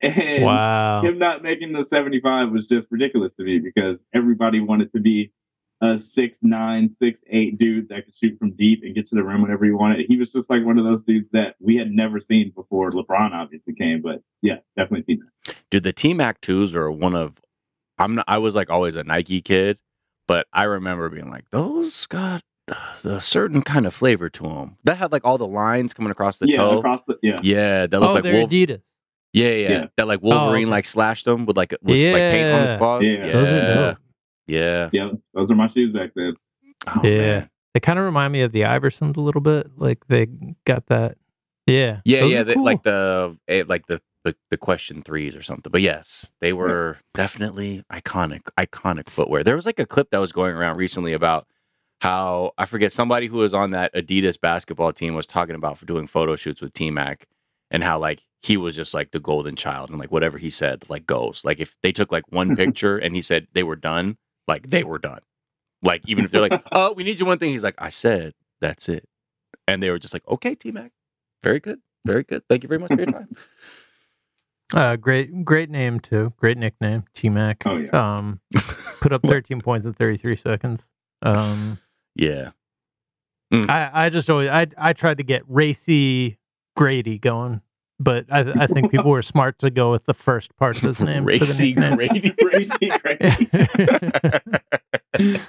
And 0.00 0.44
Wow. 0.44 1.02
him 1.02 1.18
not 1.18 1.42
making 1.42 1.74
the 1.74 1.84
75 1.84 2.50
was 2.50 2.66
just 2.66 2.88
ridiculous 2.90 3.34
to 3.34 3.42
me 3.42 3.58
because 3.58 4.06
everybody 4.14 4.60
wanted 4.60 4.90
to 4.92 4.98
be 5.00 5.30
a 5.82 5.98
six 5.98 6.38
nine, 6.40 6.88
six 6.88 7.20
eight 7.28 7.58
dude 7.58 7.90
that 7.90 8.06
could 8.06 8.16
shoot 8.16 8.38
from 8.38 8.52
deep 8.52 8.80
and 8.82 8.94
get 8.94 9.06
to 9.08 9.14
the 9.14 9.22
rim 9.22 9.42
whenever 9.42 9.66
he 9.66 9.70
wanted. 9.70 10.06
He 10.08 10.16
was 10.16 10.32
just 10.32 10.48
like 10.48 10.64
one 10.64 10.78
of 10.78 10.84
those 10.86 11.02
dudes 11.02 11.28
that 11.32 11.56
we 11.60 11.76
had 11.76 11.90
never 11.90 12.18
seen 12.18 12.50
before 12.54 12.90
LeBron 12.92 13.32
obviously 13.32 13.74
came. 13.74 14.00
But 14.00 14.22
yeah, 14.40 14.56
definitely 14.74 15.04
seen 15.04 15.20
that. 15.44 15.54
Dude, 15.70 15.82
the 15.82 15.92
T 15.92 16.14
Mac 16.14 16.40
twos 16.40 16.74
are 16.74 16.90
one 16.90 17.14
of 17.14 17.38
I'm 17.98 18.14
not 18.14 18.24
I 18.26 18.38
was 18.38 18.54
like 18.54 18.70
always 18.70 18.96
a 18.96 19.04
Nike 19.04 19.42
kid, 19.42 19.78
but 20.26 20.46
I 20.52 20.62
remember 20.64 21.10
being 21.10 21.30
like, 21.30 21.50
those 21.50 22.06
got 22.06 22.42
a 23.04 23.20
certain 23.20 23.62
kind 23.62 23.86
of 23.86 23.94
flavor 23.94 24.28
to 24.30 24.42
them. 24.42 24.76
That 24.84 24.98
had 24.98 25.12
like 25.12 25.24
all 25.24 25.38
the 25.38 25.46
lines 25.46 25.94
coming 25.94 26.10
across 26.10 26.38
the 26.38 26.48
yeah, 26.48 26.56
toe. 26.58 26.78
across 26.78 27.04
the 27.04 27.16
yeah. 27.22 27.36
yeah, 27.42 27.86
that 27.86 27.98
looked 28.00 28.10
Oh, 28.10 28.14
like 28.14 28.22
they're 28.24 28.34
Wolf- 28.34 28.50
Adidas. 28.50 28.82
yeah, 29.32 29.48
yeah, 29.50 29.68
Yeah. 29.70 29.86
That 29.96 30.08
like 30.08 30.22
Wolverine 30.22 30.64
okay. 30.64 30.70
like 30.70 30.84
slashed 30.84 31.24
them 31.24 31.46
with 31.46 31.56
like 31.56 31.72
with 31.82 31.98
like 32.06 32.14
paint 32.14 32.52
on 32.54 32.62
his 32.62 32.70
Yeah. 32.72 32.78
claws. 32.78 33.04
Yeah. 33.04 33.32
Those 33.32 33.52
are 33.52 33.74
dope. 33.74 33.98
Yeah. 34.46 34.88
Yeah, 34.92 35.10
those 35.34 35.50
are 35.50 35.54
my 35.56 35.68
shoes 35.68 35.92
back 35.92 36.10
then. 36.16 36.34
Oh, 36.86 37.00
Yeah. 37.04 37.18
man. 37.18 37.50
They 37.74 37.80
kind 37.80 37.98
of 37.98 38.04
remind 38.06 38.32
me 38.32 38.40
of 38.40 38.52
the 38.52 38.62
Iversons 38.62 39.16
a 39.16 39.20
little 39.20 39.42
bit. 39.42 39.70
Like 39.76 40.06
they 40.08 40.26
got 40.64 40.86
that. 40.86 41.16
Yeah. 41.66 42.00
Yeah, 42.04 42.20
Those 42.20 42.32
yeah, 42.32 42.42
they, 42.44 42.54
cool. 42.54 42.64
like 42.64 42.82
the 42.82 43.36
eh, 43.46 43.62
like 43.68 43.86
the, 43.88 44.00
the 44.24 44.34
the 44.50 44.56
question 44.56 45.02
threes 45.02 45.36
or 45.36 45.42
something. 45.42 45.70
But 45.70 45.82
yes, 45.82 46.32
they 46.40 46.54
were 46.54 46.98
definitely 47.14 47.84
iconic, 47.92 48.40
iconic 48.58 49.08
footwear. 49.10 49.44
There 49.44 49.54
was 49.54 49.66
like 49.66 49.78
a 49.78 49.84
clip 49.86 50.10
that 50.10 50.18
was 50.18 50.32
going 50.32 50.54
around 50.56 50.78
recently 50.78 51.12
about 51.12 51.46
how 52.00 52.52
I 52.56 52.66
forget 52.66 52.92
somebody 52.92 53.26
who 53.26 53.38
was 53.38 53.52
on 53.52 53.72
that 53.72 53.92
Adidas 53.94 54.40
basketball 54.40 54.92
team 54.92 55.14
was 55.14 55.26
talking 55.26 55.56
about 55.56 55.78
for 55.78 55.86
doing 55.86 56.06
photo 56.06 56.36
shoots 56.36 56.60
with 56.60 56.72
T 56.72 56.90
Mac 56.90 57.26
and 57.70 57.82
how 57.82 57.98
like 57.98 58.22
he 58.42 58.56
was 58.56 58.76
just 58.76 58.94
like 58.94 59.10
the 59.10 59.20
golden 59.20 59.56
child 59.56 59.90
and 59.90 59.98
like 59.98 60.12
whatever 60.12 60.38
he 60.38 60.50
said 60.50 60.84
like 60.88 61.06
goes. 61.06 61.42
Like 61.44 61.58
if 61.58 61.76
they 61.82 61.92
took 61.92 62.12
like 62.12 62.30
one 62.30 62.56
picture 62.56 62.96
and 62.96 63.14
he 63.14 63.20
said 63.20 63.48
they 63.52 63.62
were 63.64 63.76
done, 63.76 64.16
like 64.46 64.70
they 64.70 64.84
were 64.84 64.98
done. 64.98 65.20
Like 65.82 66.02
even 66.06 66.24
if 66.24 66.30
they're 66.30 66.40
like, 66.40 66.62
oh, 66.72 66.92
we 66.92 67.04
need 67.04 67.18
you 67.18 67.26
one 67.26 67.38
thing, 67.38 67.50
he's 67.50 67.64
like, 67.64 67.76
I 67.78 67.88
said 67.88 68.34
that's 68.60 68.88
it, 68.88 69.08
and 69.66 69.82
they 69.82 69.90
were 69.90 69.98
just 69.98 70.14
like, 70.14 70.26
okay, 70.28 70.54
T 70.54 70.70
Mac, 70.70 70.92
very 71.42 71.60
good, 71.60 71.80
very 72.04 72.22
good. 72.22 72.42
Thank 72.48 72.62
you 72.62 72.68
very 72.68 72.80
much 72.80 72.92
for 72.92 72.98
your 72.98 73.06
time. 73.06 73.28
Uh, 74.74 74.96
great, 74.96 75.44
great 75.44 75.70
name 75.70 75.98
too. 75.98 76.32
Great 76.36 76.58
nickname, 76.58 77.04
T 77.14 77.28
Mac. 77.28 77.62
Oh 77.66 77.76
yeah. 77.76 77.90
Um, 77.90 78.40
put 79.00 79.12
up 79.12 79.22
13 79.26 79.60
points 79.60 79.86
in 79.86 79.94
33 79.94 80.36
seconds. 80.36 80.86
Um, 81.22 81.78
Yeah. 82.18 82.50
I, 83.50 83.90
I 83.94 84.08
just 84.10 84.28
always, 84.28 84.50
I, 84.50 84.66
I 84.76 84.92
tried 84.92 85.16
to 85.18 85.22
get 85.24 85.42
racy 85.48 86.36
Grady 86.76 87.18
going, 87.18 87.62
but 87.98 88.26
I, 88.30 88.40
I 88.40 88.66
think 88.66 88.90
people 88.90 89.10
were 89.10 89.22
smart 89.22 89.58
to 89.60 89.70
go 89.70 89.90
with 89.90 90.04
the 90.04 90.12
first 90.12 90.54
part 90.56 90.76
of 90.76 90.82
his 90.82 91.00
name. 91.00 91.24
for 91.24 91.30
the 91.38 91.38
Racy. 91.38 91.72
Grady. 91.72 92.30
Crazy, 92.42 92.90
crazy. 92.90 93.48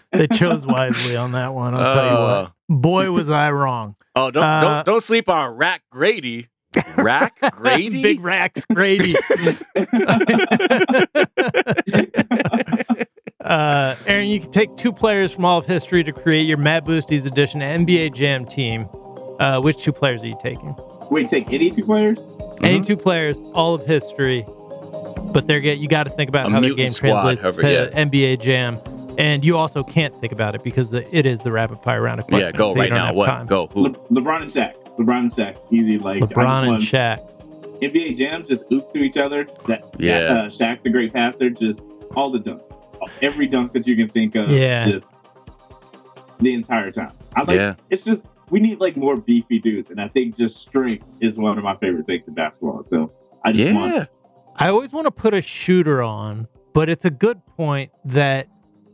they 0.13 0.27
chose 0.27 0.65
wisely 0.65 1.15
on 1.17 1.33
that 1.33 1.53
one. 1.53 1.73
I'll 1.75 1.93
tell 1.93 2.05
you 2.05 2.11
Uh, 2.17 2.41
what. 2.69 2.81
Boy, 2.81 3.11
was 3.11 3.29
I 3.29 3.51
wrong. 3.51 3.95
Oh, 4.15 4.31
don't 4.31 4.43
Uh, 4.43 4.61
don't 4.61 4.85
don't 4.85 5.03
sleep 5.03 5.27
on 5.27 5.55
Rack 5.57 5.81
Grady. 5.91 6.47
Rack 6.97 7.35
Grady. 7.57 8.01
Big 8.01 8.21
Racks 8.21 8.63
Grady. 8.73 9.15
Uh, 13.49 13.95
Aaron, 14.05 14.27
you 14.27 14.39
can 14.39 14.51
take 14.51 14.75
two 14.77 14.91
players 14.93 15.31
from 15.31 15.43
all 15.45 15.57
of 15.57 15.65
history 15.65 16.03
to 16.03 16.11
create 16.11 16.43
your 16.47 16.57
Mad 16.57 16.85
Boosties 16.85 17.25
edition 17.25 17.61
NBA 17.61 18.13
Jam 18.13 18.45
team. 18.45 18.87
Uh, 19.39 19.59
which 19.59 19.83
two 19.83 19.91
players 19.93 20.23
are 20.23 20.27
you 20.27 20.37
taking? 20.41 20.75
Wait, 21.09 21.29
take 21.29 21.51
any 21.51 21.71
two 21.71 21.83
players? 21.85 22.19
Any 22.61 22.81
two 22.81 22.97
players, 22.97 23.37
all 23.53 23.73
of 23.73 23.85
history, 23.85 24.45
but 25.31 25.47
they're 25.47 25.61
get 25.61 25.77
you 25.79 25.87
got 25.87 26.03
to 26.03 26.09
think 26.09 26.27
about 26.29 26.47
A 26.47 26.51
how 26.51 26.59
the 26.59 26.75
game 26.75 26.89
squad, 26.89 27.21
translates 27.37 27.41
however, 27.41 27.89
to 27.91 27.95
NBA 27.97 28.41
Jam, 28.41 28.79
and 29.17 29.43
you 29.45 29.55
also 29.57 29.81
can't 29.81 30.13
think 30.19 30.33
about 30.33 30.55
it 30.55 30.63
because 30.63 30.91
the, 30.91 31.03
it 31.15 31.25
is 31.25 31.39
the 31.39 31.51
rapid 31.53 31.81
fire 31.83 32.01
round 32.01 32.19
of 32.19 32.27
questions. 32.27 32.51
yeah, 32.53 32.57
go 32.57 32.73
so 32.73 32.79
right 32.79 32.91
now. 32.91 33.13
What? 33.13 33.27
time. 33.27 33.45
Go. 33.47 33.67
Who? 33.67 33.83
Le- 33.83 33.91
LeBron 34.11 34.41
and 34.41 34.51
Shaq. 34.51 34.73
LeBron 34.97 35.19
and 35.19 35.31
Shaq. 35.33 35.57
Easy 35.71 35.97
like 35.97 36.21
LeBron 36.21 36.59
and 36.63 36.67
want- 36.67 36.83
Shaq. 36.83 37.25
NBA 37.81 38.17
Jam 38.17 38.45
just 38.45 38.65
oops 38.73 38.91
to 38.91 38.99
each 38.99 39.15
other. 39.15 39.45
That 39.67 39.85
Yeah. 39.97 40.19
that, 40.19 40.31
uh, 40.31 40.43
Shaq's 40.49 40.83
a 40.85 40.89
great 40.89 41.13
passer. 41.13 41.49
Just 41.49 41.87
all 42.13 42.29
the 42.29 42.39
dunks, 42.39 42.68
every 43.21 43.47
dunk 43.47 43.73
that 43.73 43.87
you 43.87 43.95
can 43.95 44.09
think 44.09 44.35
of. 44.35 44.49
Yeah. 44.49 44.85
Just 44.89 45.15
the 46.39 46.53
entire 46.53 46.91
time. 46.91 47.11
I 47.35 47.41
like. 47.43 47.55
Yeah. 47.57 47.75
It's 47.89 48.03
just 48.03 48.27
we 48.49 48.59
need 48.59 48.79
like 48.79 48.97
more 48.97 49.15
beefy 49.15 49.59
dudes, 49.59 49.89
and 49.91 49.99
I 50.01 50.07
think 50.07 50.35
just 50.37 50.57
strength 50.57 51.05
is 51.21 51.37
one 51.37 51.57
of 51.57 51.63
my 51.63 51.75
favorite 51.77 52.05
things 52.05 52.27
in 52.27 52.33
basketball. 52.33 52.83
So 52.83 53.11
I 53.43 53.51
just 53.51 53.73
want. 53.75 53.93
Yeah. 53.95 54.05
I 54.55 54.69
always 54.69 54.91
want 54.91 55.05
to 55.05 55.11
put 55.11 55.33
a 55.33 55.41
shooter 55.41 56.03
on, 56.03 56.47
but 56.73 56.89
it's 56.89 57.05
a 57.05 57.09
good 57.09 57.45
point 57.45 57.91
that 58.05 58.47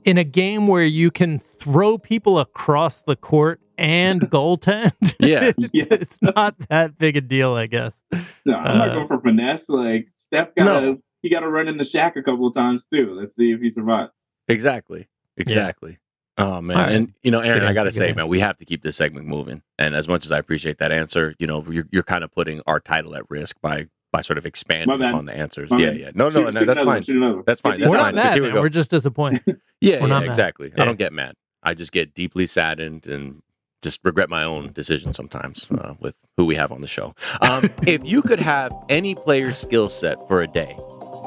in 0.04 0.18
a 0.20 0.24
game 0.24 0.68
where 0.68 0.86
you 0.86 1.10
can 1.10 1.40
throw 1.40 1.98
people 1.98 2.38
across 2.40 3.02
the 3.02 3.16
court 3.16 3.60
and 3.78 4.22
goaltend, 4.30 4.92
Yeah. 5.20 5.52
it's, 5.58 5.70
Yeah. 5.74 5.86
it's 5.90 6.22
not 6.22 6.56
that 6.70 6.98
big 7.00 7.18
a 7.18 7.22
deal, 7.22 7.56
I 7.56 7.66
guess. 7.66 8.00
No, 8.46 8.54
I'm 8.56 8.78
not 8.78 8.90
Uh, 8.90 8.94
going 8.96 9.08
for 9.08 9.20
finesse. 9.22 9.68
Like 9.68 10.08
Steph 10.16 10.54
got 10.56 10.66
to 10.66 10.82
No. 10.82 11.02
He 11.26 11.30
got 11.32 11.40
to 11.40 11.50
run 11.50 11.68
in 11.68 11.78
the 11.78 11.84
shack 11.84 12.16
a 12.16 12.22
couple 12.22 12.46
of 12.46 12.54
times 12.54 12.86
too. 12.86 13.16
Let's 13.20 13.36
see 13.36 13.52
if 13.52 13.60
he 13.60 13.70
survives. 13.70 14.14
Exactly. 14.48 15.08
Exactly. 15.38 15.98
Oh 16.38 16.62
man, 16.62 16.78
All 16.78 16.84
right. 16.84 16.92
and 16.94 17.14
you 17.24 17.32
know, 17.32 17.40
Aaron, 17.40 17.62
Good 17.62 17.70
I 17.70 17.74
gotta 17.74 17.92
say, 17.92 18.12
man, 18.14 18.28
we 18.28 18.40
have 18.42 18.58
to 18.58 18.66
keep 18.66 18.84
this 18.84 18.96
segment 18.98 19.26
moving. 19.26 19.64
And 19.80 19.96
as 19.96 20.08
much 20.08 20.24
as 20.26 20.32
I 20.32 20.38
appreciate 20.38 20.78
that 20.80 20.92
answer, 20.92 21.34
you 21.40 21.48
know, 21.48 21.66
you're, 21.70 21.88
you're 21.92 22.04
kind 22.04 22.24
of 22.24 22.32
putting 22.32 22.62
our 22.68 22.80
title 22.80 23.16
at 23.16 23.24
risk 23.30 23.60
by 23.62 23.88
by 24.12 24.22
sort 24.22 24.38
of 24.38 24.46
expanding 24.46 25.02
on 25.02 25.26
the 25.26 25.36
answers. 25.36 25.72
My 25.72 25.78
yeah, 25.78 25.90
bad. 25.92 26.00
yeah. 26.00 26.12
No, 26.14 26.30
no, 26.30 26.42
Shoot- 26.46 26.54
no, 26.54 26.60
shoot 26.60 26.66
that's 26.68 26.84
fine. 26.84 27.04
another. 27.08 27.42
That's 27.46 27.60
fine. 27.60 27.80
That's 27.80 27.90
we're 27.90 27.98
these 27.98 28.04
not 28.04 28.04
fine. 28.06 28.16
'cause 28.16 28.24
mad, 28.26 28.34
here 28.36 28.44
we 28.44 28.52
go. 28.52 28.62
We're 28.62 28.70
just 28.70 28.92
disappointed. 28.92 29.42
Yeah, 29.82 30.02
We're 30.02 30.08
yeah, 30.10 30.22
exactly. 30.22 30.72
Yeah. 30.76 30.84
I 30.84 30.86
don't 30.86 31.00
get 31.00 31.12
mad. 31.12 31.36
I 31.64 31.74
just 31.74 31.92
get 31.92 32.14
deeply 32.14 32.46
saddened 32.46 33.08
and 33.08 33.42
just 33.82 34.00
regret 34.04 34.30
my 34.30 34.44
own 34.44 34.72
decisions 34.74 35.16
sometimes 35.16 35.70
uh, 35.72 35.96
with 36.00 36.16
who 36.38 36.46
we 36.46 36.56
have 36.56 36.72
on 36.72 36.82
the 36.82 36.88
show. 36.88 37.14
Um, 37.42 37.70
if 37.88 38.04
you 38.06 38.22
could 38.22 38.40
have 38.40 38.72
any 38.90 39.16
player 39.16 39.52
skill 39.54 39.90
set 39.90 40.18
for 40.28 40.42
a 40.42 40.48
day, 40.48 40.78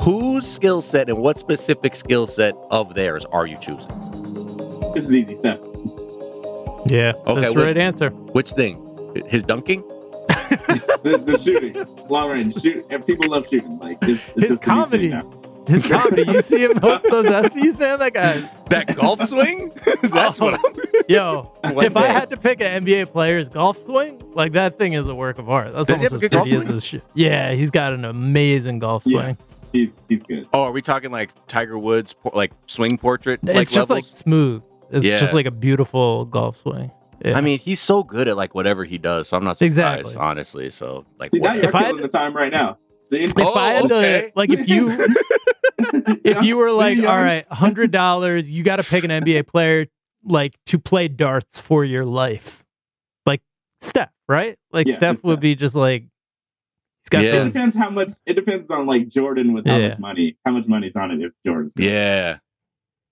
whose 0.00 0.46
skill 0.46 0.80
set 0.82 1.08
and 1.08 1.18
what 1.18 1.38
specific 1.38 1.94
skill 1.94 2.26
set 2.26 2.54
of 2.70 2.94
theirs 2.94 3.24
are 3.26 3.46
you 3.46 3.56
choosing? 3.58 3.88
This 4.94 5.04
is 5.06 5.14
easy 5.14 5.34
stuff. 5.34 5.58
Yeah, 6.86 7.12
Okay, 7.26 7.40
that's 7.42 7.54
the 7.54 7.60
right 7.60 7.76
answer. 7.76 8.10
Which 8.10 8.52
thing? 8.52 8.82
His 9.26 9.42
dunking? 9.42 9.82
the, 11.02 11.22
the 11.24 11.38
shooting, 11.38 11.74
long 12.08 12.30
range 12.30 12.60
shoot. 12.60 12.86
And 12.90 13.04
people 13.06 13.30
love 13.30 13.46
shooting. 13.48 13.78
Like 13.78 13.98
it's, 14.02 14.22
it's 14.36 14.48
His 14.48 14.48
just 14.48 14.50
a 14.50 14.50
new 14.50 14.56
thing 14.56 14.58
comedy. 14.58 15.08
now. 15.08 15.34
His 15.66 15.86
comedy. 15.86 16.22
You 16.26 16.40
see 16.40 16.64
him 16.64 16.80
post 16.80 17.04
those 17.10 17.26
SPs, 17.26 17.78
man. 17.78 17.98
That 17.98 18.14
guy. 18.14 18.50
That 18.70 18.96
golf 18.96 19.22
swing? 19.28 19.70
That's 20.02 20.40
what 20.40 20.58
oh. 20.64 20.72
I'm. 20.74 21.02
Yo, 21.08 21.52
One 21.74 21.84
if 21.84 21.94
I 21.96 22.06
had 22.06 22.30
to 22.30 22.38
pick 22.38 22.60
an 22.62 22.84
NBA 22.84 23.12
player's 23.12 23.50
golf 23.50 23.78
swing, 23.84 24.22
like 24.34 24.52
that 24.52 24.78
thing 24.78 24.94
is 24.94 25.08
a 25.08 25.14
work 25.14 25.38
of 25.38 25.50
art. 25.50 25.74
That's 25.74 25.88
Does 25.88 25.98
he 25.98 26.04
have 26.04 26.14
a 26.14 26.18
good 26.18 26.30
golf 26.32 26.48
swing? 26.48 26.66
his 26.66 26.84
shit. 26.84 27.02
Yeah, 27.14 27.52
he's 27.52 27.70
got 27.70 27.92
an 27.92 28.06
amazing 28.06 28.78
golf 28.78 29.02
Yeah. 29.04 29.20
swing. 29.20 29.38
He's 29.72 30.00
he's 30.08 30.22
good. 30.22 30.48
Oh, 30.52 30.62
are 30.64 30.72
we 30.72 30.82
talking 30.82 31.10
like 31.10 31.30
Tiger 31.46 31.78
Woods, 31.78 32.14
like 32.32 32.52
swing 32.66 32.96
portrait? 32.98 33.40
It's 33.42 33.54
like 33.54 33.68
just 33.70 33.90
like 33.90 34.04
smooth. 34.04 34.62
It's 34.90 35.04
Yeah. 35.04 35.18
just 35.18 35.32
like 35.34 35.46
a 35.46 35.50
beautiful 35.50 36.24
golf 36.24 36.56
swing. 36.58 36.90
Yeah. 37.24 37.36
I 37.36 37.40
mean, 37.40 37.58
he's 37.58 37.80
so 37.80 38.02
good 38.02 38.28
at 38.28 38.36
like 38.36 38.54
whatever 38.54 38.84
he 38.84 38.96
does, 38.96 39.28
so 39.28 39.36
I'm 39.36 39.44
not 39.44 39.58
surprised, 39.58 39.72
Exactly. 40.00 40.16
honestly. 40.16 40.70
So, 40.70 41.04
like, 41.18 41.32
See 41.32 41.40
now 41.40 41.52
you're 41.54 41.64
If 41.64 41.74
I 41.74 41.82
had 41.82 41.98
the 41.98 42.08
time 42.08 42.34
right 42.34 42.52
now. 42.52 42.78
See? 43.10 43.24
if 43.24 43.32
Oh, 43.36 43.54
I 43.54 43.72
had 43.74 43.90
oh, 43.90 43.96
okay. 43.96 44.20
to, 44.28 44.32
like, 44.36 44.50
if 44.50 44.68
you 44.68 44.90
if 46.24 46.42
you 46.42 46.56
were 46.56 46.70
like, 46.72 46.98
all 46.98 47.04
right, 47.04 47.46
hundred 47.50 47.90
dollars, 47.90 48.50
you 48.50 48.62
got 48.62 48.76
to 48.76 48.82
pick 48.84 49.04
an 49.04 49.10
NBA 49.10 49.46
player 49.46 49.86
like 50.24 50.54
to 50.66 50.78
play 50.78 51.08
darts 51.08 51.58
for 51.58 51.84
your 51.84 52.04
life, 52.04 52.64
like 53.26 53.42
Steph, 53.80 54.10
right? 54.28 54.56
Like 54.72 54.86
Yeah, 54.86 54.94
Steph 54.94 55.24
would 55.24 55.34
Steph. 55.34 55.40
be 55.40 55.54
just 55.54 55.74
like 55.74 56.02
he's 56.02 56.10
got 57.10 57.22
Yeah. 57.22 57.42
It 57.42 57.44
depends 57.46 57.74
how 57.74 57.90
much. 57.90 58.10
It 58.26 58.34
depends 58.34 58.70
on 58.70 58.86
like 58.86 59.08
Jordan 59.08 59.52
with 59.52 59.66
how 59.66 59.76
Yeah. 59.76 59.88
much 59.90 59.98
money. 59.98 60.36
How 60.44 60.52
much 60.52 60.66
money's 60.66 60.96
on 60.96 61.10
it 61.10 61.20
if 61.24 61.32
Jordan? 61.46 61.72
yeah, 61.76 62.38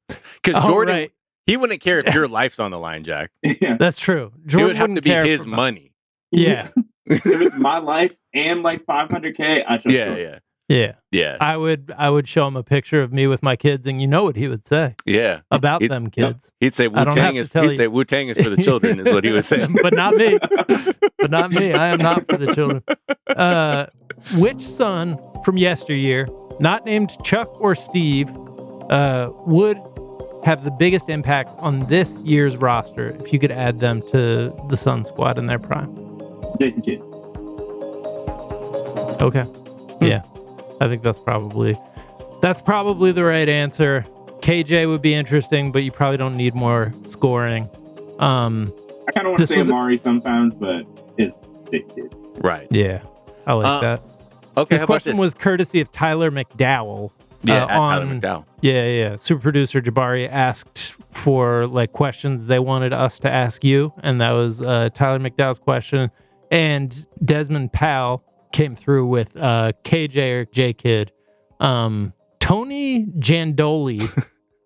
because 0.08 0.54
Oh, 0.56 0.66
Jordan, 0.66 0.94
right. 0.94 1.12
he 1.46 1.56
wouldn't 1.56 1.80
care 1.80 1.98
if 1.98 2.06
your 2.14 2.28
life's 2.28 2.58
on 2.60 2.70
the 2.70 2.78
line, 2.78 3.04
Jack. 3.04 3.30
yeah. 3.42 3.76
That's 3.78 3.98
true. 3.98 4.32
it 4.46 4.56
would 4.56 4.76
have 4.76 4.94
to 4.94 5.02
be 5.02 5.10
his 5.10 5.42
for- 5.42 5.48
money. 5.50 5.92
Yeah, 6.32 6.68
if 7.06 7.24
it's 7.24 7.56
my 7.56 7.78
life 7.78 8.16
and 8.34 8.62
like 8.62 8.84
500k, 8.84 9.64
I 9.66 9.76
trust 9.78 9.86
Yeah, 9.94 10.06
Jordan. 10.06 10.24
yeah, 10.24 10.38
yeah. 10.68 10.92
yeah, 11.12 11.36
I 11.40 11.56
would 11.56 11.94
I 11.96 12.10
would 12.10 12.26
show 12.26 12.46
him 12.46 12.56
a 12.56 12.62
picture 12.62 13.02
of 13.02 13.12
me 13.12 13.26
with 13.26 13.42
my 13.42 13.56
kids, 13.56 13.86
and 13.86 14.00
you 14.00 14.06
know 14.06 14.24
what 14.24 14.36
he 14.36 14.48
would 14.48 14.66
say 14.66 14.94
yeah. 15.04 15.40
about 15.50 15.82
It- 15.82 15.88
them 15.88 16.10
kids. 16.10 16.50
He'd 16.60 16.74
say 16.74 16.84
I 16.86 17.04
Wu 17.04 17.10
Tang 17.10 17.36
is. 17.36 17.52
He'd 17.52 17.70
say 17.72 17.88
Wu 17.88 18.04
Tang 18.04 18.28
is 18.28 18.36
for 18.36 18.50
the 18.50 18.56
children, 18.56 18.98
is 19.00 19.06
what 19.06 19.24
he 19.24 19.30
would 19.30 19.44
say. 19.44 19.66
but 19.82 19.94
not 19.94 20.14
me. 20.14 20.38
but 21.18 21.30
not 21.30 21.50
me. 21.50 21.72
I 21.72 21.88
am 21.88 21.98
not 21.98 22.28
for 22.28 22.36
the 22.36 22.54
children. 22.54 22.82
Uh, 23.28 23.86
which 24.36 24.60
son 24.60 25.18
from 25.44 25.56
yesteryear, 25.56 26.28
not 26.58 26.84
named 26.84 27.12
Chuck 27.22 27.60
or 27.60 27.74
Steve, 27.74 28.28
uh, 28.90 29.30
would 29.46 29.78
have 30.44 30.64
the 30.64 30.70
biggest 30.70 31.08
impact 31.08 31.50
on 31.58 31.86
this 31.88 32.16
year's 32.18 32.56
roster 32.56 33.08
if 33.20 33.32
you 33.32 33.38
could 33.38 33.50
add 33.50 33.80
them 33.80 34.00
to 34.12 34.54
the 34.68 34.76
Sun 34.76 35.04
squad 35.04 35.38
in 35.38 35.46
their 35.46 35.58
prime? 35.58 35.92
Jason 36.60 36.82
Kidd. 36.82 37.02
Okay. 39.20 39.44
Yeah. 40.80 40.86
I 40.86 40.88
think 40.88 41.02
that's 41.02 41.18
probably 41.18 41.78
that's 42.42 42.60
probably 42.60 43.12
the 43.12 43.24
right 43.24 43.48
answer. 43.48 44.04
KJ 44.40 44.88
would 44.88 45.02
be 45.02 45.14
interesting, 45.14 45.72
but 45.72 45.82
you 45.82 45.90
probably 45.90 46.16
don't 46.18 46.36
need 46.36 46.54
more 46.54 46.92
scoring. 47.06 47.68
Um 48.18 48.72
I 49.08 49.12
kind 49.12 49.26
of 49.26 49.30
want 49.32 49.38
to 49.38 49.46
say 49.46 49.56
was 49.56 49.68
a- 49.68 49.72
Amar'e 49.72 49.98
sometimes, 50.00 50.54
but 50.54 50.84
it's 51.18 51.38
this 51.70 51.86
kid. 51.94 52.14
Right. 52.38 52.66
yeah. 52.70 53.00
I 53.46 53.52
like 53.54 53.66
Uh, 53.66 53.80
that. 53.80 54.02
Okay. 54.56 54.76
His 54.76 54.84
question 54.84 55.16
was 55.16 55.34
courtesy 55.34 55.80
of 55.80 55.90
Tyler 55.92 56.30
McDowell. 56.30 57.10
yeah, 57.42 57.64
uh, 57.64 57.68
at 57.68 57.76
Tyler 57.76 58.06
McDowell. 58.06 58.44
Yeah, 58.62 58.84
yeah. 58.86 59.16
Super 59.16 59.40
producer 59.42 59.80
Jabari 59.80 60.28
asked 60.30 60.94
for 61.12 61.66
like 61.66 61.92
questions 61.92 62.46
they 62.46 62.58
wanted 62.58 62.92
us 62.92 63.18
to 63.20 63.30
ask 63.30 63.64
you, 63.64 63.92
and 64.02 64.20
that 64.20 64.32
was 64.32 64.60
uh, 64.62 64.88
Tyler 64.94 65.18
McDowell's 65.18 65.58
question. 65.58 66.10
And 66.50 67.06
Desmond 67.24 67.72
Powell 67.72 68.22
came 68.56 68.74
through 68.74 69.06
with 69.06 69.36
uh, 69.36 69.72
KJ 69.84 70.32
or 70.32 70.44
J 70.46 70.72
Kid. 70.72 71.12
Um, 71.60 72.14
Tony 72.40 73.04
Jandoli 73.18 74.00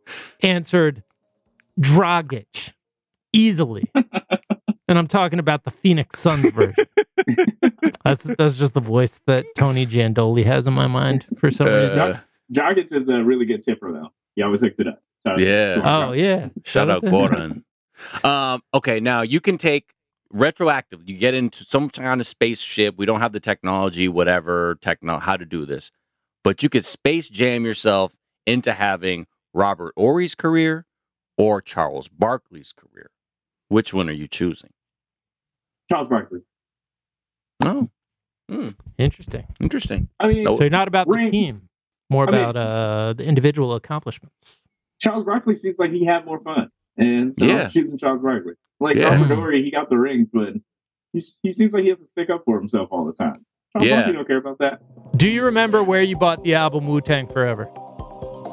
answered 0.43 1.03
Dragic 1.81 2.73
easily, 3.33 3.91
and 3.95 4.99
I'm 4.99 5.09
talking 5.09 5.41
about 5.41 5.65
the 5.65 5.73
Phoenix 5.73 6.21
Suns 6.21 6.51
version. 6.53 6.75
that's 8.05 8.23
that's 8.39 8.55
just 8.55 8.75
the 8.75 8.81
voice 8.81 9.21
that 9.27 9.45
Tony 9.57 9.87
Jandoli 9.87 10.45
has 10.45 10.69
in 10.69 10.73
my 10.73 10.87
mind 10.87 11.27
for 11.39 11.51
some 11.51 11.67
reason. 11.67 11.99
Uh, 11.99 12.21
Dragic 12.53 12.93
is 12.95 13.09
a 13.09 13.23
really 13.25 13.45
good 13.45 13.63
tipper, 13.65 13.93
though. 13.93 14.09
He 14.37 14.43
always 14.43 14.61
hooked 14.61 14.81
it 14.81 14.87
up. 14.87 15.03
Shout 15.27 15.39
Yeah. 15.39 15.75
him. 15.77 15.83
Oh 15.85 16.13
yeah. 16.13 16.49
Shout 16.65 16.91
out 16.91 17.03
to 17.03 17.09
him. 17.09 17.65
Goran. 18.15 18.25
um, 18.25 18.63
okay, 18.73 19.01
now 19.01 19.23
you 19.23 19.41
can 19.41 19.59
take 19.59 19.93
retroactive. 20.33 21.09
You 21.09 21.17
get 21.19 21.35
into 21.35 21.65
some 21.65 21.91
kind 21.91 22.21
of 22.21 22.27
spaceship. 22.27 22.97
We 22.97 23.07
don't 23.07 23.21
have 23.21 23.33
the 23.33 23.41
technology, 23.41 24.09
whatever 24.09 24.77
techno, 24.81 25.19
how 25.19 25.37
to 25.37 25.45
do 25.45 25.65
this, 25.67 25.91
but 26.45 26.63
you 26.63 26.69
could 26.69 26.85
space 26.85 27.29
jam 27.29 27.65
yourself 27.65 28.13
into 28.47 28.73
having 28.73 29.27
Robert 29.53 29.93
Horry's 29.97 30.35
career 30.35 30.87
or 31.37 31.61
Charles 31.61 32.09
Barkley's 32.09 32.73
career. 32.73 33.11
Which 33.69 33.93
one 33.95 34.09
are 34.09 34.13
you 34.13 34.29
choosing? 34.29 34.71
Charles 35.89 36.09
Barkley. 36.09 36.41
Oh, 37.65 37.89
hmm, 38.49 38.69
Interesting. 38.99 39.47
interesting. 39.61 40.09
I 40.19 40.29
mean, 40.29 40.47
So 40.47 40.61
you're 40.61 40.71
not 40.71 40.89
about 40.89 41.09
the 41.09 41.31
team, 41.31 41.69
more 42.09 42.29
I 42.29 42.31
mean- 42.33 42.41
about 42.41 42.57
uh, 42.57 43.13
the 43.15 43.25
individual 43.25 43.75
accomplishments. 43.75 44.59
Charles 45.01 45.25
Barkley 45.25 45.55
seems 45.57 45.79
like 45.79 45.91
he 45.93 46.05
had 46.05 46.25
more 46.27 46.41
fun, 46.41 46.71
and 46.97 47.33
so 47.35 47.45
Yeah. 47.45 47.65
I'm 47.65 47.71
choosing 47.71 47.99
Charles 47.99 48.21
Barkley. 48.23 48.53
Like 48.81 48.97
Yeah. 48.97 49.15
Robert 49.21 49.35
Horry, 49.35 49.63
he 49.63 49.71
got 49.71 49.91
the 49.91 49.97
rings, 49.99 50.31
but 50.33 50.55
he's, 51.13 51.37
he 51.43 51.53
seems 51.53 51.73
like 51.73 51.83
he 51.85 51.91
has 51.91 51.99
to 51.99 52.07
stick 52.07 52.31
up 52.31 52.43
for 52.45 52.59
himself 52.59 52.89
all 52.91 53.05
the 53.05 53.13
time. 53.13 53.45
Charles 53.73 53.87
Yeah. 53.89 53.97
Barkley 53.97 54.13
don't 54.15 54.27
care 54.27 54.37
about 54.39 54.59
that. 54.59 54.81
Do 55.17 55.29
you 55.29 55.45
remember 55.45 55.83
where 55.83 56.03
you 56.03 56.17
bought 56.17 56.43
the 56.43 56.55
album 56.55 56.87
Wu 56.87 57.01
Tang 57.01 57.27
Forever? 57.29 57.69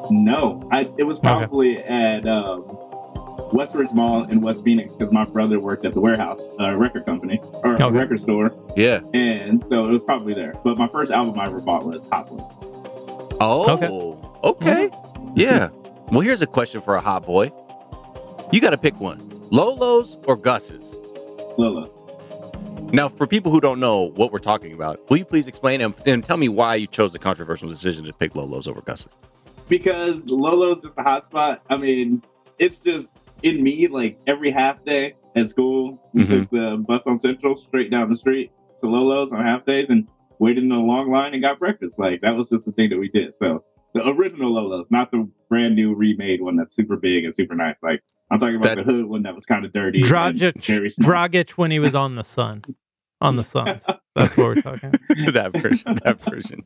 No, 0.09 0.67
I 0.71 0.89
it 0.97 1.03
was 1.03 1.19
probably 1.19 1.80
at 1.80 2.25
um, 2.28 2.61
Westridge 3.51 3.93
Mall 3.93 4.23
in 4.30 4.39
West 4.41 4.63
Phoenix 4.63 4.95
because 4.95 5.11
my 5.13 5.25
brother 5.25 5.59
worked 5.59 5.86
at 5.86 5.93
the 5.93 5.99
warehouse 6.01 6.41
uh, 6.59 6.73
record 6.75 7.05
company 7.05 7.39
or 7.63 7.73
Okay. 7.73 7.89
record 7.89 8.21
store, 8.21 8.53
Yeah. 8.78 9.01
and 9.13 9.63
so 9.69 9.86
it 9.86 9.91
was 9.91 10.03
probably 10.03 10.34
there. 10.34 10.53
But 10.63 10.78
my 10.78 10.88
first 10.88 11.11
album 11.11 11.38
I 11.39 11.47
ever 11.47 11.59
bought 11.59 11.86
was 11.86 12.05
Hot 12.11 12.28
Boy. 12.30 13.38
Oh, 13.41 13.71
Okay. 13.73 13.88
okay. 14.43 14.89
Yeah. 15.36 15.69
Well, 16.11 16.21
here's 16.21 16.41
a 16.41 16.47
question 16.47 16.80
for 16.82 16.95
a 16.95 17.01
hot 17.01 17.25
boy. 17.25 17.51
You 18.51 18.61
got 18.61 18.69
to 18.69 18.78
pick 18.78 18.97
one 18.99 19.26
Lolo's 19.52 20.18
or 20.26 20.36
Gus's? 20.36 20.95
Lolo's. 21.58 21.91
Now, 22.93 23.10
for 23.10 23.28
people 23.28 23.52
who 23.52 23.60
don't 23.60 23.80
know 23.80 24.04
what 24.16 24.32
we're 24.32 24.39
talking 24.39 24.72
about, 24.74 25.10
will 25.10 25.18
you 25.18 25.26
please 25.26 25.48
explain 25.48 25.82
and, 25.82 25.93
and 26.06 26.24
tell 26.24 26.38
me 26.38 26.48
why 26.48 26.76
you 26.76 26.88
chose 26.88 27.12
the 27.12 27.20
controversial 27.20 27.68
decision 27.68 28.06
to 28.06 28.14
pick 28.14 28.36
Lolo's 28.36 28.68
over 28.68 28.82
Gus's? 28.82 29.16
because 29.70 30.26
Lolo's 30.28 30.82
is 30.86 30.93
the 30.95 31.04
hot 31.04 31.26
spot. 31.26 31.62
I 31.70 31.76
mean, 31.76 32.24
it's 32.58 32.78
just 32.78 33.12
in 33.43 33.62
me. 33.62 33.88
Like 33.88 34.18
every 34.26 34.50
half 34.50 34.82
day 34.86 35.16
at 35.36 35.50
school, 35.50 36.02
we 36.14 36.24
Mhm. 36.24 36.28
took 36.30 36.50
the 36.52 36.84
bus 36.88 37.06
on 37.06 37.18
Central 37.18 37.58
straight 37.58 37.91
down 37.91 38.10
the 38.10 38.16
street 38.16 38.50
to 38.82 38.89
Lolo's 38.89 39.34
on 39.34 39.43
half 39.43 39.66
days 39.66 39.88
and 39.89 40.08
waited 40.39 40.64
in 40.64 40.72
a 40.72 40.80
long 40.80 41.12
line 41.12 41.34
and 41.34 41.41
got 41.41 41.60
breakfast. 41.60 42.00
Like 42.00 42.22
that 42.22 42.34
was 42.38 42.48
just 42.50 42.66
the 42.66 42.72
thing 42.72 42.89
that 42.91 42.98
we 42.98 43.10
did. 43.10 43.34
So 43.39 43.62
the 43.94 44.08
original 44.08 44.54
Lolo's, 44.54 44.90
not 44.92 45.12
the 45.12 45.28
brand 45.50 45.76
new 45.76 45.94
remade 45.96 46.42
one 46.42 46.56
that's 46.56 46.76
super 46.76 46.98
big 46.98 47.24
and 47.26 47.34
super 47.34 47.56
nice. 47.56 47.78
Like 47.82 48.02
I'm 48.32 48.40
talking 48.40 48.56
about 48.56 48.76
That- 48.76 48.86
the 48.86 48.92
hood 48.92 49.06
one 49.06 49.24
that 49.24 49.36
was 49.36 49.46
kind 49.46 49.66
of 49.66 49.74
dirty. 49.74 50.02
and 50.02 50.08
Dragic. 50.10 50.54
Dragic 51.00 51.52
when 51.52 51.72
he 51.72 51.80
was 51.80 51.96
on 51.96 52.16
the 52.16 52.24
Sun, 52.24 52.64
on 53.22 53.36
the 53.38 53.44
Suns. 53.44 53.86
That's 54.16 54.36
what 54.36 54.48
we're 54.48 54.56
talking. 54.62 54.92
that 55.34 55.52
version. 55.56 56.00
That 56.04 56.20
version. 56.22 56.66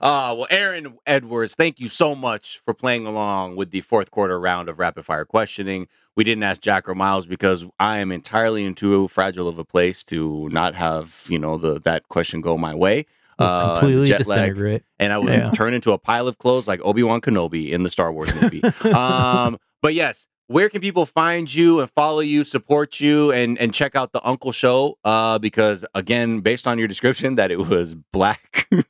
Ah, 0.00 0.32
well, 0.34 0.46
Aaron 0.50 0.96
Edwards, 1.06 1.54
thank 1.54 1.78
you 1.80 1.88
so 1.88 2.14
much 2.14 2.60
for 2.64 2.72
playing 2.74 3.06
along 3.06 3.56
with 3.56 3.70
the 3.70 3.80
fourth 3.82 4.10
quarter 4.10 4.38
round 4.40 4.68
of 4.68 4.78
rapid 4.78 5.04
fire 5.04 5.24
questioning. 5.24 5.86
We 6.16 6.24
didn't 6.24 6.44
ask 6.44 6.60
Jack 6.62 6.88
or 6.88 6.94
Miles 6.94 7.26
because 7.26 7.66
I 7.78 7.98
am 7.98 8.10
entirely 8.10 8.64
in 8.64 8.74
too 8.74 9.08
fragile 9.08 9.48
of 9.48 9.58
a 9.58 9.64
place 9.64 10.02
to 10.04 10.48
not 10.50 10.74
have 10.74 11.24
you 11.28 11.38
know 11.38 11.58
the 11.58 11.78
that 11.80 12.08
question 12.08 12.40
go 12.40 12.56
my 12.56 12.74
way. 12.74 13.04
Uh, 13.38 13.78
completely 13.78 14.06
jet 14.06 14.26
lag, 14.26 14.82
and 14.98 15.12
I 15.12 15.18
would 15.18 15.32
Yeah. 15.32 15.50
turn 15.50 15.74
into 15.74 15.92
a 15.92 15.98
pile 15.98 16.26
of 16.26 16.38
clothes 16.38 16.66
like 16.66 16.80
Obi 16.82 17.02
Wan 17.02 17.20
Kenobi 17.20 17.70
in 17.70 17.82
the 17.82 17.90
Star 17.90 18.10
Wars 18.12 18.34
movie. 18.40 18.62
um, 18.92 19.58
but 19.82 19.92
yes, 19.94 20.26
where 20.46 20.68
can 20.70 20.80
people 20.80 21.04
find 21.06 21.52
you 21.52 21.80
and 21.80 21.90
follow 21.90 22.20
you, 22.20 22.44
support 22.44 22.98
you, 23.00 23.32
and 23.32 23.58
and 23.58 23.74
check 23.74 23.94
out 23.94 24.12
the 24.12 24.26
Uncle 24.26 24.52
Show? 24.52 24.96
Uh, 25.04 25.38
because 25.38 25.84
again, 25.94 26.40
based 26.40 26.66
on 26.66 26.78
your 26.78 26.88
description, 26.88 27.34
that 27.34 27.50
it 27.50 27.58
was 27.58 27.94
black. 28.12 28.68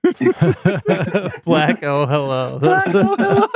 Black. 1.45 1.83
Oh, 1.83 2.07
hello. 2.07 2.59
Black, 2.63 2.87
oh, 2.95 3.17
hello. 3.17 3.47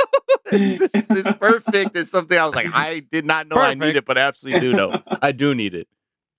it's, 0.51 0.93
just- 0.93 1.05
it's 1.09 1.37
perfect. 1.39 1.95
It's 1.95 2.09
something 2.11 2.37
I 2.37 2.45
was 2.45 2.55
like, 2.55 2.67
I 2.73 2.99
did 2.99 3.25
not 3.25 3.47
know 3.47 3.57
I 3.57 3.73
need 3.73 3.95
it, 3.95 4.05
but 4.05 4.17
I 4.17 4.21
absolutely 4.21 4.61
do 4.61 4.73
know. 4.73 5.01
I 5.21 5.31
do 5.31 5.55
need 5.55 5.73
it. 5.73 5.87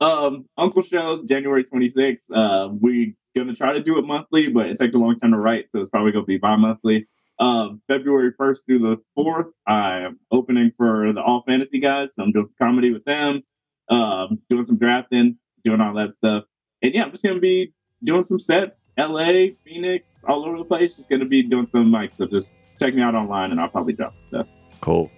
Um, 0.00 0.46
Uncle 0.58 0.82
Show, 0.82 1.22
January 1.24 1.64
26th. 1.64 2.30
Uh, 2.32 2.68
we're 2.72 3.14
gonna 3.36 3.54
try 3.54 3.72
to 3.72 3.82
do 3.82 3.98
it 3.98 4.02
monthly, 4.06 4.48
but 4.50 4.66
it 4.66 4.78
takes 4.78 4.94
a 4.94 4.98
long 4.98 5.18
time 5.18 5.32
to 5.32 5.38
write, 5.38 5.66
so 5.72 5.80
it's 5.80 5.90
probably 5.90 6.12
gonna 6.12 6.24
be 6.24 6.38
bi-monthly. 6.38 7.06
Um, 7.38 7.80
February 7.88 8.32
1st 8.38 8.66
through 8.66 8.78
the 8.80 8.96
4th, 9.16 9.50
I'm 9.66 10.18
opening 10.30 10.70
for 10.76 11.12
the 11.12 11.22
All 11.22 11.42
Fantasy 11.46 11.80
guys. 11.80 12.14
So 12.14 12.22
I'm 12.22 12.30
doing 12.32 12.46
some 12.46 12.54
comedy 12.58 12.92
with 12.92 13.04
them, 13.04 13.42
um, 13.88 14.38
doing 14.48 14.64
some 14.64 14.76
drafting, 14.78 15.38
doing 15.64 15.80
all 15.80 15.94
that 15.94 16.14
stuff. 16.14 16.44
And 16.82 16.94
yeah, 16.94 17.04
I'm 17.04 17.10
just 17.10 17.24
gonna 17.24 17.40
be 17.40 17.72
doing 18.04 18.22
some 18.22 18.38
sets, 18.38 18.92
LA, 18.98 19.54
Phoenix, 19.64 20.16
all 20.28 20.44
over 20.44 20.58
the 20.58 20.64
place. 20.64 20.96
Just 20.96 21.08
gonna 21.08 21.24
be 21.24 21.42
doing 21.42 21.66
some 21.66 21.90
mics. 21.90 22.16
So 22.16 22.26
just 22.26 22.54
check 22.78 22.94
me 22.94 23.02
out 23.02 23.14
online, 23.14 23.50
and 23.50 23.60
I'll 23.60 23.68
probably 23.68 23.94
drop 23.94 24.14
stuff. 24.20 24.46
Cool. 24.80 25.10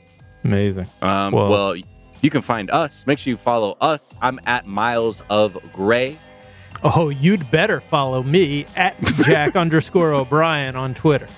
Amazing. 0.44 0.86
Um, 1.02 1.32
Well- 1.32 1.50
well, 1.50 1.76
you 1.76 2.30
can 2.30 2.42
find 2.42 2.70
us. 2.70 3.06
Make 3.06 3.18
sure 3.18 3.30
you 3.30 3.36
follow 3.36 3.76
us. 3.80 4.14
I'm 4.22 4.38
at 4.46 4.66
Miles 4.66 5.22
of 5.30 5.58
Gray. 5.72 6.16
Oh, 6.82 7.08
you'd 7.08 7.50
better 7.50 7.80
follow 7.80 8.22
me 8.22 8.66
at 8.76 9.00
Jack 9.24 9.56
underscore 9.56 10.12
O'Brien 10.12 10.76
on 10.76 10.94
Twitter. 10.94 11.28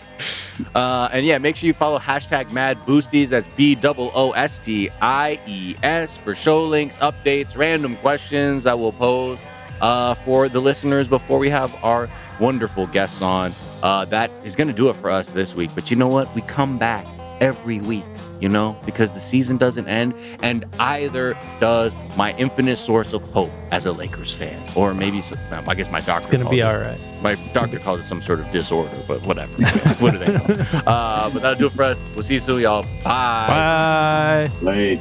Uh, 0.75 1.09
and 1.13 1.27
yeah, 1.27 1.39
make 1.39 1.57
sure 1.57 1.67
you 1.67 1.75
follow 1.75 1.99
hashtag 1.99 2.51
Mad 2.51 2.79
Boosties. 2.87 3.29
That's 3.29 3.47
B 3.49 3.79
O 3.85 4.11
O 4.15 4.33
S 4.33 4.59
T 4.59 4.89
I 5.01 5.39
E 5.47 5.77
S 5.83 6.17
for 6.17 6.35
show 6.35 6.65
links, 6.65 6.97
updates, 6.99 7.57
random 7.57 7.97
questions 7.97 8.65
that 8.65 8.79
we'll 8.79 8.93
pose 8.93 9.39
uh, 9.81 10.15
for 10.15 10.49
the 10.49 10.61
listeners 10.61 11.09
before 11.09 11.39
we 11.39 11.51
have 11.51 11.75
our 11.85 12.09
wonderful 12.41 12.87
guests 12.87 13.23
on. 13.23 13.53
Uh, 13.83 14.05
that 14.07 14.31
is 14.45 14.57
going 14.57 14.69
to 14.69 14.75
do 14.75 14.89
it 14.89 14.97
for 14.97 15.11
us 15.11 15.33
this 15.33 15.55
week. 15.55 15.71
But 15.75 15.91
you 15.91 15.97
know 15.97 16.09
what? 16.09 16.35
We 16.35 16.43
come 16.43 16.79
back 16.79 17.07
every 17.41 17.81
week, 17.81 18.05
you 18.41 18.49
know, 18.49 18.77
because 18.85 19.13
the 19.13 19.21
season 19.21 19.57
doesn't 19.57 19.87
end, 19.89 20.15
and 20.43 20.65
either 20.79 21.37
does 21.61 21.97
my 22.17 22.35
infinite 22.37 22.77
source 22.77 23.13
of 23.13 23.23
hope 23.31 23.51
as 23.71 23.87
a 23.87 23.93
Lakers 23.93 24.33
fan, 24.33 24.61
or 24.75 24.95
maybe 24.95 25.21
some, 25.23 25.39
I 25.51 25.75
guess 25.75 25.91
my 25.91 26.01
doctor. 26.01 26.17
It's 26.19 26.27
gonna 26.27 26.49
be 26.51 26.61
calls 26.61 26.75
all 26.75 26.81
it- 26.83 26.87
right. 26.87 27.01
My 27.23 27.35
doctor 27.53 27.79
calls 27.79 28.01
it 28.01 28.05
some 28.05 28.23
sort 28.23 28.41
of 28.41 28.51
disorder, 28.51 28.97
but 29.09 29.23
whatever. 29.27 29.53
what 30.01 30.13
do 30.13 30.19
they 30.19 30.33
know? 30.33 30.45
Uh, 30.87 31.31
but 31.31 31.43
that'll 31.43 31.59
do 31.59 31.67
it 31.67 31.73
for 31.73 31.83
us. 31.83 32.11
We'll 32.15 32.23
see 32.23 32.35
you 32.35 32.41
soon, 32.41 32.61
y'all. 32.63 32.83
Bye. 33.03 33.47
Bye. 33.49 34.51
Like. 34.63 35.01